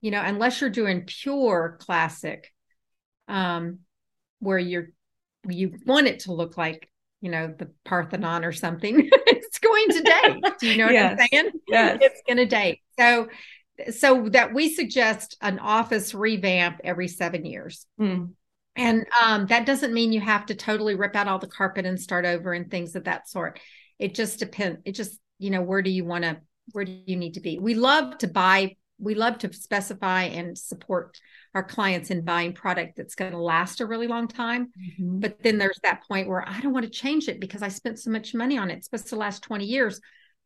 you 0.00 0.10
know 0.10 0.20
unless 0.20 0.60
you're 0.60 0.70
doing 0.70 1.04
pure 1.06 1.78
classic 1.80 2.52
um 3.28 3.78
where 4.40 4.58
you're 4.58 4.88
you 5.48 5.74
want 5.86 6.08
it 6.08 6.20
to 6.20 6.32
look 6.32 6.56
like 6.56 6.90
you 7.20 7.30
know 7.30 7.54
the 7.56 7.70
parthenon 7.84 8.44
or 8.44 8.52
something 8.52 9.08
going 9.78 10.02
to 10.02 10.02
date. 10.02 10.58
Do 10.60 10.68
you 10.68 10.76
know 10.76 10.86
what 10.86 10.94
yes. 10.94 11.18
I'm 11.20 11.28
saying? 11.30 11.50
Yes. 11.68 11.98
It's 12.00 12.22
going 12.26 12.38
to 12.38 12.46
date. 12.46 12.80
So, 12.98 13.28
so 13.90 14.28
that 14.30 14.52
we 14.52 14.74
suggest 14.74 15.36
an 15.40 15.58
office 15.58 16.14
revamp 16.14 16.80
every 16.84 17.08
seven 17.08 17.44
years. 17.44 17.86
Mm. 18.00 18.32
And 18.76 19.06
um, 19.22 19.46
that 19.46 19.66
doesn't 19.66 19.92
mean 19.92 20.12
you 20.12 20.20
have 20.20 20.46
to 20.46 20.54
totally 20.54 20.94
rip 20.94 21.16
out 21.16 21.28
all 21.28 21.38
the 21.38 21.46
carpet 21.48 21.86
and 21.86 22.00
start 22.00 22.24
over 22.24 22.52
and 22.52 22.70
things 22.70 22.94
of 22.94 23.04
that 23.04 23.28
sort. 23.28 23.60
It 23.98 24.14
just 24.14 24.38
depends. 24.38 24.80
It 24.84 24.92
just, 24.92 25.18
you 25.38 25.50
know, 25.50 25.62
where 25.62 25.82
do 25.82 25.90
you 25.90 26.04
want 26.04 26.24
to, 26.24 26.38
where 26.72 26.84
do 26.84 26.96
you 27.06 27.16
need 27.16 27.34
to 27.34 27.40
be? 27.40 27.58
We 27.58 27.74
love 27.74 28.18
to 28.18 28.28
buy 28.28 28.76
we 28.98 29.14
love 29.14 29.38
to 29.38 29.52
specify 29.52 30.24
and 30.24 30.58
support 30.58 31.20
our 31.58 31.64
clients 31.64 32.12
in 32.12 32.24
buying 32.24 32.52
product 32.52 32.96
that's 32.96 33.16
going 33.16 33.32
to 33.32 33.38
last 33.38 33.80
a 33.80 33.86
really 33.86 34.06
long 34.06 34.28
time. 34.28 34.68
Mm-hmm. 34.80 35.18
But 35.18 35.42
then 35.42 35.58
there's 35.58 35.80
that 35.82 36.04
point 36.06 36.28
where 36.28 36.48
I 36.48 36.60
don't 36.60 36.72
want 36.72 36.84
to 36.84 36.90
change 36.90 37.26
it 37.26 37.40
because 37.40 37.62
I 37.62 37.68
spent 37.68 37.98
so 37.98 38.12
much 38.12 38.32
money 38.32 38.56
on 38.56 38.70
it. 38.70 38.74
It's 38.74 38.86
supposed 38.86 39.08
to 39.08 39.16
last 39.16 39.42
20 39.42 39.64
years, 39.64 40.00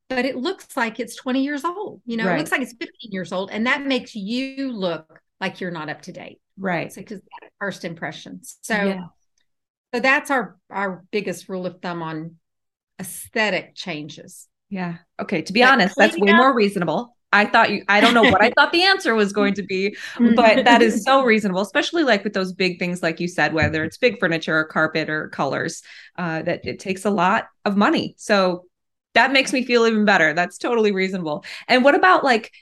but 0.08 0.24
it 0.24 0.36
looks 0.36 0.74
like 0.74 1.00
it's 1.00 1.14
20 1.14 1.44
years 1.44 1.66
old. 1.66 2.00
You 2.06 2.16
know, 2.16 2.24
right. 2.24 2.36
it 2.36 2.38
looks 2.38 2.50
like 2.50 2.62
it's 2.62 2.72
15 2.72 2.88
years 3.10 3.30
old. 3.30 3.50
And 3.50 3.66
that 3.66 3.84
makes 3.84 4.14
you 4.14 4.72
look 4.72 5.20
like 5.38 5.60
you're 5.60 5.70
not 5.70 5.90
up 5.90 6.00
to 6.02 6.12
date. 6.12 6.40
Right. 6.56 6.90
Because 6.94 7.18
so, 7.18 7.48
first 7.60 7.84
impressions. 7.84 8.56
So, 8.62 8.74
yeah. 8.74 9.00
so 9.92 10.00
that's 10.00 10.30
our 10.30 10.56
our 10.70 11.04
biggest 11.10 11.50
rule 11.50 11.66
of 11.66 11.82
thumb 11.82 12.02
on 12.02 12.36
aesthetic 12.98 13.74
changes. 13.74 14.48
Yeah. 14.70 14.96
Okay. 15.20 15.42
To 15.42 15.52
be 15.52 15.60
but 15.60 15.72
honest, 15.72 15.94
that's 15.94 16.16
way 16.16 16.30
up, 16.30 16.36
more 16.36 16.54
reasonable 16.54 17.14
I 17.32 17.46
thought 17.46 17.70
you, 17.70 17.82
I 17.88 18.00
don't 18.00 18.14
know 18.14 18.22
what 18.22 18.42
I 18.42 18.50
thought 18.50 18.72
the 18.72 18.82
answer 18.82 19.14
was 19.14 19.32
going 19.32 19.54
to 19.54 19.62
be, 19.62 19.96
but 20.36 20.64
that 20.64 20.82
is 20.82 21.02
so 21.04 21.24
reasonable, 21.24 21.62
especially 21.62 22.04
like 22.04 22.24
with 22.24 22.34
those 22.34 22.52
big 22.52 22.78
things, 22.78 23.02
like 23.02 23.20
you 23.20 23.28
said, 23.28 23.54
whether 23.54 23.82
it's 23.84 23.96
big 23.96 24.18
furniture 24.20 24.58
or 24.58 24.64
carpet 24.64 25.08
or 25.08 25.28
colors, 25.28 25.82
uh, 26.16 26.42
that 26.42 26.64
it 26.66 26.78
takes 26.78 27.04
a 27.04 27.10
lot 27.10 27.46
of 27.64 27.76
money. 27.76 28.14
So 28.18 28.64
that 29.14 29.32
makes 29.32 29.52
me 29.52 29.64
feel 29.64 29.86
even 29.86 30.04
better. 30.04 30.34
That's 30.34 30.58
totally 30.58 30.92
reasonable. 30.92 31.44
And 31.68 31.84
what 31.84 31.94
about 31.94 32.24
like, 32.24 32.52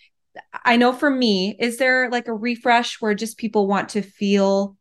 I 0.65 0.77
know 0.77 0.93
for 0.93 1.11
me, 1.11 1.57
is 1.59 1.79
there 1.79 2.09
like 2.11 2.29
a 2.29 2.35
refresh 2.35 3.01
where 3.01 3.15
just 3.15 3.39
people 3.39 3.67
want 3.67 3.91
to 3.91 4.03
feel 4.03 4.77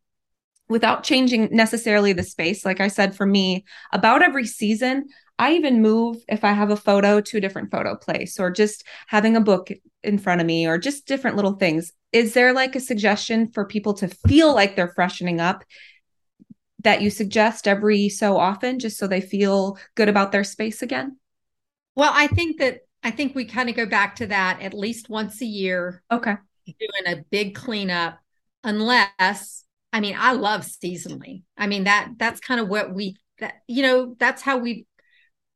without 0.68 1.02
changing 1.02 1.48
necessarily 1.50 2.12
the 2.12 2.22
space? 2.22 2.64
Like 2.64 2.80
I 2.80 2.88
said, 2.88 3.16
for 3.16 3.26
me, 3.26 3.64
about 3.92 4.22
every 4.22 4.46
season, 4.46 5.06
I 5.40 5.54
even 5.54 5.80
move 5.80 6.18
if 6.28 6.44
I 6.44 6.52
have 6.52 6.68
a 6.68 6.76
photo 6.76 7.22
to 7.22 7.38
a 7.38 7.40
different 7.40 7.70
photo 7.70 7.96
place 7.96 8.38
or 8.38 8.50
just 8.50 8.84
having 9.06 9.36
a 9.36 9.40
book 9.40 9.70
in 10.02 10.18
front 10.18 10.42
of 10.42 10.46
me 10.46 10.66
or 10.66 10.76
just 10.76 11.06
different 11.06 11.36
little 11.36 11.54
things. 11.54 11.92
Is 12.12 12.34
there 12.34 12.52
like 12.52 12.76
a 12.76 12.80
suggestion 12.80 13.50
for 13.50 13.64
people 13.64 13.94
to 13.94 14.08
feel 14.08 14.54
like 14.54 14.76
they're 14.76 14.92
freshening 14.94 15.40
up 15.40 15.64
that 16.80 17.00
you 17.00 17.08
suggest 17.08 17.66
every 17.66 18.10
so 18.10 18.36
often 18.36 18.78
just 18.78 18.98
so 18.98 19.06
they 19.06 19.22
feel 19.22 19.78
good 19.94 20.10
about 20.10 20.30
their 20.30 20.44
space 20.44 20.82
again? 20.82 21.16
Well, 21.96 22.12
I 22.12 22.26
think 22.26 22.58
that 22.58 22.80
I 23.02 23.10
think 23.10 23.34
we 23.34 23.46
kind 23.46 23.70
of 23.70 23.76
go 23.76 23.86
back 23.86 24.16
to 24.16 24.26
that 24.26 24.60
at 24.60 24.74
least 24.74 25.08
once 25.08 25.40
a 25.40 25.46
year. 25.46 26.02
Okay. 26.12 26.34
Doing 26.66 27.18
a 27.18 27.24
big 27.30 27.54
cleanup 27.54 28.18
unless 28.62 29.64
I 29.90 30.00
mean, 30.00 30.16
I 30.18 30.32
love 30.32 30.66
seasonally. 30.66 31.44
I 31.56 31.66
mean, 31.66 31.84
that 31.84 32.10
that's 32.18 32.40
kind 32.40 32.60
of 32.60 32.68
what 32.68 32.94
we 32.94 33.16
that 33.38 33.62
you 33.66 33.82
know, 33.82 34.14
that's 34.18 34.42
how 34.42 34.58
we 34.58 34.86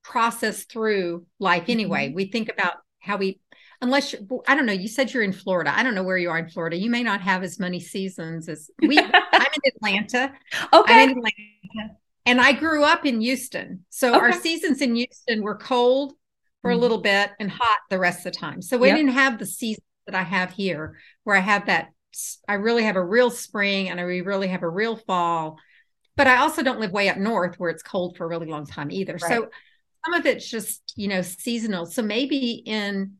process 0.04 0.64
through 0.64 1.26
life 1.40 1.64
anyway. 1.68 2.06
Mm-hmm. 2.06 2.14
We 2.14 2.26
think 2.26 2.50
about 2.52 2.74
how 3.00 3.16
we, 3.16 3.40
unless 3.80 4.12
you, 4.12 4.42
I 4.46 4.54
don't 4.54 4.66
know, 4.66 4.72
you 4.72 4.86
said 4.86 5.12
you're 5.12 5.22
in 5.22 5.32
Florida. 5.32 5.76
I 5.76 5.82
don't 5.82 5.94
know 5.94 6.04
where 6.04 6.18
you 6.18 6.30
are 6.30 6.38
in 6.38 6.48
Florida. 6.48 6.76
You 6.76 6.90
may 6.90 7.02
not 7.02 7.20
have 7.22 7.42
as 7.42 7.58
many 7.58 7.80
seasons 7.80 8.48
as 8.48 8.70
we. 8.82 8.98
I'm 8.98 9.10
in 9.12 9.72
Atlanta. 9.74 10.32
Okay. 10.72 10.92
I'm 10.92 11.10
in 11.10 11.18
Atlanta. 11.18 11.96
And 12.26 12.40
I 12.40 12.52
grew 12.52 12.84
up 12.84 13.04
in 13.04 13.20
Houston. 13.20 13.84
So 13.90 14.14
okay. 14.14 14.18
our 14.18 14.32
seasons 14.32 14.80
in 14.80 14.94
Houston 14.94 15.42
were 15.42 15.56
cold 15.56 16.14
for 16.62 16.70
mm-hmm. 16.70 16.78
a 16.78 16.80
little 16.80 17.00
bit 17.00 17.30
and 17.40 17.50
hot 17.50 17.78
the 17.90 17.98
rest 17.98 18.18
of 18.18 18.32
the 18.32 18.38
time. 18.38 18.62
So 18.62 18.78
we 18.78 18.88
yep. 18.88 18.96
didn't 18.96 19.12
have 19.12 19.38
the 19.38 19.46
season 19.46 19.82
that 20.06 20.14
I 20.14 20.22
have 20.22 20.52
here 20.52 20.96
where 21.24 21.36
I 21.36 21.40
have 21.40 21.66
that. 21.66 21.88
I 22.48 22.54
really 22.54 22.84
have 22.84 22.96
a 22.96 23.04
real 23.04 23.30
spring 23.30 23.88
and 23.88 23.98
I 23.98 24.04
really 24.04 24.48
have 24.48 24.62
a 24.62 24.68
real 24.68 24.96
fall. 24.96 25.58
But 26.16 26.28
I 26.28 26.36
also 26.36 26.62
don't 26.62 26.78
live 26.78 26.92
way 26.92 27.08
up 27.08 27.16
north 27.16 27.56
where 27.56 27.70
it's 27.70 27.82
cold 27.82 28.16
for 28.16 28.24
a 28.24 28.28
really 28.28 28.46
long 28.46 28.66
time 28.66 28.90
either. 28.90 29.14
Right. 29.14 29.32
So 29.32 29.48
some 30.04 30.14
of 30.14 30.26
it's 30.26 30.48
just 30.48 30.92
you 30.96 31.08
know 31.08 31.22
seasonal. 31.22 31.86
So 31.86 32.02
maybe 32.02 32.62
in 32.64 33.14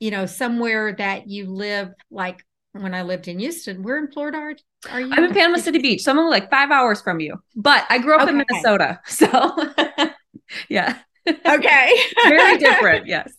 you 0.00 0.10
know 0.10 0.26
somewhere 0.26 0.94
that 0.94 1.28
you 1.28 1.46
live 1.46 1.92
like 2.10 2.44
when 2.72 2.94
i 2.94 3.02
lived 3.02 3.28
in 3.28 3.38
houston 3.38 3.82
we're 3.82 3.98
in 3.98 4.10
florida 4.10 4.36
are, 4.36 4.54
are 4.90 5.00
you? 5.00 5.10
I'm 5.12 5.24
in 5.24 5.32
panama 5.32 5.58
city 5.58 5.78
beach 5.78 6.02
so 6.02 6.12
i'm 6.12 6.18
only 6.18 6.30
like 6.30 6.50
five 6.50 6.70
hours 6.70 7.00
from 7.00 7.20
you. 7.20 7.36
But 7.54 7.84
i 7.88 7.98
grew 7.98 8.14
up 8.14 8.22
okay. 8.22 8.30
in 8.30 8.36
minnesota 8.36 9.00
so 9.06 9.28
yeah. 10.68 10.98
Okay. 11.28 11.96
Very 12.28 12.58
different 12.58 13.06
yes. 13.08 13.32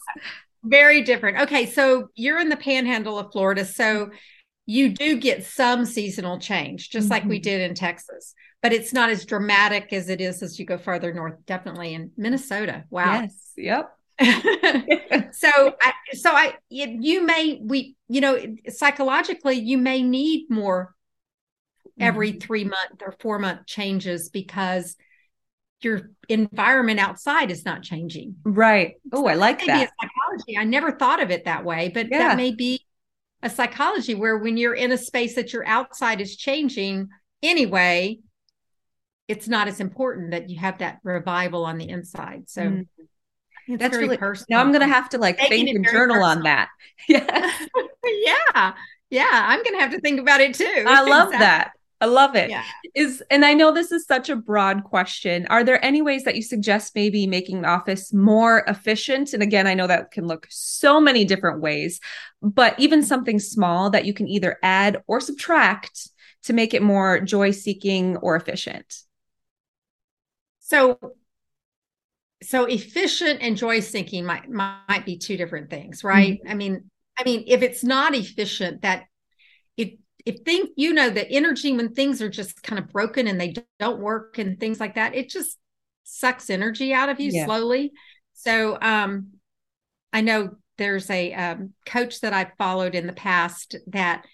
Very 0.63 1.03
different. 1.03 1.39
Okay 1.41 1.65
so 1.65 2.09
you're 2.15 2.39
in 2.39 2.49
the 2.49 2.57
panhandle 2.57 3.19
of 3.19 3.31
florida 3.31 3.63
so 3.63 4.09
you 4.65 4.89
do 4.89 5.17
get 5.17 5.45
some 5.45 5.85
seasonal 5.85 6.39
change 6.39 6.89
just 6.89 7.05
mm-hmm. 7.05 7.13
like 7.13 7.23
we 7.25 7.37
mm-hmm. 7.37 7.43
did 7.43 7.61
in 7.61 7.75
texas 7.75 8.33
but 8.61 8.73
it's 8.73 8.93
not 8.93 9.09
as 9.09 9.25
dramatic 9.25 9.93
as 9.93 10.09
it 10.09 10.21
is 10.21 10.41
as 10.41 10.59
you 10.59 10.65
go 10.65 10.77
farther 10.77 11.13
north. 11.13 11.45
Definitely 11.45 11.93
in 11.93 12.11
Minnesota. 12.17 12.85
Wow. 12.89 13.21
Yes. 13.21 13.53
Yep. 13.57 13.93
so 15.33 15.75
I, 15.81 15.93
so 16.13 16.31
I 16.31 16.55
you 16.69 17.23
may 17.23 17.59
we 17.63 17.95
you 18.07 18.19
know 18.19 18.39
psychologically 18.67 19.57
you 19.57 19.77
may 19.77 20.01
need 20.01 20.49
more 20.49 20.95
every 21.99 22.31
mm-hmm. 22.31 22.39
three 22.39 22.63
month 22.63 23.01
or 23.01 23.13
four 23.19 23.37
month 23.37 23.67
changes 23.67 24.29
because 24.29 24.95
your 25.81 26.09
environment 26.29 26.99
outside 26.99 27.51
is 27.51 27.63
not 27.63 27.83
changing. 27.83 28.35
Right. 28.43 28.95
Oh, 29.11 29.27
I 29.27 29.35
like 29.35 29.59
that. 29.59 29.67
Maybe 29.67 29.83
a 29.83 29.89
psychology. 30.01 30.57
I 30.57 30.63
never 30.63 30.91
thought 30.91 31.21
of 31.21 31.29
it 31.29 31.45
that 31.45 31.63
way, 31.63 31.91
but 31.93 32.07
yeah. 32.09 32.19
that 32.19 32.37
may 32.37 32.51
be 32.51 32.85
a 33.43 33.49
psychology 33.49 34.15
where 34.15 34.37
when 34.37 34.57
you're 34.57 34.73
in 34.73 34.91
a 34.91 34.97
space 34.97 35.35
that 35.35 35.53
your 35.53 35.65
outside 35.67 36.21
is 36.21 36.35
changing 36.35 37.09
anyway, 37.43 38.19
it's 39.27 39.47
not 39.47 39.67
as 39.67 39.79
important 39.79 40.31
that 40.31 40.49
you 40.49 40.57
have 40.59 40.77
that 40.79 40.99
revival 41.03 41.65
on 41.65 41.77
the 41.77 41.89
inside. 41.89 42.49
So 42.49 42.61
mm. 42.61 42.87
that's 43.67 43.97
really 43.97 44.17
personal. 44.17 44.57
Now 44.57 44.65
I'm 44.65 44.71
gonna 44.71 44.87
have 44.87 45.09
to 45.09 45.17
like 45.17 45.37
think 45.37 45.69
and 45.69 45.85
journal 45.85 46.15
personal. 46.15 46.23
on 46.23 46.43
that. 46.43 46.69
Yeah. 47.07 47.51
yeah. 48.05 48.73
Yeah. 49.09 49.29
I'm 49.31 49.63
gonna 49.63 49.79
have 49.79 49.91
to 49.91 49.99
think 49.99 50.19
about 50.19 50.41
it 50.41 50.55
too. 50.55 50.85
I 50.87 51.01
love 51.09 51.27
exactly. 51.27 51.39
that. 51.39 51.71
I 51.99 52.05
love 52.05 52.35
it. 52.35 52.49
Yeah. 52.49 52.63
Is 52.95 53.23
and 53.31 53.43
I 53.43 53.53
know 53.53 53.73
this 53.73 53.91
is 53.91 54.05
such 54.05 54.29
a 54.29 54.35
broad 54.35 54.83
question. 54.83 55.47
Are 55.49 55.63
there 55.63 55.83
any 55.83 56.01
ways 56.01 56.23
that 56.23 56.35
you 56.35 56.43
suggest 56.43 56.95
maybe 56.95 57.27
making 57.27 57.61
the 57.61 57.69
office 57.69 58.13
more 58.13 58.63
efficient? 58.67 59.33
And 59.33 59.41
again, 59.41 59.67
I 59.67 59.73
know 59.73 59.87
that 59.87 60.11
can 60.11 60.27
look 60.27 60.47
so 60.49 61.01
many 61.01 61.25
different 61.25 61.59
ways, 61.59 61.99
but 62.41 62.79
even 62.79 63.03
something 63.03 63.39
small 63.39 63.89
that 63.89 64.05
you 64.05 64.13
can 64.13 64.27
either 64.27 64.57
add 64.61 65.01
or 65.07 65.19
subtract 65.19 66.09
to 66.43 66.53
make 66.53 66.73
it 66.73 66.83
more 66.83 67.19
joy 67.19 67.51
seeking 67.51 68.17
or 68.17 68.35
efficient. 68.35 69.03
So 70.67 70.99
so 72.43 72.65
efficient 72.65 73.41
and 73.41 73.55
joy 73.55 73.79
seeking 73.79 74.25
might 74.25 74.49
might 74.49 75.05
be 75.05 75.17
two 75.17 75.37
different 75.37 75.69
things, 75.69 76.03
right? 76.03 76.39
Mm-hmm. 76.39 76.51
I 76.51 76.53
mean, 76.55 76.91
I 77.17 77.23
mean, 77.23 77.45
if 77.47 77.61
it's 77.61 77.85
not 77.85 78.13
efficient, 78.13 78.81
that 78.81 79.05
if 79.77 79.93
if 80.25 80.41
think 80.43 80.71
you 80.75 80.93
know 80.93 81.09
the 81.09 81.25
energy 81.31 81.71
when 81.71 81.93
things 81.93 82.21
are 82.21 82.29
just 82.29 82.61
kind 82.63 82.79
of 82.79 82.89
broken 82.89 83.27
and 83.27 83.39
they 83.39 83.55
don't 83.79 84.01
work 84.01 84.39
and 84.39 84.59
things 84.59 84.77
like 84.81 84.95
that, 84.95 85.15
it 85.15 85.29
just 85.29 85.57
sucks 86.03 86.49
energy 86.49 86.93
out 86.93 87.07
of 87.07 87.21
you 87.21 87.31
yeah. 87.31 87.45
slowly. 87.45 87.93
So 88.33 88.77
um 88.81 89.27
I 90.11 90.19
know 90.19 90.57
there's 90.77 91.09
a 91.09 91.33
um, 91.33 91.73
coach 91.85 92.21
that 92.21 92.33
I've 92.33 92.51
followed 92.57 92.93
in 92.93 93.07
the 93.07 93.13
past 93.13 93.75
that 93.87 94.25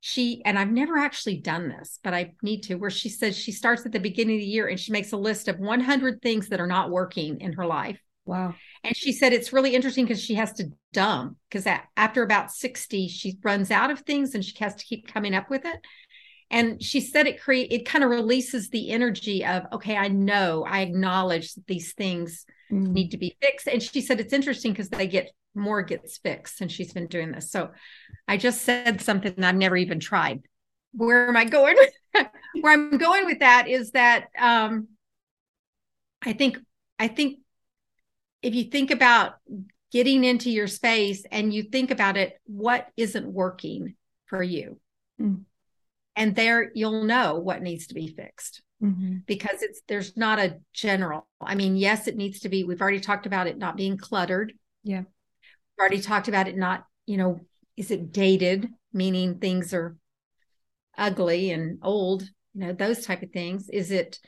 she 0.00 0.42
and 0.44 0.58
I've 0.58 0.70
never 0.70 0.96
actually 0.96 1.36
done 1.36 1.68
this, 1.68 1.98
but 2.02 2.14
I 2.14 2.32
need 2.42 2.62
to, 2.64 2.76
where 2.76 2.90
she 2.90 3.10
says 3.10 3.36
she 3.36 3.52
starts 3.52 3.84
at 3.84 3.92
the 3.92 4.00
beginning 4.00 4.36
of 4.36 4.40
the 4.40 4.46
year 4.46 4.66
and 4.66 4.80
she 4.80 4.92
makes 4.92 5.12
a 5.12 5.16
list 5.16 5.46
of 5.46 5.58
100 5.58 6.22
things 6.22 6.48
that 6.48 6.60
are 6.60 6.66
not 6.66 6.90
working 6.90 7.40
in 7.40 7.52
her 7.52 7.66
life. 7.66 8.00
Wow. 8.24 8.54
And 8.82 8.96
she 8.96 9.12
said 9.12 9.32
it's 9.32 9.52
really 9.52 9.74
interesting 9.74 10.06
because 10.06 10.22
she 10.22 10.34
has 10.34 10.52
to 10.54 10.70
dump 10.92 11.36
because 11.50 11.66
after 11.96 12.22
about 12.22 12.50
60, 12.50 13.08
she 13.08 13.38
runs 13.42 13.70
out 13.70 13.90
of 13.90 14.00
things 14.00 14.34
and 14.34 14.44
she 14.44 14.56
has 14.60 14.74
to 14.76 14.84
keep 14.84 15.12
coming 15.12 15.34
up 15.34 15.50
with 15.50 15.64
it. 15.64 15.80
And 16.50 16.82
she 16.82 17.00
said 17.00 17.26
it 17.26 17.40
create 17.40 17.70
it 17.70 17.86
kind 17.86 18.02
of 18.02 18.10
releases 18.10 18.70
the 18.70 18.90
energy 18.90 19.44
of, 19.44 19.64
okay, 19.72 19.96
I 19.96 20.08
know, 20.08 20.64
I 20.66 20.80
acknowledge 20.80 21.54
that 21.54 21.66
these 21.66 21.92
things 21.92 22.44
mm. 22.72 22.88
need 22.88 23.10
to 23.10 23.18
be 23.18 23.36
fixed. 23.40 23.68
And 23.68 23.82
she 23.82 24.00
said 24.00 24.18
it's 24.18 24.32
interesting 24.32 24.72
because 24.72 24.88
they 24.88 25.06
get 25.06 25.30
more 25.54 25.82
gets 25.82 26.18
fixed 26.18 26.60
and 26.60 26.70
she's 26.70 26.92
been 26.92 27.06
doing 27.06 27.32
this. 27.32 27.50
So 27.50 27.70
I 28.28 28.36
just 28.36 28.62
said 28.62 29.00
something 29.00 29.42
I've 29.42 29.56
never 29.56 29.76
even 29.76 30.00
tried. 30.00 30.42
Where 30.92 31.28
am 31.28 31.36
I 31.36 31.44
going? 31.44 31.76
Where 32.60 32.72
I'm 32.72 32.98
going 32.98 33.26
with 33.26 33.40
that 33.40 33.68
is 33.68 33.92
that 33.92 34.28
um, 34.38 34.88
I 36.22 36.32
think 36.32 36.58
I 36.98 37.08
think 37.08 37.38
if 38.42 38.54
you 38.54 38.64
think 38.64 38.90
about 38.90 39.34
getting 39.92 40.24
into 40.24 40.50
your 40.50 40.66
space 40.66 41.24
and 41.30 41.52
you 41.52 41.64
think 41.64 41.90
about 41.90 42.16
it, 42.16 42.38
what 42.44 42.88
isn't 42.96 43.26
working 43.26 43.94
for 44.26 44.42
you? 44.42 44.78
Mm. 45.20 45.42
And 46.16 46.34
there 46.34 46.70
you'll 46.74 47.04
know 47.04 47.36
what 47.36 47.62
needs 47.62 47.88
to 47.88 47.94
be 47.94 48.08
fixed. 48.08 48.62
Mm-hmm. 48.82 49.18
Because 49.26 49.62
it's 49.62 49.82
there's 49.88 50.16
not 50.16 50.38
a 50.38 50.58
general. 50.72 51.28
I 51.40 51.54
mean, 51.54 51.76
yes, 51.76 52.08
it 52.08 52.16
needs 52.16 52.40
to 52.40 52.48
be. 52.48 52.64
We've 52.64 52.80
already 52.80 53.00
talked 53.00 53.26
about 53.26 53.46
it 53.46 53.58
not 53.58 53.76
being 53.76 53.98
cluttered. 53.98 54.54
Yeah 54.82 55.02
already 55.80 56.00
talked 56.00 56.28
about 56.28 56.48
it 56.48 56.56
not, 56.56 56.84
you 57.06 57.16
know, 57.16 57.40
is 57.76 57.90
it 57.90 58.12
dated, 58.12 58.68
meaning 58.92 59.38
things 59.38 59.74
are 59.74 59.96
ugly 60.96 61.50
and 61.50 61.78
old, 61.82 62.22
you 62.22 62.60
know, 62.60 62.72
those 62.72 63.04
type 63.04 63.22
of 63.22 63.32
things. 63.32 63.68
Is 63.68 63.90
it 63.90 64.20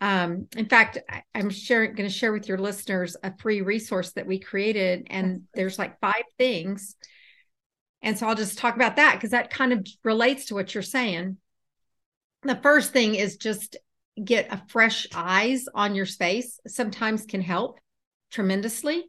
um, 0.00 0.46
in 0.56 0.66
fact, 0.66 0.98
I, 1.08 1.22
am 1.34 1.50
sharing 1.50 1.94
going 1.94 2.08
to 2.08 2.14
share 2.14 2.32
with 2.32 2.48
your 2.48 2.58
listeners 2.58 3.16
a 3.22 3.36
free 3.36 3.60
resource 3.60 4.12
that 4.12 4.26
we 4.26 4.38
created, 4.38 5.06
and 5.10 5.42
there's 5.54 5.78
like 5.78 6.00
five 6.00 6.24
things. 6.38 6.96
And 8.02 8.18
so 8.18 8.26
I'll 8.26 8.34
just 8.34 8.56
talk 8.56 8.76
about 8.76 8.96
that 8.96 9.14
because 9.14 9.32
that 9.32 9.50
kind 9.50 9.74
of 9.74 9.86
relates 10.02 10.46
to 10.46 10.54
what 10.54 10.72
you're 10.74 10.82
saying. 10.82 11.36
The 12.44 12.58
first 12.62 12.94
thing 12.94 13.14
is 13.14 13.36
just 13.36 13.76
get 14.22 14.50
a 14.50 14.62
fresh 14.68 15.06
eyes 15.14 15.66
on 15.74 15.94
your 15.94 16.06
space. 16.06 16.58
Sometimes 16.66 17.26
can 17.26 17.42
help 17.42 17.78
tremendously. 18.30 19.04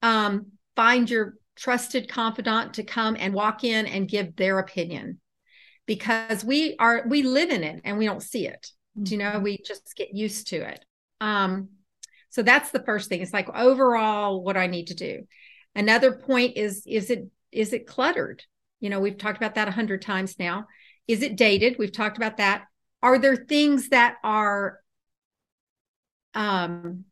Um, 0.00 0.52
find 0.76 1.10
your 1.10 1.34
trusted 1.56 2.08
confidant 2.08 2.74
to 2.74 2.82
come 2.82 3.16
and 3.18 3.34
walk 3.34 3.64
in 3.64 3.86
and 3.86 4.08
give 4.08 4.34
their 4.36 4.58
opinion 4.58 5.20
because 5.86 6.44
we 6.44 6.76
are 6.78 7.04
we 7.08 7.22
live 7.22 7.50
in 7.50 7.62
it 7.62 7.80
and 7.84 7.98
we 7.98 8.06
don't 8.06 8.22
see 8.22 8.46
it 8.46 8.68
mm-hmm. 8.98 9.12
you 9.12 9.18
know 9.18 9.40
we 9.40 9.58
just 9.58 9.94
get 9.96 10.14
used 10.14 10.48
to 10.48 10.56
it 10.56 10.84
um 11.20 11.68
so 12.30 12.42
that's 12.42 12.70
the 12.70 12.82
first 12.84 13.08
thing 13.08 13.20
it's 13.20 13.32
like 13.32 13.48
overall 13.54 14.42
what 14.42 14.56
i 14.56 14.66
need 14.66 14.86
to 14.86 14.94
do 14.94 15.26
Another 15.74 16.12
point 16.12 16.56
is 16.56 16.82
is 16.86 17.10
it 17.10 17.28
is 17.52 17.72
it 17.72 17.86
cluttered? 17.86 18.44
You 18.80 18.90
know, 18.90 19.00
we've 19.00 19.18
talked 19.18 19.36
about 19.36 19.54
that 19.54 19.68
a 19.68 19.72
hundred 19.72 20.02
times 20.02 20.38
now. 20.38 20.66
Is 21.06 21.22
it 21.22 21.36
dated? 21.36 21.76
We've 21.78 21.92
talked 21.92 22.16
about 22.16 22.38
that. 22.38 22.64
Are 23.02 23.18
there 23.18 23.36
things 23.36 23.90
that 23.90 24.16
are 24.24 24.78
um 26.34 27.04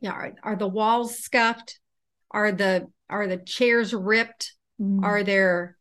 yeah, 0.00 0.10
are, 0.12 0.34
are 0.42 0.56
the 0.56 0.68
walls 0.68 1.18
scuffed? 1.18 1.78
Are 2.30 2.52
the 2.52 2.88
are 3.08 3.26
the 3.26 3.38
chairs 3.38 3.94
ripped? 3.94 4.54
Mm. 4.80 5.02
Are 5.04 5.22
there, 5.22 5.76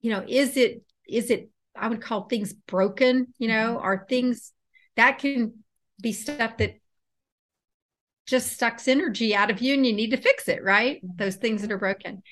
you 0.00 0.10
know, 0.10 0.24
is 0.26 0.56
it 0.56 0.82
is 1.08 1.30
it 1.30 1.50
I 1.76 1.88
would 1.88 2.00
call 2.00 2.22
things 2.22 2.52
broken, 2.52 3.28
you 3.38 3.48
know, 3.48 3.74
mm-hmm. 3.76 3.84
are 3.84 4.06
things 4.08 4.52
that 4.96 5.18
can 5.18 5.54
be 6.00 6.12
stuff 6.12 6.56
that 6.58 6.74
just 8.26 8.58
sucks 8.58 8.88
energy 8.88 9.34
out 9.34 9.50
of 9.50 9.60
you 9.60 9.74
and 9.74 9.86
you 9.86 9.92
need 9.92 10.10
to 10.10 10.16
fix 10.16 10.48
it, 10.48 10.62
right? 10.62 10.98
Mm-hmm. 10.98 11.16
Those 11.16 11.36
things 11.36 11.62
that 11.62 11.72
are 11.72 11.78
broken. 11.78 12.22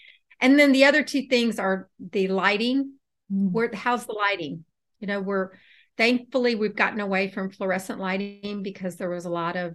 And 0.41 0.59
then 0.59 0.73
the 0.73 0.85
other 0.85 1.03
two 1.03 1.27
things 1.29 1.59
are 1.59 1.89
the 1.99 2.29
lighting. 2.29 2.95
Mm. 3.33 3.53
Where 3.53 3.71
how's 3.73 4.07
the 4.07 4.13
lighting? 4.13 4.65
You 5.01 5.07
know, 5.07 5.21
we're 5.21 5.51
thankfully 5.97 6.55
we've 6.55 6.77
gotten 6.77 7.01
away 7.01 7.29
from 7.29 7.51
fluorescent 7.51 7.99
lighting 7.99 8.63
because 8.63 8.97
there 8.97 9.11
was 9.11 9.25
a 9.25 9.31
lot 9.31 9.57
of, 9.57 9.75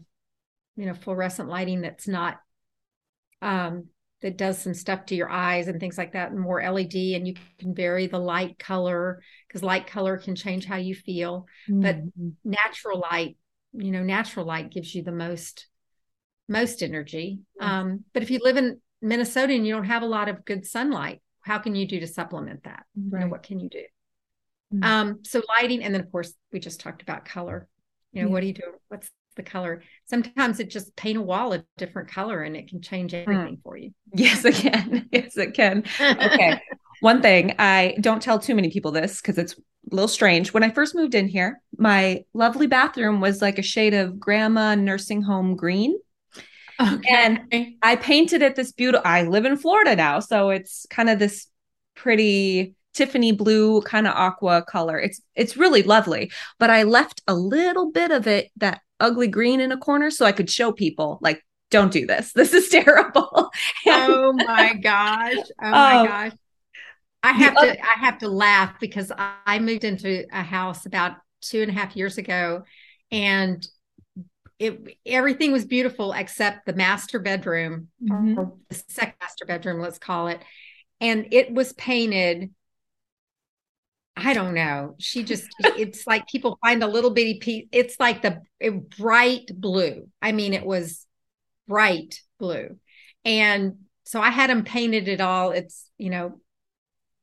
you 0.76 0.86
know, 0.86 0.94
fluorescent 0.94 1.50
lighting 1.50 1.82
that's 1.82 2.08
not 2.08 2.40
um 3.42 3.86
that 4.22 4.38
does 4.38 4.60
some 4.60 4.74
stuff 4.74 5.06
to 5.08 5.16
your 5.16 5.30
eyes 5.30 5.68
and 5.68 5.80
things 5.80 5.98
like 5.98 6.14
that 6.14 6.32
and 6.32 6.40
more 6.40 6.62
led 6.62 6.94
and 6.96 7.28
you 7.28 7.34
can 7.60 7.74
vary 7.74 8.08
the 8.08 8.20
light 8.20 8.58
color 8.60 9.22
because 9.48 9.64
light 9.64 9.88
color 9.88 10.18
can 10.18 10.36
change 10.36 10.66
how 10.66 10.78
you 10.78 10.96
feel 10.96 11.48
mm-hmm. 11.70 11.82
but 11.82 11.98
natural 12.44 13.00
light 13.00 13.38
you 13.74 13.92
know 13.92 14.04
natural 14.04 14.46
light 14.46 14.72
gives 14.72 14.94
you 14.94 15.04
the 15.04 15.12
most 15.12 15.68
most 16.48 16.84
energy 16.84 17.40
um, 17.60 18.04
but 18.14 18.24
if 18.24 18.30
you 18.30 18.40
live 18.44 18.58
in 18.58 18.80
minnesota 19.02 19.54
and 19.54 19.66
you 19.66 19.74
don't 19.74 19.86
have 19.86 20.04
a 20.04 20.08
lot 20.08 20.30
of 20.30 20.46
good 20.46 20.66
sunlight 20.66 21.22
how 21.42 21.58
can 21.58 21.74
you 21.76 21.88
do 21.88 22.00
to 22.00 22.08
supplement 22.08 22.64
that 22.64 22.84
right. 23.10 23.20
you 23.22 23.26
know 23.26 23.32
what 23.32 23.44
can 23.44 23.60
you 23.60 23.70
do 23.70 23.84
mm-hmm. 24.74 24.84
um, 24.84 25.20
so 25.24 25.42
lighting 25.58 25.84
and 25.84 25.94
then 25.94 26.02
of 26.02 26.12
course 26.12 26.34
we 26.52 26.60
just 26.60 26.80
talked 26.80 27.02
about 27.02 27.26
color 27.26 27.68
you 28.12 28.22
know 28.22 28.28
yeah. 28.28 28.34
what 28.34 28.42
do 28.42 28.48
you 28.48 28.54
do 28.54 28.74
what's 28.90 29.10
the 29.36 29.44
color. 29.44 29.84
Sometimes 30.06 30.60
it 30.60 30.70
just 30.70 30.96
paint 30.96 31.18
a 31.18 31.22
wall 31.22 31.54
a 31.54 31.64
different 31.78 32.10
color 32.10 32.42
and 32.42 32.56
it 32.56 32.68
can 32.68 32.82
change 32.82 33.12
hmm. 33.12 33.18
everything 33.18 33.58
mm. 33.58 33.64
for 33.64 33.78
you. 33.78 33.92
Yes, 34.14 34.46
it 34.46 34.56
can. 34.56 35.10
Yes, 35.12 35.38
it 35.38 35.54
can. 35.54 35.84
Okay. 36.00 36.62
One 37.02 37.22
thing 37.22 37.56
I 37.58 37.96
don't 38.00 38.22
tell 38.22 38.40
too 38.40 38.56
many 38.56 38.70
people 38.70 38.92
this 38.92 39.22
because 39.22 39.38
it's 39.38 39.54
a 39.54 39.96
little 39.96 40.08
strange. 40.08 40.54
When 40.54 40.64
I 40.64 40.70
first 40.70 40.94
moved 40.94 41.16
in 41.16 41.28
here, 41.28 41.62
my 41.78 42.24
lovely 42.34 42.68
bathroom 42.68 43.22
was 43.22 43.42
like 43.42 43.58
a 43.58 43.64
shade 43.64 43.94
of 43.94 44.20
grandma 44.20 44.76
nursing 44.76 45.24
home 45.24 45.56
green. 45.56 45.98
Okay. 46.80 47.10
And 47.10 47.76
I 47.82 47.96
painted 47.96 48.42
it 48.42 48.56
this 48.56 48.72
beautiful. 48.72 49.06
I 49.06 49.24
live 49.24 49.46
in 49.46 49.58
Florida 49.58 49.96
now, 49.96 50.20
so 50.20 50.50
it's 50.50 50.86
kind 50.90 51.10
of 51.10 51.20
this 51.20 51.48
pretty 51.96 52.76
Tiffany 52.94 53.32
blue 53.32 53.82
kind 53.82 54.06
of 54.06 54.14
aqua 54.16 54.64
color. 54.68 55.00
It's 55.00 55.22
it's 55.34 55.56
really 55.56 55.82
lovely, 55.84 56.32
but 56.60 56.70
I 56.70 56.84
left 56.84 57.22
a 57.28 57.34
little 57.34 57.92
bit 57.92 58.12
of 58.12 58.28
it 58.28 58.52
that 58.58 58.82
ugly 59.02 59.28
green 59.28 59.60
in 59.60 59.72
a 59.72 59.78
corner 59.78 60.12
so 60.12 60.26
I 60.26 60.32
could 60.32 60.50
show 60.50 60.72
people 60.72 61.20
like 61.22 61.44
don't 61.70 61.92
do 61.92 62.06
this. 62.06 62.34
This 62.36 62.54
is 62.54 62.70
terrible. 62.70 63.52
and, 63.86 64.14
oh 64.14 64.34
my 64.34 64.74
gosh. 64.76 65.36
Oh 65.62 65.72
my 65.72 65.96
um, 65.98 66.08
gosh. 66.08 66.32
I 67.24 67.32
have 67.34 67.56
to 67.56 67.82
I 67.82 68.00
have 68.00 68.18
to 68.20 68.30
laugh 68.30 68.80
because 68.80 69.12
I 69.18 69.60
moved 69.60 69.84
into 69.84 70.26
a 70.32 70.44
house 70.44 70.86
about 70.86 71.18
two 71.42 71.62
and 71.62 71.70
a 71.72 71.74
half 71.74 71.96
years 71.96 72.18
ago 72.18 72.64
and 73.12 73.66
it 74.60 74.98
everything 75.06 75.52
was 75.52 75.66
beautiful 75.66 76.14
except 76.14 76.66
the 76.66 76.74
master 76.74 77.20
bedroom 77.20 77.88
mm-hmm. 78.04 78.40
or 78.40 78.54
the 78.70 78.84
second 78.88 79.16
master 79.20 79.46
bedroom, 79.46 79.80
let's 79.80 80.00
call 80.00 80.28
it. 80.28 80.40
And 81.00 81.28
it 81.32 81.52
was 81.52 81.74
painted 81.74 82.52
I 84.32 84.34
don't 84.34 84.54
know. 84.54 84.96
She 84.98 85.24
just, 85.24 85.50
it's 85.60 86.08
like 86.08 86.26
people 86.26 86.58
find 86.64 86.82
a 86.82 86.88
little 86.88 87.10
bitty 87.10 87.40
piece. 87.40 87.68
It's 87.74 88.00
like 88.00 88.22
the 88.22 88.42
bright 88.98 89.52
blue. 89.54 90.08
I 90.22 90.32
mean, 90.32 90.54
it 90.54 90.66
was 90.66 91.06
bright 91.68 92.22
blue. 92.40 92.78
And 93.26 93.80
so 94.06 94.22
I 94.22 94.30
had 94.30 94.50
them 94.50 94.64
painted 94.64 95.10
it 95.10 95.20
all. 95.20 95.52
It's, 95.52 95.90
you 95.98 96.10
know, 96.10 96.40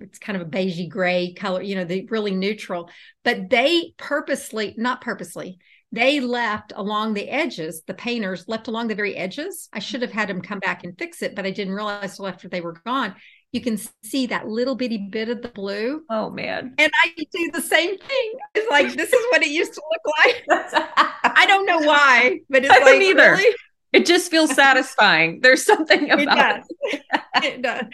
it's 0.00 0.18
kind 0.18 0.38
of 0.38 0.46
a 0.46 0.50
beigey 0.50 0.90
gray 0.90 1.32
color, 1.32 1.62
you 1.62 1.76
know, 1.76 1.84
the 1.84 2.06
really 2.10 2.32
neutral, 2.32 2.90
but 3.24 3.48
they 3.48 3.94
purposely, 3.96 4.74
not 4.76 5.00
purposely, 5.00 5.58
they 5.90 6.20
left 6.20 6.74
along 6.76 7.14
the 7.14 7.30
edges, 7.30 7.84
the 7.86 7.94
painters 7.94 8.46
left 8.48 8.68
along 8.68 8.88
the 8.88 8.94
very 8.94 9.16
edges. 9.16 9.70
I 9.72 9.78
should 9.78 10.02
have 10.02 10.12
had 10.12 10.28
them 10.28 10.42
come 10.42 10.58
back 10.58 10.84
and 10.84 10.98
fix 10.98 11.22
it, 11.22 11.34
but 11.34 11.46
I 11.46 11.52
didn't 11.52 11.72
realize 11.72 12.16
till 12.16 12.26
after 12.26 12.50
they 12.50 12.60
were 12.60 12.74
gone 12.84 13.14
you 13.52 13.60
can 13.60 13.78
see 14.02 14.26
that 14.26 14.46
little 14.46 14.74
bitty 14.74 15.08
bit 15.10 15.28
of 15.28 15.42
the 15.42 15.48
blue. 15.48 16.02
Oh 16.10 16.30
man. 16.30 16.74
And 16.78 16.92
I 17.04 17.14
do 17.16 17.50
the 17.52 17.62
same 17.62 17.96
thing. 17.96 18.32
It's 18.54 18.70
like 18.70 18.94
this 18.94 19.12
is 19.12 19.26
what 19.30 19.42
it 19.42 19.48
used 19.48 19.74
to 19.74 19.82
look 19.90 20.16
like. 20.18 20.44
I 21.24 21.46
don't 21.46 21.66
know 21.66 21.78
why, 21.78 22.40
but 22.50 22.64
it's 22.64 22.74
I 22.74 22.80
like 22.80 23.00
either. 23.00 23.32
Really? 23.32 23.56
It 23.92 24.04
just 24.04 24.30
feels 24.30 24.54
satisfying. 24.54 25.40
There's 25.42 25.64
something 25.64 26.10
about 26.10 26.62
it. 26.82 27.02
Does. 27.32 27.44
it. 27.44 27.62
does. 27.62 27.84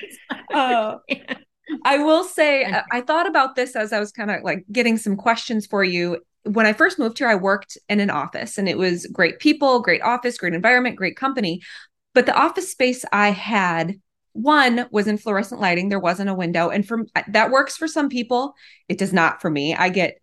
Oh. 0.53 1.01
I 1.85 1.99
will 1.99 2.25
say 2.25 2.67
I 2.93 3.01
thought 3.01 3.29
about 3.29 3.55
this 3.55 3.77
as 3.77 3.93
I 3.93 4.01
was 4.01 4.13
kind 4.13 4.31
of 4.31 4.43
like 4.43 4.65
getting 4.73 4.97
some 4.97 5.17
questions 5.17 5.67
for 5.67 5.85
you. 5.85 6.19
When 6.43 6.67
I 6.67 6.73
first 6.73 6.99
moved 6.99 7.19
here, 7.19 7.29
I 7.29 7.37
worked 7.37 7.79
in 7.89 8.01
an 8.01 8.11
office 8.11 8.59
and 8.59 8.69
it 8.69 8.77
was 8.77 9.07
great 9.07 9.39
people, 9.39 9.81
great 9.81 10.03
office, 10.03 10.37
great 10.37 10.53
environment, 10.53 10.97
great 10.97 11.17
company. 11.17 11.63
But 12.13 12.27
the 12.27 12.35
office 12.35 12.71
space 12.71 13.05
I 13.13 13.31
had 13.31 13.95
one 14.35 14.87
was 14.91 15.07
in 15.07 15.17
fluorescent 15.17 15.61
lighting. 15.61 15.89
There 15.89 16.01
wasn't 16.01 16.29
a 16.29 16.35
window. 16.35 16.69
And 16.69 16.87
from 16.87 17.07
that 17.29 17.51
works 17.51 17.77
for 17.77 17.89
some 17.89 18.09
people. 18.09 18.55
It 18.89 18.99
does 18.99 19.13
not 19.13 19.41
for 19.41 19.49
me. 19.49 19.75
I 19.75 19.89
get 19.89 20.19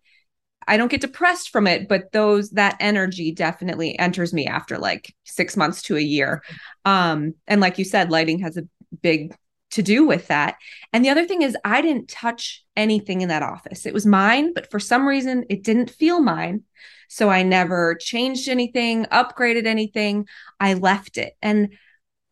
i 0.68 0.76
don't 0.76 0.92
get 0.92 1.00
depressed 1.00 1.50
from 1.50 1.66
it 1.66 1.88
but 1.88 2.12
those 2.12 2.50
that 2.50 2.76
energy 2.78 3.32
definitely 3.32 3.98
enters 3.98 4.32
me 4.32 4.46
after 4.46 4.78
like 4.78 5.12
6 5.24 5.56
months 5.56 5.82
to 5.82 5.96
a 5.96 6.00
year. 6.00 6.42
Um 6.84 7.34
and 7.48 7.60
like 7.60 7.78
you 7.78 7.84
said 7.84 8.10
lighting 8.10 8.38
has 8.40 8.56
a 8.56 8.68
big 9.00 9.34
to 9.72 9.82
do 9.82 10.06
with 10.06 10.28
that. 10.28 10.56
And 10.92 11.02
the 11.02 11.08
other 11.08 11.26
thing 11.26 11.42
is 11.42 11.56
i 11.64 11.80
didn't 11.80 12.08
touch 12.08 12.64
anything 12.76 13.22
in 13.22 13.28
that 13.30 13.42
office. 13.42 13.86
It 13.86 13.94
was 13.94 14.06
mine 14.06 14.52
but 14.52 14.70
for 14.70 14.78
some 14.78 15.08
reason 15.08 15.44
it 15.48 15.64
didn't 15.64 15.90
feel 15.90 16.20
mine. 16.20 16.62
So 17.08 17.30
i 17.30 17.42
never 17.42 17.96
changed 17.96 18.48
anything 18.48 19.06
upgraded 19.06 19.66
anything. 19.66 20.28
I 20.60 20.74
left 20.74 21.16
it. 21.16 21.32
And 21.40 21.74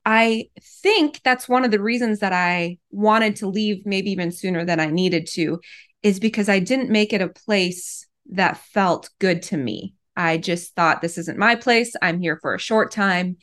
I 0.04 0.48
think 0.82 1.20
that's 1.22 1.48
one 1.48 1.64
of 1.64 1.70
the 1.70 1.80
reasons 1.80 2.20
that 2.20 2.32
I 2.32 2.78
wanted 2.90 3.36
to 3.36 3.48
leave 3.48 3.84
maybe 3.84 4.10
even 4.10 4.32
sooner 4.32 4.64
than 4.64 4.80
I 4.80 4.86
needed 4.86 5.26
to, 5.32 5.60
is 6.02 6.18
because 6.18 6.48
I 6.48 6.58
didn't 6.58 6.90
make 6.90 7.12
it 7.12 7.20
a 7.20 7.28
place 7.28 8.06
that 8.30 8.56
felt 8.56 9.10
good 9.18 9.42
to 9.42 9.56
me. 9.56 9.94
I 10.16 10.38
just 10.38 10.74
thought 10.74 11.02
this 11.02 11.18
isn't 11.18 11.38
my 11.38 11.54
place. 11.54 11.94
I'm 12.00 12.20
here 12.20 12.38
for 12.40 12.54
a 12.54 12.58
short 12.58 12.90
time. 12.90 13.36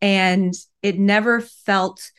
And 0.00 0.52
it 0.82 0.98
never 0.98 1.40
felt 1.40 2.10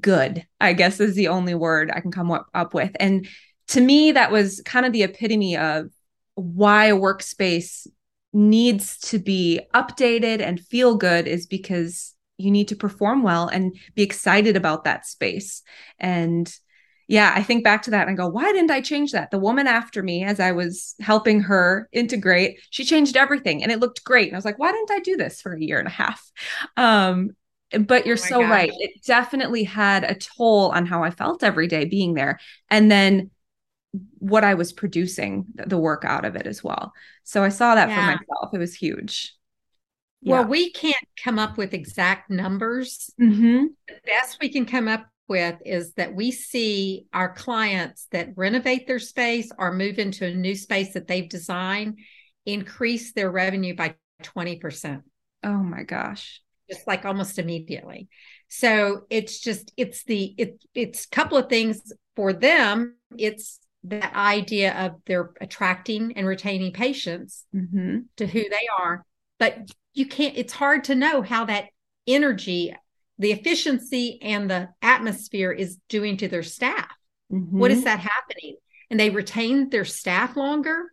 good, 0.00 0.46
I 0.60 0.72
guess 0.72 1.00
is 1.00 1.14
the 1.14 1.28
only 1.28 1.54
word 1.54 1.90
I 1.92 2.00
can 2.00 2.12
come 2.12 2.30
up, 2.30 2.74
with. 2.74 2.92
And 3.00 3.26
to 3.68 3.80
me, 3.80 4.12
that 4.12 4.30
was 4.30 4.62
kind 4.64 4.86
of 4.86 4.92
the 4.92 5.02
epitome 5.02 5.56
of 5.56 5.90
why 6.34 6.86
a 6.86 6.96
workspace 6.96 7.86
needs 8.32 8.98
to 8.98 9.18
be 9.18 9.60
updated 9.74 10.40
and 10.40 10.60
feel 10.60 10.94
good 10.96 11.26
is 11.26 11.46
because 11.46 12.14
you 12.38 12.50
need 12.50 12.68
to 12.68 12.76
perform 12.76 13.22
well 13.22 13.48
and 13.48 13.76
be 13.94 14.02
excited 14.02 14.56
about 14.56 14.84
that 14.84 15.06
space. 15.06 15.62
And 15.98 16.50
yeah 17.08 17.32
i 17.34 17.42
think 17.42 17.64
back 17.64 17.82
to 17.82 17.90
that 17.90 18.06
and 18.06 18.10
I 18.10 18.22
go 18.22 18.28
why 18.28 18.52
didn't 18.52 18.70
i 18.70 18.80
change 18.80 19.12
that? 19.12 19.30
The 19.30 19.38
woman 19.38 19.66
after 19.66 20.02
me 20.02 20.22
as 20.22 20.38
i 20.38 20.52
was 20.52 20.94
helping 21.00 21.40
her 21.40 21.88
integrate 21.92 22.60
she 22.70 22.84
changed 22.84 23.16
everything 23.16 23.62
and 23.62 23.72
it 23.72 23.80
looked 23.80 24.04
great. 24.04 24.28
And 24.28 24.36
i 24.36 24.38
was 24.38 24.44
like 24.44 24.58
why 24.58 24.70
didn't 24.70 24.92
i 24.92 25.00
do 25.00 25.16
this 25.16 25.40
for 25.40 25.54
a 25.54 25.60
year 25.60 25.78
and 25.78 25.88
a 25.88 25.90
half? 25.90 26.30
Um 26.76 27.30
but 27.86 28.06
you're 28.06 28.14
oh 28.14 28.16
so 28.16 28.40
gosh. 28.40 28.50
right. 28.50 28.72
It 28.78 29.02
definitely 29.04 29.64
had 29.64 30.04
a 30.04 30.14
toll 30.14 30.70
on 30.70 30.86
how 30.86 31.02
i 31.02 31.10
felt 31.10 31.42
every 31.42 31.66
day 31.66 31.86
being 31.86 32.14
there 32.14 32.38
and 32.70 32.90
then 32.90 33.30
what 34.18 34.44
i 34.44 34.54
was 34.54 34.72
producing 34.72 35.46
the 35.54 35.78
work 35.78 36.04
out 36.04 36.26
of 36.26 36.36
it 36.36 36.46
as 36.46 36.62
well. 36.62 36.92
So 37.24 37.42
i 37.42 37.48
saw 37.48 37.74
that 37.74 37.88
yeah. 37.88 37.96
for 37.96 38.02
myself. 38.02 38.54
It 38.54 38.58
was 38.58 38.74
huge 38.74 39.37
well, 40.22 40.44
we 40.44 40.70
can't 40.70 40.96
come 41.22 41.38
up 41.38 41.56
with 41.56 41.74
exact 41.74 42.30
numbers. 42.30 43.10
Mm-hmm. 43.20 43.66
The 43.86 44.00
best 44.04 44.38
we 44.40 44.48
can 44.48 44.66
come 44.66 44.88
up 44.88 45.06
with 45.28 45.56
is 45.64 45.92
that 45.94 46.14
we 46.14 46.30
see 46.30 47.06
our 47.12 47.32
clients 47.32 48.08
that 48.12 48.30
renovate 48.36 48.86
their 48.86 48.98
space 48.98 49.50
or 49.58 49.72
move 49.72 49.98
into 49.98 50.26
a 50.26 50.34
new 50.34 50.54
space 50.54 50.94
that 50.94 51.06
they've 51.06 51.28
designed 51.28 51.98
increase 52.46 53.12
their 53.12 53.30
revenue 53.30 53.76
by 53.76 53.94
20%. 54.22 55.02
Oh 55.44 55.58
my 55.58 55.82
gosh. 55.82 56.40
Just 56.68 56.86
like 56.86 57.04
almost 57.04 57.38
immediately. 57.38 58.08
So 58.48 59.02
it's 59.10 59.40
just 59.40 59.72
it's 59.76 60.04
the 60.04 60.34
it 60.38 60.62
it's 60.74 61.04
a 61.04 61.08
couple 61.08 61.38
of 61.38 61.48
things 61.48 61.92
for 62.16 62.32
them. 62.32 62.96
It's 63.16 63.60
that 63.84 64.14
idea 64.14 64.74
of 64.74 64.96
they're 65.06 65.30
attracting 65.40 66.16
and 66.16 66.26
retaining 66.26 66.72
patients 66.72 67.44
mm-hmm. 67.54 68.00
to 68.16 68.26
who 68.26 68.48
they 68.48 68.68
are. 68.78 69.04
But 69.38 69.70
you 69.98 70.06
can't 70.06 70.36
it's 70.36 70.52
hard 70.52 70.84
to 70.84 70.94
know 70.94 71.22
how 71.22 71.44
that 71.44 71.66
energy 72.06 72.74
the 73.18 73.32
efficiency 73.32 74.18
and 74.22 74.50
the 74.50 74.68
atmosphere 74.80 75.50
is 75.50 75.78
doing 75.88 76.16
to 76.18 76.28
their 76.28 76.42
staff. 76.42 76.90
Mm-hmm. 77.32 77.58
What 77.58 77.70
is 77.70 77.84
that 77.84 77.98
happening? 78.00 78.56
And 78.90 78.98
they 78.98 79.10
retain 79.10 79.70
their 79.70 79.84
staff 79.84 80.36
longer. 80.36 80.92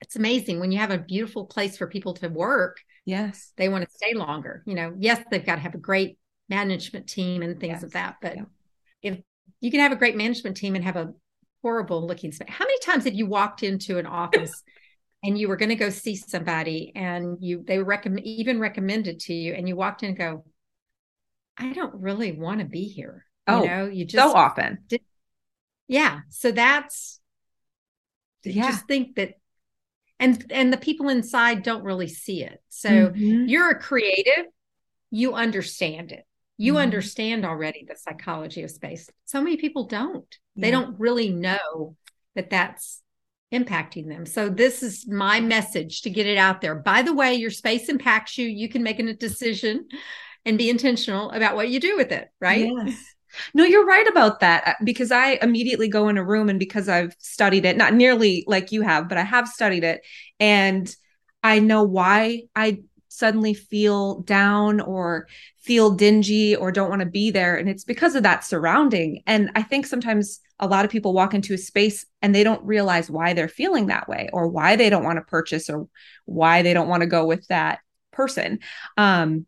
It's 0.00 0.16
amazing 0.16 0.58
when 0.58 0.72
you 0.72 0.78
have 0.78 0.90
a 0.90 0.98
beautiful 0.98 1.46
place 1.46 1.76
for 1.76 1.86
people 1.86 2.14
to 2.14 2.28
work. 2.28 2.78
Yes. 3.04 3.52
They 3.56 3.68
want 3.68 3.84
to 3.84 3.94
stay 3.94 4.14
longer. 4.14 4.62
You 4.66 4.74
know, 4.74 4.94
yes, 4.98 5.24
they've 5.30 5.46
got 5.46 5.56
to 5.56 5.60
have 5.60 5.74
a 5.74 5.78
great 5.78 6.18
management 6.48 7.08
team 7.08 7.42
and 7.42 7.58
things 7.58 7.74
yes. 7.74 7.82
of 7.84 7.92
that. 7.92 8.16
But 8.20 8.36
yeah. 8.36 8.44
if 9.02 9.18
you 9.60 9.70
can 9.70 9.80
have 9.80 9.92
a 9.92 9.96
great 9.96 10.16
management 10.16 10.56
team 10.56 10.74
and 10.74 10.84
have 10.84 10.96
a 10.96 11.12
horrible 11.62 12.04
looking 12.06 12.32
space, 12.32 12.48
how 12.50 12.64
many 12.64 12.78
times 12.80 13.04
have 13.04 13.14
you 13.14 13.26
walked 13.26 13.62
into 13.62 13.98
an 13.98 14.06
office 14.06 14.62
and 15.22 15.38
you 15.38 15.48
were 15.48 15.56
going 15.56 15.68
to 15.68 15.76
go 15.76 15.90
see 15.90 16.16
somebody 16.16 16.92
and 16.94 17.38
you 17.40 17.62
they 17.66 17.78
recommend 17.78 18.26
even 18.26 18.58
recommended 18.58 19.20
to 19.20 19.34
you 19.34 19.54
and 19.54 19.68
you 19.68 19.76
walked 19.76 20.02
in 20.02 20.10
and 20.10 20.18
go, 20.18 20.44
I 21.56 21.72
don't 21.72 21.94
really 21.94 22.32
want 22.32 22.60
to 22.60 22.66
be 22.66 22.84
here. 22.84 23.24
Oh, 23.46 23.62
you 23.62 23.68
know, 23.68 23.86
you 23.86 24.04
just 24.04 24.22
so 24.22 24.36
often. 24.36 24.78
Did, 24.88 25.02
yeah. 25.88 26.20
So 26.30 26.52
that's 26.52 27.20
yeah. 28.44 28.70
just 28.70 28.86
think 28.86 29.16
that 29.16 29.34
and 30.18 30.44
and 30.50 30.72
the 30.72 30.78
people 30.78 31.08
inside 31.08 31.62
don't 31.62 31.84
really 31.84 32.08
see 32.08 32.42
it. 32.42 32.62
So 32.68 32.88
mm-hmm. 32.88 33.46
you're 33.46 33.70
a 33.70 33.78
creative, 33.78 34.46
you 35.10 35.34
understand 35.34 36.12
it. 36.12 36.24
You 36.56 36.74
mm-hmm. 36.74 36.82
understand 36.82 37.44
already 37.44 37.84
the 37.88 37.96
psychology 37.96 38.62
of 38.62 38.70
space. 38.70 39.08
So 39.24 39.42
many 39.42 39.56
people 39.56 39.86
don't. 39.86 40.38
Yeah. 40.54 40.66
They 40.66 40.70
don't 40.70 40.98
really 40.98 41.30
know 41.30 41.96
that 42.34 42.50
that's 42.50 43.01
impacting 43.52 44.08
them. 44.08 44.26
So 44.26 44.48
this 44.48 44.82
is 44.82 45.06
my 45.06 45.40
message 45.40 46.02
to 46.02 46.10
get 46.10 46.26
it 46.26 46.38
out 46.38 46.60
there. 46.60 46.74
By 46.74 47.02
the 47.02 47.14
way, 47.14 47.34
your 47.34 47.50
space 47.50 47.88
impacts 47.88 48.38
you. 48.38 48.46
You 48.46 48.68
can 48.68 48.82
make 48.82 48.98
a 48.98 49.12
decision 49.14 49.88
and 50.44 50.58
be 50.58 50.70
intentional 50.70 51.30
about 51.30 51.54
what 51.54 51.68
you 51.68 51.78
do 51.78 51.96
with 51.96 52.12
it, 52.12 52.28
right? 52.40 52.70
Yes. 52.74 53.14
No, 53.54 53.64
you're 53.64 53.86
right 53.86 54.06
about 54.06 54.40
that 54.40 54.66
uh, 54.66 54.74
because 54.84 55.10
I 55.10 55.38
immediately 55.40 55.88
go 55.88 56.08
in 56.08 56.18
a 56.18 56.24
room 56.24 56.50
and 56.50 56.58
because 56.58 56.88
I've 56.88 57.14
studied 57.18 57.64
it, 57.64 57.78
not 57.78 57.94
nearly 57.94 58.44
like 58.46 58.72
you 58.72 58.82
have, 58.82 59.08
but 59.08 59.16
I 59.16 59.22
have 59.22 59.48
studied 59.48 59.84
it 59.84 60.02
and 60.38 60.94
I 61.42 61.58
know 61.58 61.82
why 61.82 62.42
I 62.54 62.82
suddenly 63.08 63.54
feel 63.54 64.20
down 64.20 64.80
or 64.80 65.28
feel 65.60 65.90
dingy 65.90 66.56
or 66.56 66.72
don't 66.72 66.90
want 66.90 67.00
to 67.00 67.06
be 67.06 67.30
there. 67.30 67.56
And 67.56 67.68
it's 67.68 67.84
because 67.84 68.14
of 68.14 68.22
that 68.22 68.44
surrounding. 68.44 69.22
And 69.26 69.50
I 69.54 69.62
think 69.62 69.86
sometimes 69.86 70.40
a 70.62 70.66
lot 70.68 70.84
of 70.84 70.90
people 70.90 71.12
walk 71.12 71.34
into 71.34 71.52
a 71.52 71.58
space 71.58 72.06
and 72.22 72.32
they 72.32 72.44
don't 72.44 72.64
realize 72.64 73.10
why 73.10 73.34
they're 73.34 73.48
feeling 73.48 73.88
that 73.88 74.08
way 74.08 74.30
or 74.32 74.46
why 74.46 74.76
they 74.76 74.88
don't 74.88 75.04
want 75.04 75.16
to 75.16 75.22
purchase 75.22 75.68
or 75.68 75.88
why 76.24 76.62
they 76.62 76.72
don't 76.72 76.88
want 76.88 77.02
to 77.02 77.08
go 77.08 77.26
with 77.26 77.44
that 77.48 77.80
person. 78.12 78.60
Um, 78.96 79.44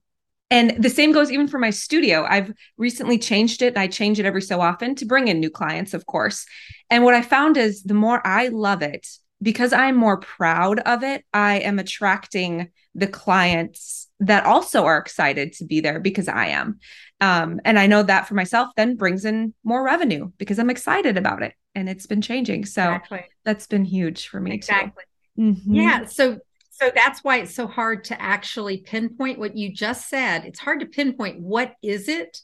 and 0.51 0.83
the 0.83 0.91
same 0.91 1.13
goes 1.13 1.31
even 1.31 1.47
for 1.47 1.59
my 1.59 1.71
studio. 1.71 2.27
I've 2.29 2.53
recently 2.77 3.19
changed 3.19 3.63
it 3.63 3.69
and 3.69 3.79
I 3.79 3.87
change 3.87 4.19
it 4.19 4.27
every 4.27 4.43
so 4.43 4.61
often 4.61 4.97
to 4.97 5.07
bring 5.07 5.29
in 5.29 5.39
new 5.39 5.51
clients, 5.51 5.95
of 5.95 6.05
course. 6.05 6.47
And 6.91 7.05
what 7.05 7.15
I 7.15 7.23
found 7.23 7.57
is 7.57 7.85
the 7.85 7.95
more 7.95 8.21
I 8.27 8.49
love 8.49 8.83
it, 8.83 9.07
because 9.41 9.73
I'm 9.73 9.97
more 9.97 10.19
proud 10.19 10.81
of 10.81 11.05
it, 11.05 11.25
I 11.33 11.61
am 11.61 11.79
attracting 11.79 12.71
the 12.95 13.07
clients 13.07 14.09
that 14.21 14.47
also 14.47 14.85
are 14.85 14.99
excited 14.99 15.53
to 15.55 15.65
be 15.65 15.81
there 15.81 16.01
because 16.01 16.29
I 16.29 16.47
am. 16.47 16.79
Um, 17.21 17.61
and 17.65 17.79
I 17.79 17.87
know 17.87 18.03
that 18.03 18.29
for 18.29 18.35
myself 18.35 18.71
then 18.77 18.97
brings 18.97 19.25
in 19.25 19.55
more 19.63 19.85
revenue 19.85 20.31
because 20.37 20.59
I'm 20.59 20.71
excited 20.71 21.17
about 21.17 21.43
it 21.43 21.55
and 21.75 21.89
it's 21.89 22.07
been 22.07 22.21
changing. 22.21 22.67
So 22.67 22.83
exactly. 22.83 23.25
that's 23.45 23.67
been 23.67 23.85
huge 23.85 24.29
for 24.29 24.41
me 24.41 24.53
exactly. 24.53 25.05
too. 25.37 25.43
Mm-hmm. 25.43 25.75
Yeah. 25.75 26.05
So 26.07 26.39
so 26.71 26.91
that's 26.93 27.23
why 27.23 27.39
it's 27.39 27.55
so 27.55 27.69
hard 27.69 28.05
to 28.05 28.21
actually 28.21 28.79
pinpoint 28.79 29.39
what 29.39 29.57
you 29.57 29.73
just 29.73 30.09
said. 30.09 30.45
It's 30.45 30.59
hard 30.59 30.81
to 30.81 30.87
pinpoint 30.87 31.41
what 31.41 31.75
is 31.83 32.09
it 32.09 32.37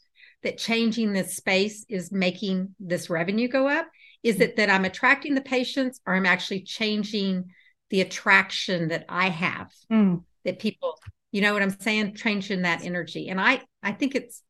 that 0.45 0.57
changing 0.57 1.13
this 1.13 1.37
space 1.37 1.85
is 1.89 2.13
making 2.13 2.75
this 2.79 3.11
revenue 3.11 3.49
go 3.49 3.67
up? 3.67 3.89
Is 4.23 4.41
it 4.41 4.57
that 4.57 4.71
I'm 4.71 4.85
attracting 4.85 5.35
the 5.35 5.41
patients 5.41 6.01
or 6.07 6.15
I'm 6.15 6.27
actually 6.27 6.63
changing 6.63 7.51
the 7.91 8.03
attraction 8.03 8.89
that 8.89 9.05
I 9.09 9.31
have 9.31 9.73
mm. 9.91 10.23
that 10.45 10.61
people, 10.61 10.99
you 11.33 11.41
know 11.41 11.53
what 11.53 11.63
I'm 11.63 11.79
saying? 11.81 12.15
Changing 12.15 12.63
that 12.63 12.85
energy. 12.85 13.29
And 13.31 13.41
I 13.41 13.63
I 13.83 13.93
think 13.93 14.15
it's 14.15 14.43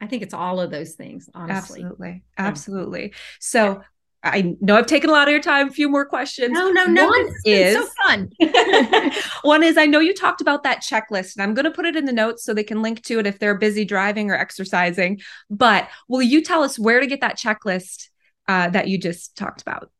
I 0.00 0.06
think 0.06 0.22
it's 0.22 0.34
all 0.34 0.60
of 0.60 0.70
those 0.70 0.94
things, 0.94 1.28
honestly. 1.34 1.82
Absolutely. 1.82 2.22
Absolutely. 2.36 3.14
So 3.40 3.82
I 4.22 4.54
know 4.60 4.76
I've 4.76 4.86
taken 4.86 5.10
a 5.10 5.12
lot 5.12 5.26
of 5.28 5.32
your 5.32 5.40
time. 5.40 5.68
A 5.68 5.72
few 5.72 5.88
more 5.88 6.04
questions. 6.04 6.52
No, 6.52 6.70
no, 6.70 6.86
no. 6.86 7.06
One 7.06 7.32
is 7.44 7.74
so 7.74 7.88
fun. 8.04 8.30
one 9.42 9.62
is 9.62 9.76
I 9.76 9.86
know 9.86 10.00
you 10.00 10.12
talked 10.12 10.40
about 10.40 10.64
that 10.64 10.82
checklist, 10.82 11.36
and 11.36 11.42
I'm 11.42 11.54
going 11.54 11.66
to 11.66 11.70
put 11.70 11.86
it 11.86 11.94
in 11.94 12.04
the 12.04 12.12
notes 12.12 12.44
so 12.44 12.52
they 12.52 12.64
can 12.64 12.82
link 12.82 13.04
to 13.04 13.20
it 13.20 13.26
if 13.26 13.38
they're 13.38 13.56
busy 13.56 13.84
driving 13.84 14.28
or 14.30 14.34
exercising. 14.34 15.20
But 15.50 15.88
will 16.08 16.22
you 16.22 16.42
tell 16.42 16.64
us 16.64 16.76
where 16.78 17.00
to 17.00 17.06
get 17.06 17.20
that 17.20 17.38
checklist 17.38 18.08
uh, 18.48 18.70
that 18.70 18.88
you 18.88 18.98
just 18.98 19.36
talked 19.36 19.62
about? 19.62 19.92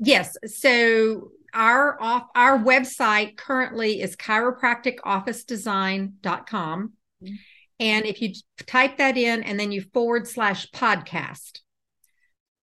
Yes. 0.00 0.36
So 0.46 1.30
our 1.54 1.96
off 2.02 2.24
our 2.34 2.58
website 2.58 3.36
currently 3.36 4.02
is 4.02 4.16
chiropracticofficedesign.com. 4.16 6.92
Mm-hmm. 7.22 7.34
And 7.80 8.06
if 8.06 8.20
you 8.20 8.32
type 8.66 8.98
that 8.98 9.16
in 9.16 9.42
and 9.42 9.58
then 9.58 9.70
you 9.70 9.82
forward 9.92 10.26
slash 10.26 10.68
podcast, 10.70 11.60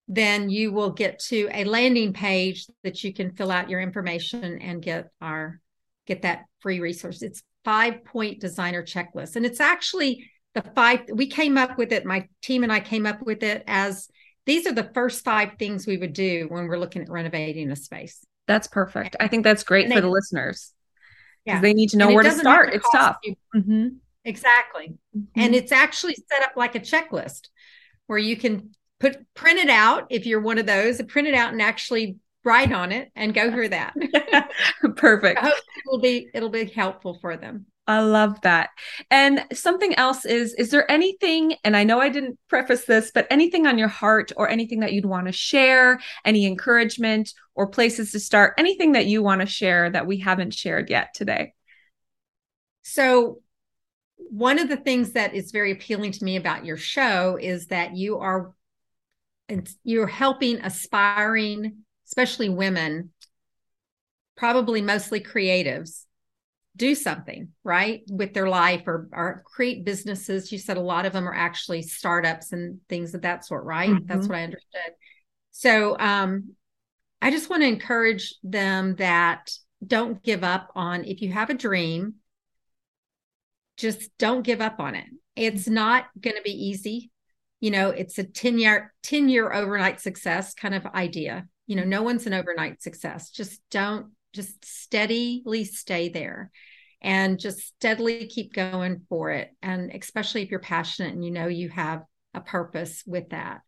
then 0.07 0.49
you 0.49 0.71
will 0.71 0.91
get 0.91 1.19
to 1.19 1.49
a 1.51 1.63
landing 1.63 2.13
page 2.13 2.67
that 2.83 3.03
you 3.03 3.13
can 3.13 3.31
fill 3.31 3.51
out 3.51 3.69
your 3.69 3.79
information 3.79 4.59
and 4.59 4.81
get 4.81 5.09
our 5.21 5.59
get 6.05 6.21
that 6.21 6.45
free 6.59 6.79
resource. 6.79 7.21
It's 7.21 7.41
five 7.63 8.03
point 8.05 8.39
designer 8.39 8.83
checklist. 8.83 9.35
And 9.35 9.45
it's 9.45 9.59
actually 9.59 10.29
the 10.53 10.61
five 10.61 11.01
we 11.11 11.27
came 11.27 11.57
up 11.57 11.77
with 11.77 11.91
it, 11.91 12.05
my 12.05 12.27
team 12.41 12.63
and 12.63 12.71
I 12.71 12.79
came 12.79 13.05
up 13.05 13.21
with 13.21 13.41
it 13.41 13.63
as 13.67 14.07
these 14.45 14.67
are 14.67 14.73
the 14.73 14.91
first 14.93 15.23
five 15.23 15.53
things 15.57 15.87
we 15.87 15.97
would 15.97 16.13
do 16.13 16.45
when 16.49 16.67
we're 16.67 16.77
looking 16.77 17.01
at 17.01 17.09
renovating 17.09 17.71
a 17.71 17.75
space. 17.75 18.23
That's 18.47 18.67
perfect. 18.67 19.15
I 19.19 19.27
think 19.27 19.43
that's 19.43 19.63
great 19.63 19.91
for 19.91 20.01
the 20.01 20.09
listeners 20.09 20.71
because 21.43 21.57
yeah. 21.57 21.61
they 21.61 21.73
need 21.73 21.89
to 21.89 21.97
know 21.97 22.07
and 22.07 22.15
where 22.15 22.23
to 22.23 22.31
start. 22.31 22.69
To 22.69 22.75
it's 22.75 22.89
tough. 22.91 23.17
Mm-hmm. 23.55 23.87
Exactly. 24.25 24.95
Mm-hmm. 25.15 25.39
And 25.39 25.55
it's 25.55 25.71
actually 25.71 26.15
set 26.15 26.43
up 26.43 26.57
like 26.57 26.75
a 26.75 26.79
checklist 26.79 27.49
where 28.07 28.19
you 28.19 28.35
can 28.35 28.71
put 28.99 29.17
print 29.33 29.59
it 29.59 29.69
out 29.69 30.07
if 30.09 30.25
you're 30.25 30.41
one 30.41 30.57
of 30.57 30.65
those, 30.65 31.01
print 31.03 31.27
it 31.27 31.35
out 31.35 31.53
and 31.53 31.61
actually 31.61 32.17
write 32.43 32.71
on 32.71 32.91
it 32.91 33.11
and 33.15 33.33
go 33.33 33.51
through 33.51 33.69
that. 33.69 33.93
Perfect. 34.95 35.39
I 35.39 35.47
hope 35.47 35.57
it'll 35.85 36.01
be 36.01 36.29
it'll 36.33 36.49
be 36.49 36.65
helpful 36.65 37.17
for 37.21 37.37
them. 37.37 37.67
I 37.87 37.99
love 37.99 38.41
that. 38.41 38.69
And 39.11 39.45
something 39.53 39.93
else 39.95 40.25
is 40.25 40.55
is 40.55 40.71
there 40.71 40.89
anything 40.89 41.55
and 41.63 41.77
I 41.77 41.83
know 41.83 41.99
I 41.99 42.09
didn't 42.09 42.39
preface 42.47 42.85
this 42.85 43.11
but 43.13 43.27
anything 43.29 43.67
on 43.67 43.77
your 43.77 43.87
heart 43.87 44.31
or 44.37 44.49
anything 44.49 44.79
that 44.79 44.93
you'd 44.93 45.05
want 45.05 45.27
to 45.27 45.31
share, 45.31 45.99
any 46.23 46.47
encouragement 46.47 47.33
or 47.53 47.67
places 47.67 48.11
to 48.13 48.19
start, 48.19 48.55
anything 48.57 48.93
that 48.93 49.05
you 49.05 49.21
want 49.21 49.41
to 49.41 49.47
share 49.47 49.89
that 49.91 50.07
we 50.07 50.17
haven't 50.17 50.53
shared 50.53 50.89
yet 50.89 51.13
today? 51.13 51.53
So 52.81 53.41
one 54.17 54.59
of 54.59 54.69
the 54.69 54.77
things 54.77 55.11
that 55.13 55.33
is 55.33 55.51
very 55.51 55.71
appealing 55.71 56.11
to 56.11 56.23
me 56.23 56.35
about 56.35 56.65
your 56.65 56.77
show 56.77 57.37
is 57.41 57.67
that 57.67 57.95
you 57.95 58.19
are 58.19 58.53
you're 59.83 60.07
helping 60.07 60.57
aspiring, 60.61 61.83
especially 62.07 62.49
women, 62.49 63.11
probably 64.35 64.81
mostly 64.81 65.19
creatives, 65.19 66.05
do 66.75 66.95
something 66.95 67.49
right 67.63 68.01
with 68.09 68.33
their 68.33 68.49
life 68.49 68.83
or, 68.87 69.07
or 69.11 69.43
create 69.45 69.85
businesses. 69.85 70.51
You 70.51 70.57
said 70.57 70.77
a 70.77 70.81
lot 70.81 71.05
of 71.05 71.13
them 71.13 71.27
are 71.27 71.35
actually 71.35 71.83
startups 71.83 72.51
and 72.51 72.79
things 72.89 73.13
of 73.13 73.21
that 73.21 73.45
sort, 73.45 73.63
right? 73.63 73.89
Mm-hmm. 73.89 74.07
That's 74.07 74.27
what 74.27 74.37
I 74.37 74.43
understood. 74.43 74.91
So 75.51 75.97
um, 75.99 76.55
I 77.21 77.31
just 77.31 77.49
want 77.49 77.61
to 77.61 77.67
encourage 77.67 78.35
them 78.43 78.95
that 78.95 79.51
don't 79.85 80.21
give 80.21 80.43
up 80.43 80.71
on 80.75 81.05
if 81.05 81.21
you 81.21 81.31
have 81.31 81.49
a 81.49 81.53
dream, 81.53 82.15
just 83.77 84.09
don't 84.17 84.43
give 84.43 84.61
up 84.61 84.79
on 84.79 84.95
it. 84.95 85.05
It's 85.35 85.67
not 85.67 86.05
going 86.19 86.35
to 86.35 86.41
be 86.41 86.67
easy. 86.67 87.11
You 87.61 87.71
know 87.71 87.89
it's 87.89 88.17
a 88.19 88.23
10 88.23 88.59
year 88.59 88.93
10 89.03 89.29
year 89.29 89.51
overnight 89.51 90.01
success 90.01 90.53
kind 90.53 90.75
of 90.75 90.85
idea. 90.85 91.47
You 91.67 91.77
know 91.77 91.83
no 91.83 92.03
one's 92.03 92.27
an 92.27 92.33
overnight 92.33 92.81
success. 92.81 93.31
Just 93.31 93.61
don't 93.71 94.11
just 94.33 94.63
steadily 94.65 95.63
stay 95.63 96.09
there 96.09 96.51
and 97.01 97.39
just 97.39 97.59
steadily 97.59 98.27
keep 98.27 98.53
going 98.53 99.01
for 99.09 99.31
it. 99.31 99.51
And 99.61 99.91
especially 99.93 100.43
if 100.43 100.51
you're 100.51 100.59
passionate 100.59 101.13
and 101.13 101.23
you 101.23 101.31
know 101.31 101.47
you 101.47 101.69
have 101.69 102.03
a 102.33 102.41
purpose 102.41 103.03
with 103.05 103.29
that. 103.29 103.61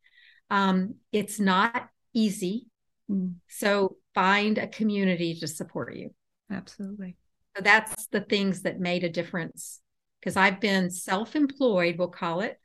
Um, 0.49 0.95
it's 1.11 1.39
not 1.39 1.89
easy. 2.13 2.67
Mm. 3.09 3.35
so 3.47 3.95
find 4.13 4.57
a 4.57 4.67
community 4.67 5.35
to 5.39 5.47
support 5.47 5.95
you. 5.95 6.13
Absolutely. 6.51 7.15
So 7.55 7.63
that's 7.63 8.07
the 8.07 8.19
things 8.19 8.63
that 8.63 8.81
made 8.81 9.05
a 9.05 9.09
difference 9.09 9.79
because 10.19 10.35
i've 10.35 10.59
been 10.59 10.89
self-employed 10.89 11.97
we'll 11.97 12.07
call 12.07 12.41
it 12.41 12.59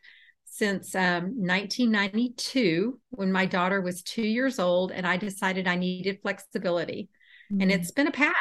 since 0.52 0.94
um, 0.94 1.32
1992 1.38 3.00
when 3.08 3.32
my 3.32 3.46
daughter 3.46 3.80
was 3.80 4.02
two 4.02 4.22
years 4.22 4.58
old 4.58 4.92
and 4.92 5.06
I 5.06 5.16
decided 5.16 5.66
I 5.66 5.76
needed 5.76 6.18
flexibility. 6.20 7.08
Mm-hmm. 7.50 7.62
And 7.62 7.72
it's 7.72 7.90
been 7.90 8.06
a 8.06 8.12
path. 8.12 8.34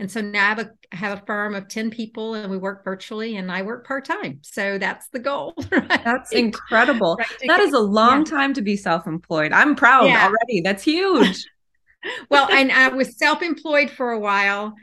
And 0.00 0.10
so 0.10 0.20
now 0.20 0.44
I 0.44 0.48
have 0.48 0.58
a 0.58 0.70
I 0.92 0.96
have 0.96 1.18
a 1.18 1.26
firm 1.26 1.54
of 1.54 1.68
10 1.68 1.90
people 1.90 2.34
and 2.34 2.50
we 2.50 2.58
work 2.58 2.84
virtually 2.84 3.36
and 3.36 3.52
I 3.52 3.62
work 3.62 3.86
part-time. 3.86 4.40
So 4.42 4.78
that's 4.78 5.08
the 5.10 5.20
goal. 5.20 5.54
Right? 5.70 6.04
That's 6.04 6.32
incredible. 6.32 7.16
Right. 7.18 7.28
That 7.46 7.60
is 7.60 7.72
a 7.72 7.78
long 7.78 8.26
yeah. 8.26 8.36
time 8.36 8.54
to 8.54 8.62
be 8.62 8.76
self-employed. 8.76 9.52
I'm 9.52 9.76
proud 9.76 10.06
yeah. 10.06 10.24
already. 10.24 10.60
That's 10.62 10.82
huge. 10.82 11.44
well, 12.30 12.48
and 12.50 12.72
I 12.72 12.88
was 12.88 13.16
self-employed 13.16 13.90
for 13.90 14.10
a 14.10 14.18
while 14.18 14.74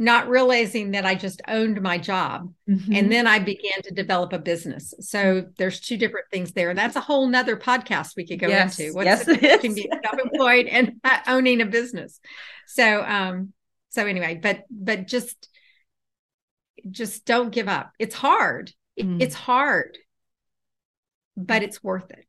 not 0.00 0.30
realizing 0.30 0.92
that 0.92 1.04
I 1.04 1.14
just 1.14 1.42
owned 1.46 1.82
my 1.82 1.98
job. 1.98 2.50
Mm-hmm. 2.66 2.94
And 2.94 3.12
then 3.12 3.26
I 3.26 3.38
began 3.38 3.82
to 3.82 3.92
develop 3.92 4.32
a 4.32 4.38
business. 4.38 4.94
So 5.00 5.44
there's 5.58 5.78
two 5.78 5.98
different 5.98 6.24
things 6.32 6.52
there. 6.52 6.70
And 6.70 6.78
that's 6.78 6.96
a 6.96 7.00
whole 7.00 7.28
nother 7.28 7.54
podcast 7.54 8.16
we 8.16 8.26
could 8.26 8.40
go 8.40 8.48
yes. 8.48 8.80
into. 8.80 8.94
What's 8.94 9.04
yes, 9.04 9.28
it 9.28 9.60
can 9.60 9.74
be 9.74 9.90
self-employed 10.02 10.66
and 10.68 10.94
owning 11.26 11.60
a 11.60 11.66
business. 11.66 12.18
So 12.66 13.02
um, 13.02 13.52
so 13.90 14.06
anyway, 14.06 14.40
but 14.42 14.64
but 14.70 15.06
just 15.06 15.50
just 16.90 17.26
don't 17.26 17.50
give 17.50 17.68
up. 17.68 17.92
It's 17.98 18.14
hard. 18.14 18.72
Mm. 18.98 19.20
It's 19.20 19.34
hard, 19.34 19.98
but 21.36 21.62
it's 21.62 21.84
worth 21.84 22.10
it. 22.10 22.24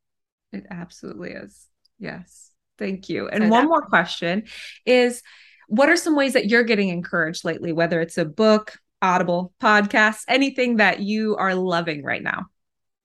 It 0.51 0.65
absolutely 0.69 1.32
is. 1.32 1.67
Yes. 1.99 2.51
Thank 2.78 3.07
you. 3.07 3.30
And 3.30 3.45
so 3.45 3.49
one 3.49 3.67
more 3.67 3.84
question 3.84 4.43
is 4.86 5.22
what 5.68 5.89
are 5.89 5.97
some 5.97 6.16
ways 6.16 6.34
that 6.34 6.49
you're 6.49 6.64
getting 6.64 6.89
encouraged 6.89 7.45
lately, 7.45 7.72
whether 7.72 8.01
it's 8.01 8.18
a 8.18 8.26
book, 8.26 8.78
Audible, 9.01 9.53
podcast, 9.62 10.24
anything 10.28 10.78
that 10.78 10.99
you 10.99 11.36
are 11.38 11.55
loving 11.55 12.03
right 12.03 12.22
now? 12.22 12.47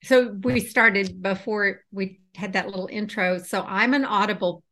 So 0.02 0.28
we 0.28 0.60
started 0.60 1.22
before 1.22 1.82
we 1.90 2.20
had 2.34 2.52
that 2.52 2.66
little 2.66 2.88
intro. 2.90 3.38
So 3.38 3.64
I'm 3.66 3.94
an 3.94 4.04
Audible 4.04 4.62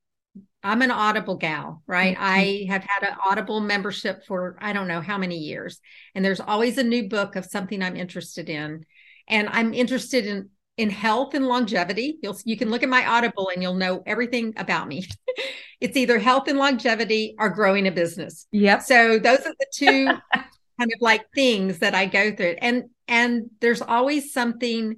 I'm 0.64 0.80
an 0.80 0.90
Audible 0.90 1.36
gal, 1.36 1.82
right? 1.86 2.16
Mm-hmm. 2.16 2.24
I 2.24 2.66
have 2.70 2.84
had 2.84 3.06
an 3.06 3.18
Audible 3.22 3.60
membership 3.60 4.24
for 4.24 4.56
I 4.60 4.72
don't 4.72 4.88
know 4.88 5.02
how 5.02 5.18
many 5.18 5.36
years. 5.36 5.78
And 6.14 6.24
there's 6.24 6.40
always 6.40 6.78
a 6.78 6.82
new 6.82 7.08
book 7.08 7.36
of 7.36 7.44
something 7.44 7.82
I'm 7.82 7.96
interested 7.96 8.48
in. 8.48 8.86
And 9.28 9.48
I'm 9.50 9.74
interested 9.74 10.26
in 10.26 10.48
in 10.76 10.90
health 10.90 11.34
and 11.34 11.46
longevity. 11.46 12.18
You'll 12.22 12.36
you 12.44 12.56
can 12.56 12.70
look 12.70 12.82
at 12.82 12.88
my 12.88 13.06
Audible 13.06 13.50
and 13.52 13.62
you'll 13.62 13.74
know 13.74 14.02
everything 14.06 14.54
about 14.56 14.88
me. 14.88 15.06
it's 15.80 15.96
either 15.96 16.18
health 16.18 16.48
and 16.48 16.58
longevity 16.58 17.34
or 17.38 17.50
growing 17.50 17.86
a 17.86 17.92
business. 17.92 18.46
Yep. 18.52 18.82
So 18.82 19.18
those 19.18 19.40
are 19.40 19.54
the 19.58 19.66
two 19.72 20.06
kind 20.34 20.92
of 20.92 21.00
like 21.00 21.24
things 21.34 21.78
that 21.78 21.94
I 21.94 22.06
go 22.06 22.34
through. 22.34 22.56
And 22.60 22.84
and 23.06 23.50
there's 23.60 23.82
always 23.82 24.32
something 24.32 24.96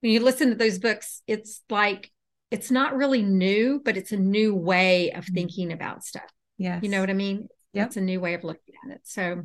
when 0.00 0.12
you 0.12 0.20
listen 0.20 0.50
to 0.50 0.54
those 0.54 0.78
books, 0.78 1.22
it's 1.26 1.62
like 1.70 2.10
it's 2.50 2.70
not 2.70 2.96
really 2.96 3.22
new, 3.22 3.80
but 3.84 3.96
it's 3.96 4.12
a 4.12 4.16
new 4.16 4.54
way 4.54 5.10
of 5.12 5.24
mm-hmm. 5.24 5.34
thinking 5.34 5.72
about 5.72 6.04
stuff. 6.04 6.30
Yeah. 6.58 6.80
You 6.82 6.88
know 6.88 7.00
what 7.00 7.10
I 7.10 7.14
mean? 7.14 7.48
Yeah. 7.72 7.86
It's 7.86 7.96
a 7.96 8.00
new 8.00 8.20
way 8.20 8.34
of 8.34 8.44
looking 8.44 8.74
at 8.84 8.96
it. 8.96 9.00
So 9.04 9.44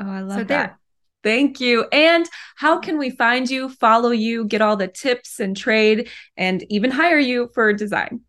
Oh, 0.00 0.10
I 0.10 0.20
love 0.20 0.38
so 0.38 0.44
that. 0.44 0.48
There. 0.48 0.78
Thank 1.24 1.58
you. 1.58 1.86
And 1.90 2.28
how 2.54 2.78
can 2.78 2.98
we 2.98 3.10
find 3.10 3.50
you, 3.50 3.70
follow 3.70 4.10
you, 4.10 4.44
get 4.44 4.60
all 4.60 4.76
the 4.76 4.88
tips 4.88 5.40
and 5.40 5.56
trade, 5.56 6.10
and 6.36 6.62
even 6.70 6.92
hire 6.92 7.18
you 7.18 7.50
for 7.54 7.72
design? 7.72 8.20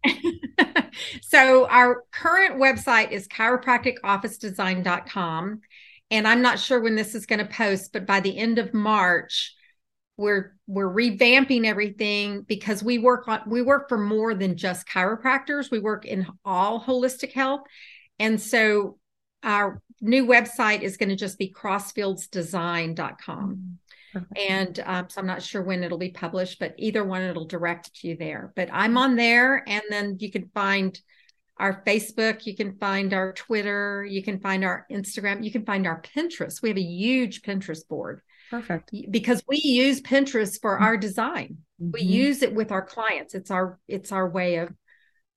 so, 1.21 1.67
our 1.67 2.05
current 2.11 2.55
website 2.55 3.11
is 3.11 3.27
chiropracticofficedesign.com. 3.27 5.59
And 6.11 6.27
I'm 6.27 6.41
not 6.41 6.59
sure 6.59 6.79
when 6.79 6.95
this 6.95 7.15
is 7.15 7.25
going 7.25 7.39
to 7.39 7.45
post, 7.45 7.91
but 7.91 8.05
by 8.05 8.19
the 8.21 8.37
end 8.37 8.59
of 8.59 8.73
March, 8.73 9.53
we're 10.17 10.55
we're 10.65 10.89
revamping 10.89 11.65
everything 11.65 12.43
because 12.43 12.81
we 12.81 12.97
work 12.97 13.27
on 13.27 13.41
we 13.47 13.61
work 13.61 13.89
for 13.89 13.97
more 13.97 14.33
than 14.33 14.55
just 14.55 14.87
chiropractors 14.87 15.69
we 15.69 15.79
work 15.79 16.05
in 16.05 16.25
all 16.45 16.81
holistic 16.81 17.33
health 17.33 17.63
and 18.17 18.39
so 18.39 18.97
our 19.43 19.81
new 20.01 20.25
website 20.25 20.81
is 20.81 20.97
going 20.97 21.09
to 21.09 21.15
just 21.15 21.39
be 21.39 21.51
crossfieldsdesign.com. 21.51 23.79
Perfect. 24.13 24.39
And 24.49 24.79
um, 24.85 25.09
so 25.09 25.19
I'm 25.19 25.27
not 25.27 25.43
sure 25.43 25.61
when 25.61 25.83
it'll 25.83 25.97
be 25.97 26.11
published, 26.11 26.59
but 26.59 26.73
either 26.77 27.03
one 27.03 27.21
it'll 27.21 27.47
direct 27.47 28.01
you 28.03 28.15
there. 28.15 28.53
But 28.55 28.69
I'm 28.71 28.97
on 28.97 29.15
there, 29.15 29.61
and 29.67 29.83
then 29.89 30.15
you 30.19 30.31
can 30.31 30.49
find 30.53 30.97
our 31.57 31.83
Facebook, 31.85 32.45
you 32.45 32.55
can 32.55 32.77
find 32.77 33.13
our 33.13 33.33
Twitter, 33.33 34.05
you 34.05 34.23
can 34.23 34.39
find 34.39 34.63
our 34.63 34.85
Instagram, 34.91 35.43
you 35.43 35.51
can 35.51 35.65
find 35.65 35.87
our 35.87 36.01
Pinterest. 36.01 36.61
We 36.61 36.69
have 36.69 36.77
a 36.77 36.81
huge 36.81 37.41
Pinterest 37.41 37.87
board. 37.87 38.21
Perfect. 38.49 38.91
Because 39.09 39.43
we 39.47 39.57
use 39.57 40.01
Pinterest 40.01 40.59
for 40.61 40.77
our 40.77 40.97
design. 40.97 41.57
Mm-hmm. 41.81 41.91
We 41.93 42.01
use 42.01 42.41
it 42.41 42.53
with 42.53 42.71
our 42.71 42.85
clients. 42.85 43.33
It's 43.33 43.51
our 43.51 43.79
it's 43.87 44.11
our 44.11 44.29
way 44.29 44.57
of 44.57 44.73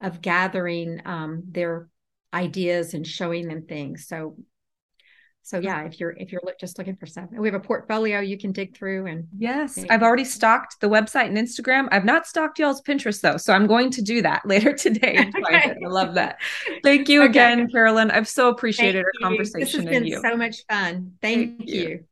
of 0.01 0.21
gathering 0.21 1.01
um, 1.05 1.43
their 1.49 1.89
ideas 2.33 2.95
and 2.95 3.07
showing 3.07 3.49
them 3.49 3.63
things. 3.63 4.07
So 4.07 4.37
so 5.49 5.59
yeah, 5.59 5.85
if 5.85 5.99
you're 5.99 6.11
if 6.11 6.31
you're 6.31 6.43
just 6.61 6.77
looking 6.77 6.97
for 6.97 7.07
something, 7.07 7.41
we 7.41 7.49
have 7.49 7.55
a 7.55 7.61
portfolio 7.61 8.21
you 8.21 8.37
can 8.37 8.53
dig 8.53 8.77
through. 8.77 9.07
And 9.07 9.27
yes, 9.35 9.83
I've 9.89 10.03
already 10.03 10.27
stocked 10.27 10.79
the 10.83 10.91
website 10.91 11.29
and 11.29 11.39
Instagram. 11.39 11.89
I've 11.91 12.05
not 12.05 12.27
stocked 12.27 12.59
y'all's 12.59 12.83
Pinterest 12.83 13.23
though, 13.23 13.39
so 13.39 13.55
I'm 13.55 13.67
going 13.67 13.91
to 13.93 14.03
do 14.03 14.21
that 14.21 14.43
later 14.45 14.75
today. 14.75 15.31
I 15.51 15.75
love 15.81 16.13
that. 16.17 16.37
Thank 16.85 17.09
you 17.09 17.23
okay. 17.23 17.31
again, 17.31 17.71
Carolyn. 17.71 18.11
I've 18.11 18.29
so 18.29 18.51
appreciated 18.51 19.07
Thank 19.07 19.07
our 19.07 19.13
you. 19.15 19.37
conversation. 19.39 19.85
This 19.87 19.93
has 19.95 20.03
been 20.03 20.21
so 20.21 20.37
much 20.37 20.67
fun. 20.69 21.13
Thank, 21.23 21.57
Thank 21.57 21.71
you. 21.71 21.81
you. 21.81 22.05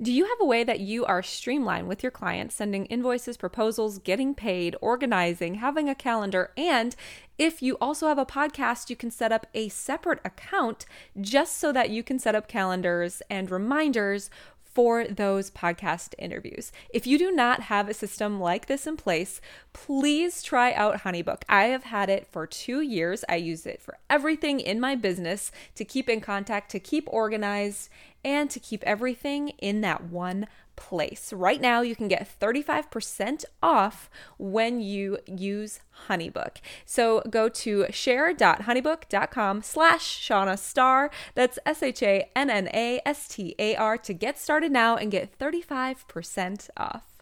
Do 0.00 0.12
you 0.12 0.26
have 0.26 0.38
a 0.42 0.44
way 0.44 0.62
that 0.62 0.80
you 0.80 1.06
are 1.06 1.22
streamlined 1.22 1.88
with 1.88 2.02
your 2.02 2.12
clients, 2.12 2.54
sending 2.54 2.84
invoices, 2.86 3.38
proposals, 3.38 3.98
getting 3.98 4.34
paid, 4.34 4.76
organizing, 4.82 5.54
having 5.54 5.88
a 5.88 5.94
calendar, 5.94 6.52
and 6.54 6.94
if 7.38 7.62
you 7.62 7.78
also 7.80 8.08
have 8.08 8.18
a 8.18 8.26
podcast, 8.26 8.90
you 8.90 8.96
can 8.96 9.10
set 9.10 9.32
up 9.32 9.46
a 9.54 9.70
separate 9.70 10.20
account 10.22 10.84
just 11.18 11.56
so 11.56 11.72
that 11.72 11.88
you 11.88 12.02
can 12.02 12.18
set 12.18 12.34
up 12.34 12.46
calendars 12.46 13.22
and 13.30 13.50
reminders 13.50 14.28
for 14.76 15.06
those 15.06 15.50
podcast 15.50 16.12
interviews. 16.18 16.70
If 16.90 17.06
you 17.06 17.18
do 17.18 17.32
not 17.32 17.62
have 17.62 17.88
a 17.88 17.94
system 17.94 18.38
like 18.38 18.66
this 18.66 18.86
in 18.86 18.98
place, 18.98 19.40
please 19.72 20.42
try 20.42 20.74
out 20.74 20.98
Honeybook. 20.98 21.44
I 21.48 21.68
have 21.68 21.84
had 21.84 22.10
it 22.10 22.26
for 22.26 22.46
two 22.46 22.82
years. 22.82 23.24
I 23.26 23.36
use 23.36 23.64
it 23.64 23.80
for 23.80 23.96
everything 24.10 24.60
in 24.60 24.78
my 24.78 24.94
business 24.94 25.50
to 25.76 25.86
keep 25.86 26.10
in 26.10 26.20
contact, 26.20 26.70
to 26.72 26.78
keep 26.78 27.08
organized, 27.10 27.88
and 28.22 28.50
to 28.50 28.60
keep 28.60 28.82
everything 28.84 29.48
in 29.60 29.80
that 29.80 30.04
one 30.04 30.46
place. 30.76 31.32
Right 31.32 31.60
now, 31.60 31.80
you 31.80 31.96
can 31.96 32.06
get 32.08 32.28
35% 32.40 33.44
off 33.62 34.10
when 34.38 34.80
you 34.80 35.18
use 35.26 35.80
Honeybook. 36.08 36.56
So 36.84 37.22
go 37.28 37.48
to 37.48 37.86
share.honeybook.com 37.90 39.62
slash 39.62 40.04
Shanna 40.04 40.56
Star. 40.56 41.10
That's 41.34 41.58
S-H-A-N-N-A-S-T-A-R 41.66 43.98
to 43.98 44.12
get 44.12 44.38
started 44.38 44.70
now 44.72 44.96
and 44.96 45.10
get 45.10 45.38
35% 45.38 46.70
off. 46.76 47.15